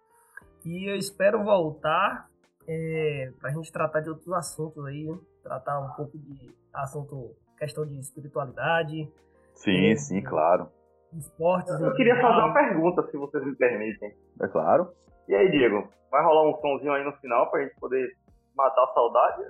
E 0.65 0.91
eu 0.91 0.97
espero 0.97 1.45
voltar 1.45 2.29
é, 2.67 3.31
para 3.39 3.51
a 3.51 3.53
gente 3.53 3.71
tratar 3.71 4.01
de 4.01 4.09
outros 4.09 4.33
assuntos 4.33 4.85
aí, 4.85 5.05
né? 5.05 5.17
tratar 5.43 5.79
um 5.81 5.91
pouco 5.95 6.19
de 6.19 6.53
assunto, 6.75 7.37
questão 7.57 7.87
de 7.87 7.99
espiritualidade. 8.01 9.09
Sim, 9.55 9.93
é, 9.93 9.97
sim, 9.97 10.21
claro. 10.21 10.69
Esportes. 11.15 11.81
Eu 11.81 11.95
queria 11.95 12.21
fazer 12.21 12.41
uma 12.41 12.55
pergunta, 12.55 13.03
se 13.11 13.17
vocês 13.17 13.45
me 13.45 13.55
permitem. 13.55 14.15
É 14.41 14.49
claro. 14.49 14.89
E 15.29 15.35
aí, 15.35 15.51
Diego, 15.51 15.89
vai 16.11 16.23
rolar 16.23 16.49
um 16.49 16.61
somzinho 16.61 16.93
aí 16.93 17.05
no 17.05 17.13
final 17.15 17.51
para 17.51 17.61
a 17.61 17.63
gente 17.65 17.75
poder 17.81 18.09
matar 18.57 18.85
a 18.85 18.95
saudade? 18.95 19.43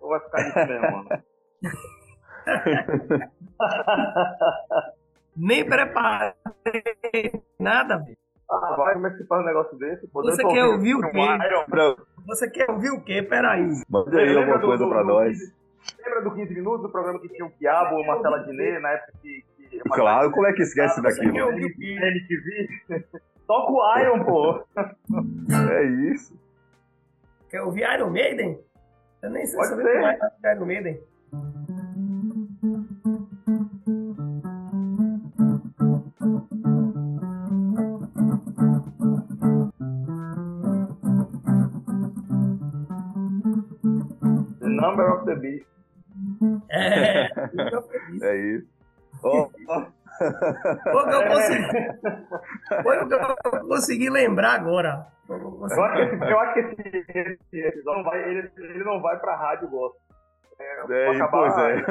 Ou 0.00 0.08
vai 0.08 0.20
ficar 0.20 0.44
nisso 0.44 0.58
mesmo, 0.58 0.90
mano? 0.92 1.08
Nem 5.36 5.68
preparei 5.68 6.32
nada, 7.58 7.98
velho. 7.98 8.16
Ah, 8.48 8.76
vai, 8.76 8.94
como 8.94 9.08
é 9.08 9.10
que 9.10 9.16
se 9.18 9.26
faz 9.26 9.42
um 9.42 9.46
negócio 9.46 9.76
desse? 9.76 10.08
Você 10.12 10.42
quer 10.44 10.64
ouvir 10.64 10.94
o 10.94 11.00
quê? 11.10 11.18
Você 12.26 12.50
quer 12.50 12.70
ouvir 12.70 12.90
o 12.90 13.02
quê? 13.02 13.22
Peraí. 13.22 13.66
Manda 13.88 14.18
aí 14.18 14.36
alguma 14.36 14.60
coisa 14.60 14.84
do, 14.84 14.90
pra 14.90 15.02
do, 15.02 15.08
nós. 15.08 15.36
lembra 15.98 16.22
do 16.22 16.32
15 16.32 16.54
Minutos, 16.54 16.82
do 16.82 16.88
programa 16.90 17.20
que 17.20 17.28
tinha 17.28 17.44
o 17.44 17.50
Quiabo, 17.50 17.96
o 17.96 18.06
Marcela 18.06 18.44
Diné, 18.44 18.78
na 18.78 18.92
época 18.92 19.12
que... 19.20 19.44
claro, 19.92 20.30
como 20.30 20.46
é 20.46 20.52
que 20.52 20.62
esquece 20.62 21.00
ah, 21.00 21.02
daqui, 21.02 21.26
mano? 21.26 21.58
MTV. 21.58 22.68
Toca 23.46 23.72
o 23.72 23.98
Iron, 23.98 24.24
pô. 24.24 24.64
É 25.72 25.84
isso. 26.12 26.34
Quer 27.48 27.62
ouvir 27.62 27.84
Iron 27.94 28.10
Maiden? 28.10 28.58
Eu 29.22 29.30
nem 29.30 29.46
sei 29.46 29.56
Pode 29.56 29.68
se 29.68 29.88
eu 29.88 30.02
mais 30.02 30.18
Iron 30.44 30.66
Maiden. 30.66 31.00
The 44.60 44.68
Number 44.68 45.12
of 45.12 45.24
the 45.26 45.36
Beast. 45.36 45.66
É, 46.70 47.30
é 48.22 48.36
isso. 48.36 48.75
Oh, 49.26 49.50
oh. 49.68 49.96
Foi 50.82 51.02
o 51.02 51.08
que 51.08 51.14
eu 51.14 51.26
consegui, 51.28 51.68
foi 52.82 52.98
o 52.98 53.08
que 53.08 53.14
eu 53.14 53.68
consegui 53.68 54.10
lembrar 54.10 54.54
agora. 54.54 55.06
Eu 55.28 55.84
acho 55.84 55.92
que 55.94 56.00
esse, 56.00 56.30
eu 56.30 56.38
acho 56.38 56.54
que 56.54 56.60
esse, 56.60 57.06
esse 57.08 57.58
episódio 57.58 57.98
não 57.98 58.04
vai, 58.04 58.22
ele, 58.22 58.50
ele 58.56 58.84
não 58.84 59.02
vai 59.02 59.18
pra 59.18 59.36
rádio 59.36 59.68
gosto. 59.68 59.98
É, 60.58 60.80
é 60.90 61.10
acabar, 61.10 61.30
pois 61.30 61.58
é. 61.58 61.84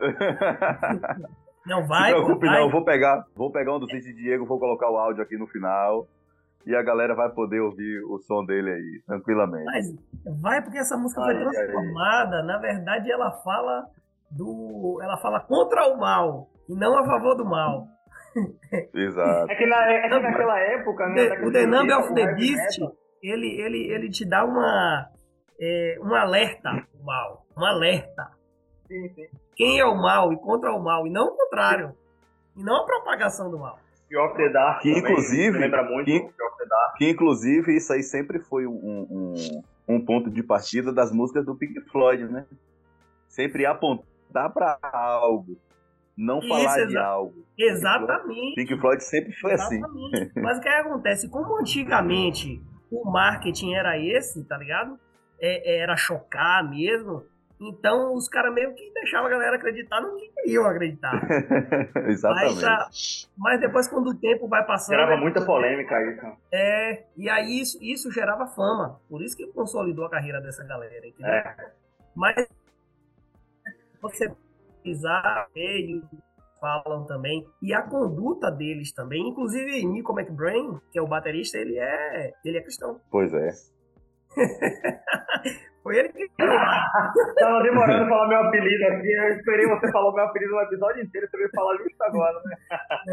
Não 1.66 1.86
vai, 1.86 2.12
não, 2.12 2.24
preocupe, 2.24 2.46
vai. 2.46 2.60
não, 2.60 2.70
vou 2.70 2.84
pegar, 2.84 3.24
vou 3.34 3.50
pegar 3.50 3.74
um 3.74 3.78
do 3.80 3.88
Cid 3.88 4.12
Diego, 4.12 4.44
vou 4.44 4.58
colocar 4.58 4.90
o 4.90 4.98
áudio 4.98 5.22
aqui 5.22 5.38
no 5.38 5.46
final 5.46 6.06
e 6.66 6.76
a 6.76 6.82
galera 6.82 7.14
vai 7.14 7.30
poder 7.30 7.60
ouvir 7.60 8.02
o 8.04 8.18
som 8.18 8.44
dele 8.44 8.70
aí, 8.70 9.02
tranquilamente. 9.06 9.64
Mas 9.64 9.94
vai 10.42 10.60
porque 10.60 10.76
essa 10.76 10.94
música 10.96 11.22
ai, 11.22 11.34
foi 11.34 11.52
transformada, 11.52 12.36
ai. 12.36 12.42
na 12.42 12.58
verdade 12.58 13.10
ela 13.10 13.30
fala 13.42 13.86
do. 14.30 14.98
Ela 15.02 15.16
fala 15.18 15.40
contra 15.40 15.86
o 15.88 15.98
mal 15.98 16.48
e 16.68 16.74
não 16.74 16.96
a 16.98 17.04
favor 17.04 17.36
do 17.36 17.44
mal. 17.44 17.86
Exato. 18.94 19.50
É 19.50 19.54
que, 19.54 19.66
na, 19.66 19.92
é 19.92 20.08
que 20.08 20.18
naquela 20.18 20.58
época, 20.58 21.08
né? 21.08 21.28
The, 21.28 21.46
o 21.46 21.52
The 21.52 21.66
Number 21.66 21.98
of 21.98 22.14
the 22.14 22.34
Beast, 22.34 22.80
ele, 23.22 23.60
ele, 23.60 23.92
ele 23.92 24.10
te 24.10 24.28
dá 24.28 24.44
uma, 24.44 25.08
é, 25.60 25.98
um 26.02 26.14
alerta 26.14 26.70
o 27.00 27.04
mal. 27.04 27.46
Um 27.56 27.64
alerta. 27.64 28.30
Sim, 28.88 29.08
sim. 29.14 29.28
Quem 29.56 29.78
é 29.78 29.84
o 29.84 29.94
mal 29.94 30.32
e 30.32 30.36
contra 30.36 30.72
o 30.72 30.82
mal, 30.82 31.06
e 31.06 31.10
não 31.10 31.26
o 31.26 31.36
contrário. 31.36 31.94
E 32.56 32.62
não 32.62 32.82
a 32.82 32.84
propagação 32.84 33.50
do 33.50 33.58
mal. 33.58 33.78
Fear 34.08 34.34
the 34.36 34.48
Dark 34.50 34.82
que 34.82 34.90
inclusive, 34.90 35.58
lembra 35.58 35.82
muito 35.82 36.04
que, 36.04 36.28
que, 36.98 37.10
inclusive 37.10 37.74
isso 37.74 37.92
aí 37.92 38.02
sempre 38.02 38.38
foi 38.38 38.66
um, 38.66 39.06
um, 39.10 39.62
um 39.88 40.04
ponto 40.04 40.30
de 40.30 40.42
partida 40.42 40.92
das 40.92 41.10
músicas 41.10 41.44
do 41.44 41.56
Pink 41.56 41.80
Floyd, 41.90 42.24
né? 42.24 42.46
Sempre 43.28 43.66
apontar 44.34 44.50
para 44.52 44.78
algo 44.82 45.56
não 46.16 46.38
Isso, 46.38 46.48
falar 46.48 46.86
de 46.86 46.96
algo. 46.96 47.44
Exatamente. 47.58 48.54
Pink 48.54 48.80
Floyd 48.80 49.02
sempre 49.02 49.32
foi 49.32 49.52
assim. 49.54 49.78
Exatamente. 49.78 50.22
assim. 50.22 50.40
Mas 50.40 50.58
o 50.58 50.60
que 50.60 50.68
acontece? 50.68 51.28
Como 51.28 51.58
antigamente 51.58 52.62
o 52.88 53.04
marketing 53.10 53.74
era 53.74 53.98
esse, 53.98 54.44
tá 54.44 54.56
ligado? 54.56 54.96
É, 55.40 55.74
é 55.74 55.78
era 55.80 55.96
chocar 55.96 56.70
mesmo. 56.70 57.24
Então 57.60 58.14
os 58.14 58.28
caras 58.28 58.54
meio 58.54 58.72
que 58.74 58.92
deixavam 58.92 59.26
a 59.26 59.30
galera 59.30 59.56
acreditar 59.56 60.00
no 60.00 60.16
que 60.16 60.28
queriam 60.28 60.64
acreditar. 60.66 61.20
Exatamente. 62.06 62.62
Mas, 62.62 63.30
mas, 63.36 63.60
depois, 63.60 63.88
quando 63.88 64.10
o 64.10 64.14
tempo 64.14 64.46
vai 64.46 64.64
passando. 64.64 64.96
Gerava 64.96 65.16
muita 65.16 65.44
polêmica 65.44 65.96
aí, 65.96 66.14
cara. 66.14 66.36
É, 66.52 67.04
e 67.16 67.28
aí 67.28 67.60
isso, 67.60 67.76
isso 67.82 68.12
gerava 68.12 68.46
fama. 68.46 69.00
Por 69.08 69.20
isso 69.20 69.36
que 69.36 69.48
consolidou 69.48 70.04
a 70.06 70.10
carreira 70.10 70.40
dessa 70.40 70.64
galera, 70.64 71.08
entendeu? 71.08 71.32
É. 71.32 71.72
Mas 72.14 72.46
você 74.04 74.30
pesquisar, 74.82 75.48
eles 75.54 76.02
falam 76.60 77.06
também. 77.06 77.46
E 77.62 77.72
a 77.74 77.82
conduta 77.82 78.50
deles 78.50 78.92
também, 78.92 79.28
inclusive 79.28 79.84
Nico 79.86 80.18
McBrain, 80.18 80.78
que 80.92 80.98
é 80.98 81.02
o 81.02 81.08
baterista, 81.08 81.58
ele 81.58 81.78
é, 81.78 82.32
ele 82.44 82.58
é 82.58 82.62
cristão. 82.62 83.00
Pois 83.10 83.32
é. 83.32 83.48
Foi 85.82 85.98
ele 85.98 86.08
que. 86.08 86.26
Tava 86.38 87.62
demorando 87.62 88.06
pra 88.06 88.08
falar 88.08 88.28
meu 88.28 88.38
apelido 88.40 88.84
aqui. 88.86 89.12
Eu 89.12 89.28
esperei 89.36 89.66
você 89.66 89.92
falar 89.92 90.14
meu 90.14 90.24
apelido 90.24 90.52
no 90.52 90.60
episódio 90.62 91.02
inteiro. 91.02 91.28
Você 91.28 91.36
veio 91.36 91.50
falar 91.54 91.76
justo 91.76 92.02
agora, 92.02 92.40
né? 92.44 92.56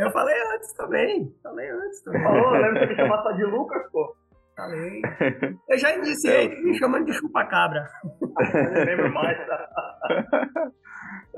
Eu 0.05 0.11
falei 0.11 0.35
antes 0.55 0.73
também. 0.75 1.35
Falei 1.43 1.69
antes 1.69 2.01
também. 2.03 2.23
Falou? 2.23 2.51
Lembra 2.51 2.73
que 2.73 2.79
você 2.79 2.85
me 2.87 2.95
chamar 2.95 3.23
só 3.23 3.31
de 3.33 3.43
Lucas, 3.43 3.91
pô? 3.91 4.15
Falei. 4.55 5.01
Eu 5.69 5.77
já 5.77 5.95
iniciei 5.95 6.47
é, 6.47 6.61
me 6.61 6.73
chamando 6.75 7.05
de 7.05 7.13
chupa-cabra. 7.13 7.85
Não 8.21 8.85
lembro 8.85 9.13
mais. 9.13 9.37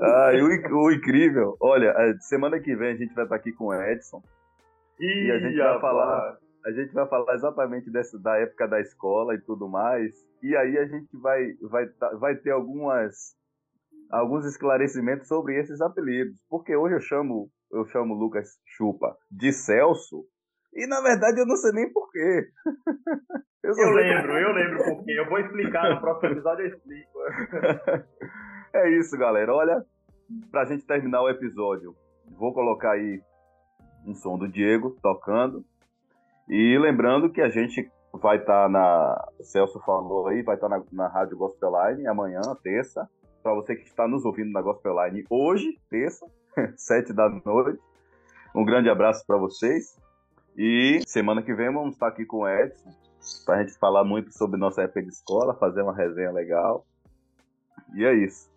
Ah, 0.00 0.30
o, 0.34 0.76
o, 0.76 0.92
incrível, 0.92 1.56
olha, 1.60 1.94
semana 2.20 2.58
que 2.58 2.74
vem 2.74 2.92
a 2.92 2.96
gente 2.96 3.14
vai 3.14 3.24
estar 3.24 3.36
aqui 3.36 3.52
com 3.52 3.66
o 3.66 3.74
Edson. 3.74 4.22
Ih, 5.00 5.26
e 5.26 5.32
a 5.32 5.38
gente 5.38 5.56
vai 5.56 5.80
falar. 5.80 6.38
A 6.66 6.72
gente 6.72 6.94
vai 6.94 7.06
falar 7.06 7.34
exatamente 7.34 7.90
dessa, 7.90 8.18
da 8.18 8.36
época 8.38 8.66
da 8.66 8.80
escola 8.80 9.34
e 9.34 9.40
tudo 9.40 9.68
mais. 9.68 10.14
E 10.42 10.56
aí 10.56 10.78
a 10.78 10.86
gente 10.86 11.14
vai, 11.18 11.52
vai, 11.60 11.86
vai 12.18 12.36
ter 12.36 12.52
algumas, 12.52 13.36
alguns 14.10 14.46
esclarecimentos 14.46 15.28
sobre 15.28 15.60
esses 15.60 15.80
apelidos. 15.82 16.34
Porque 16.48 16.74
hoje 16.74 16.94
eu 16.94 17.00
chamo, 17.00 17.50
eu 17.70 17.84
chamo 17.86 18.14
Lucas 18.14 18.58
Chupa 18.64 19.14
de 19.30 19.52
Celso. 19.52 20.24
E 20.72 20.86
na 20.86 21.02
verdade 21.02 21.38
eu 21.38 21.46
não 21.46 21.56
sei 21.56 21.72
nem 21.72 21.92
porquê. 21.92 22.48
Eu, 23.64 23.72
eu 23.78 23.90
lembro, 23.92 24.36
eu 24.36 24.52
lembro 24.52 24.84
porquê. 24.84 25.18
Eu 25.18 25.26
vou 25.26 25.38
explicar 25.38 25.88
no 25.88 25.98
próximo 25.98 26.32
episódio, 26.32 26.66
eu 26.66 26.68
explico. 26.68 27.18
é 28.74 28.90
isso, 28.90 29.16
galera. 29.16 29.54
Olha, 29.54 29.84
pra 30.50 30.64
gente 30.64 30.84
terminar 30.84 31.22
o 31.22 31.28
episódio, 31.28 31.94
vou 32.36 32.52
colocar 32.52 32.92
aí 32.92 33.22
um 34.06 34.14
som 34.14 34.36
do 34.36 34.48
Diego 34.48 34.96
tocando. 35.02 35.64
E 36.48 36.78
lembrando 36.78 37.30
que 37.30 37.40
a 37.40 37.48
gente 37.48 37.90
vai 38.12 38.38
estar 38.38 38.64
tá 38.64 38.68
na. 38.68 39.28
O 39.38 39.44
Celso 39.44 39.80
falou 39.80 40.28
aí, 40.28 40.42
vai 40.42 40.56
estar 40.56 40.68
tá 40.68 40.78
na, 40.78 40.84
na 40.92 41.08
Rádio 41.08 41.36
Gospel 41.36 41.70
Line 41.70 42.06
amanhã, 42.06 42.40
terça. 42.62 43.08
Para 43.42 43.54
você 43.54 43.76
que 43.76 43.84
está 43.84 44.08
nos 44.08 44.24
ouvindo 44.24 44.52
na 44.52 44.62
Gospel 44.62 44.94
Line 45.04 45.24
hoje, 45.28 45.78
terça, 45.90 46.26
sete 46.76 47.12
da 47.12 47.28
noite. 47.28 47.80
Um 48.54 48.64
grande 48.64 48.88
abraço 48.88 49.24
para 49.26 49.36
vocês. 49.36 49.98
E 50.56 51.00
semana 51.06 51.42
que 51.42 51.52
vem 51.52 51.72
vamos 51.72 51.94
estar 51.94 52.08
aqui 52.08 52.24
com 52.24 52.38
o 52.38 52.48
Edson 52.48 52.90
para 53.44 53.56
a 53.56 53.62
gente 53.62 53.76
falar 53.78 54.04
muito 54.04 54.32
sobre 54.32 54.58
nossa 54.58 54.82
época 54.82 55.02
de 55.02 55.08
escola, 55.08 55.54
fazer 55.54 55.82
uma 55.82 55.94
resenha 55.94 56.30
legal. 56.30 56.86
E 57.94 58.04
é 58.04 58.12
isso. 58.14 58.53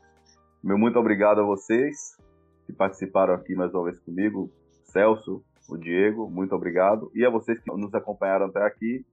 Meu 0.68 0.78
muito 0.78 1.00
obrigado 1.00 1.40
a 1.40 1.46
vocês 1.46 2.18
que 2.66 2.74
participaram 2.74 3.34
aqui 3.34 3.56
mais 3.56 3.74
uma 3.74 3.86
vez 3.86 3.98
comigo. 4.02 4.52
Celso, 4.84 5.42
o 5.70 5.78
Diego, 5.78 6.30
muito 6.30 6.54
obrigado. 6.54 7.10
E 7.16 7.26
a 7.26 7.30
vocês 7.30 7.58
que 7.58 7.74
nos 7.74 7.96
acompanharam 7.96 8.48
até 8.48 8.62
aqui, 8.66 9.06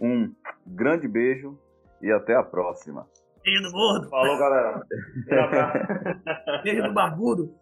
um 0.00 0.34
grande 0.66 1.06
beijo 1.06 1.56
e 2.02 2.10
até 2.10 2.34
a 2.34 2.42
próxima. 2.42 3.06
Beijo 3.44 3.62
do 3.62 3.70
gordo. 3.70 4.08
Falou, 4.08 4.36
galera. 4.36 4.82
beijo 6.64 6.82
do 6.82 6.92
barbudo. 6.92 7.54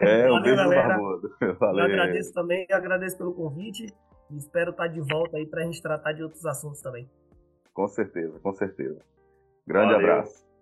É, 0.00 0.30
um 0.30 0.34
Valeu, 0.34 0.42
beijo 0.44 0.56
galera. 0.56 0.82
do 0.82 0.88
barbudo. 0.88 1.36
Valeu. 1.58 1.86
Eu 1.86 1.92
agradeço 1.92 2.32
também, 2.32 2.66
agradeço 2.70 3.18
pelo 3.18 3.34
convite. 3.34 3.92
E 4.30 4.36
espero 4.36 4.70
estar 4.70 4.86
de 4.86 5.00
volta 5.00 5.38
aí 5.38 5.46
para 5.48 5.62
a 5.62 5.64
gente 5.64 5.82
tratar 5.82 6.12
de 6.12 6.22
outros 6.22 6.46
assuntos 6.46 6.80
também. 6.80 7.10
Com 7.72 7.88
certeza, 7.88 8.38
com 8.38 8.52
certeza. 8.52 9.00
Grande 9.66 9.94
Valeu. 9.94 10.08
abraço. 10.08 10.53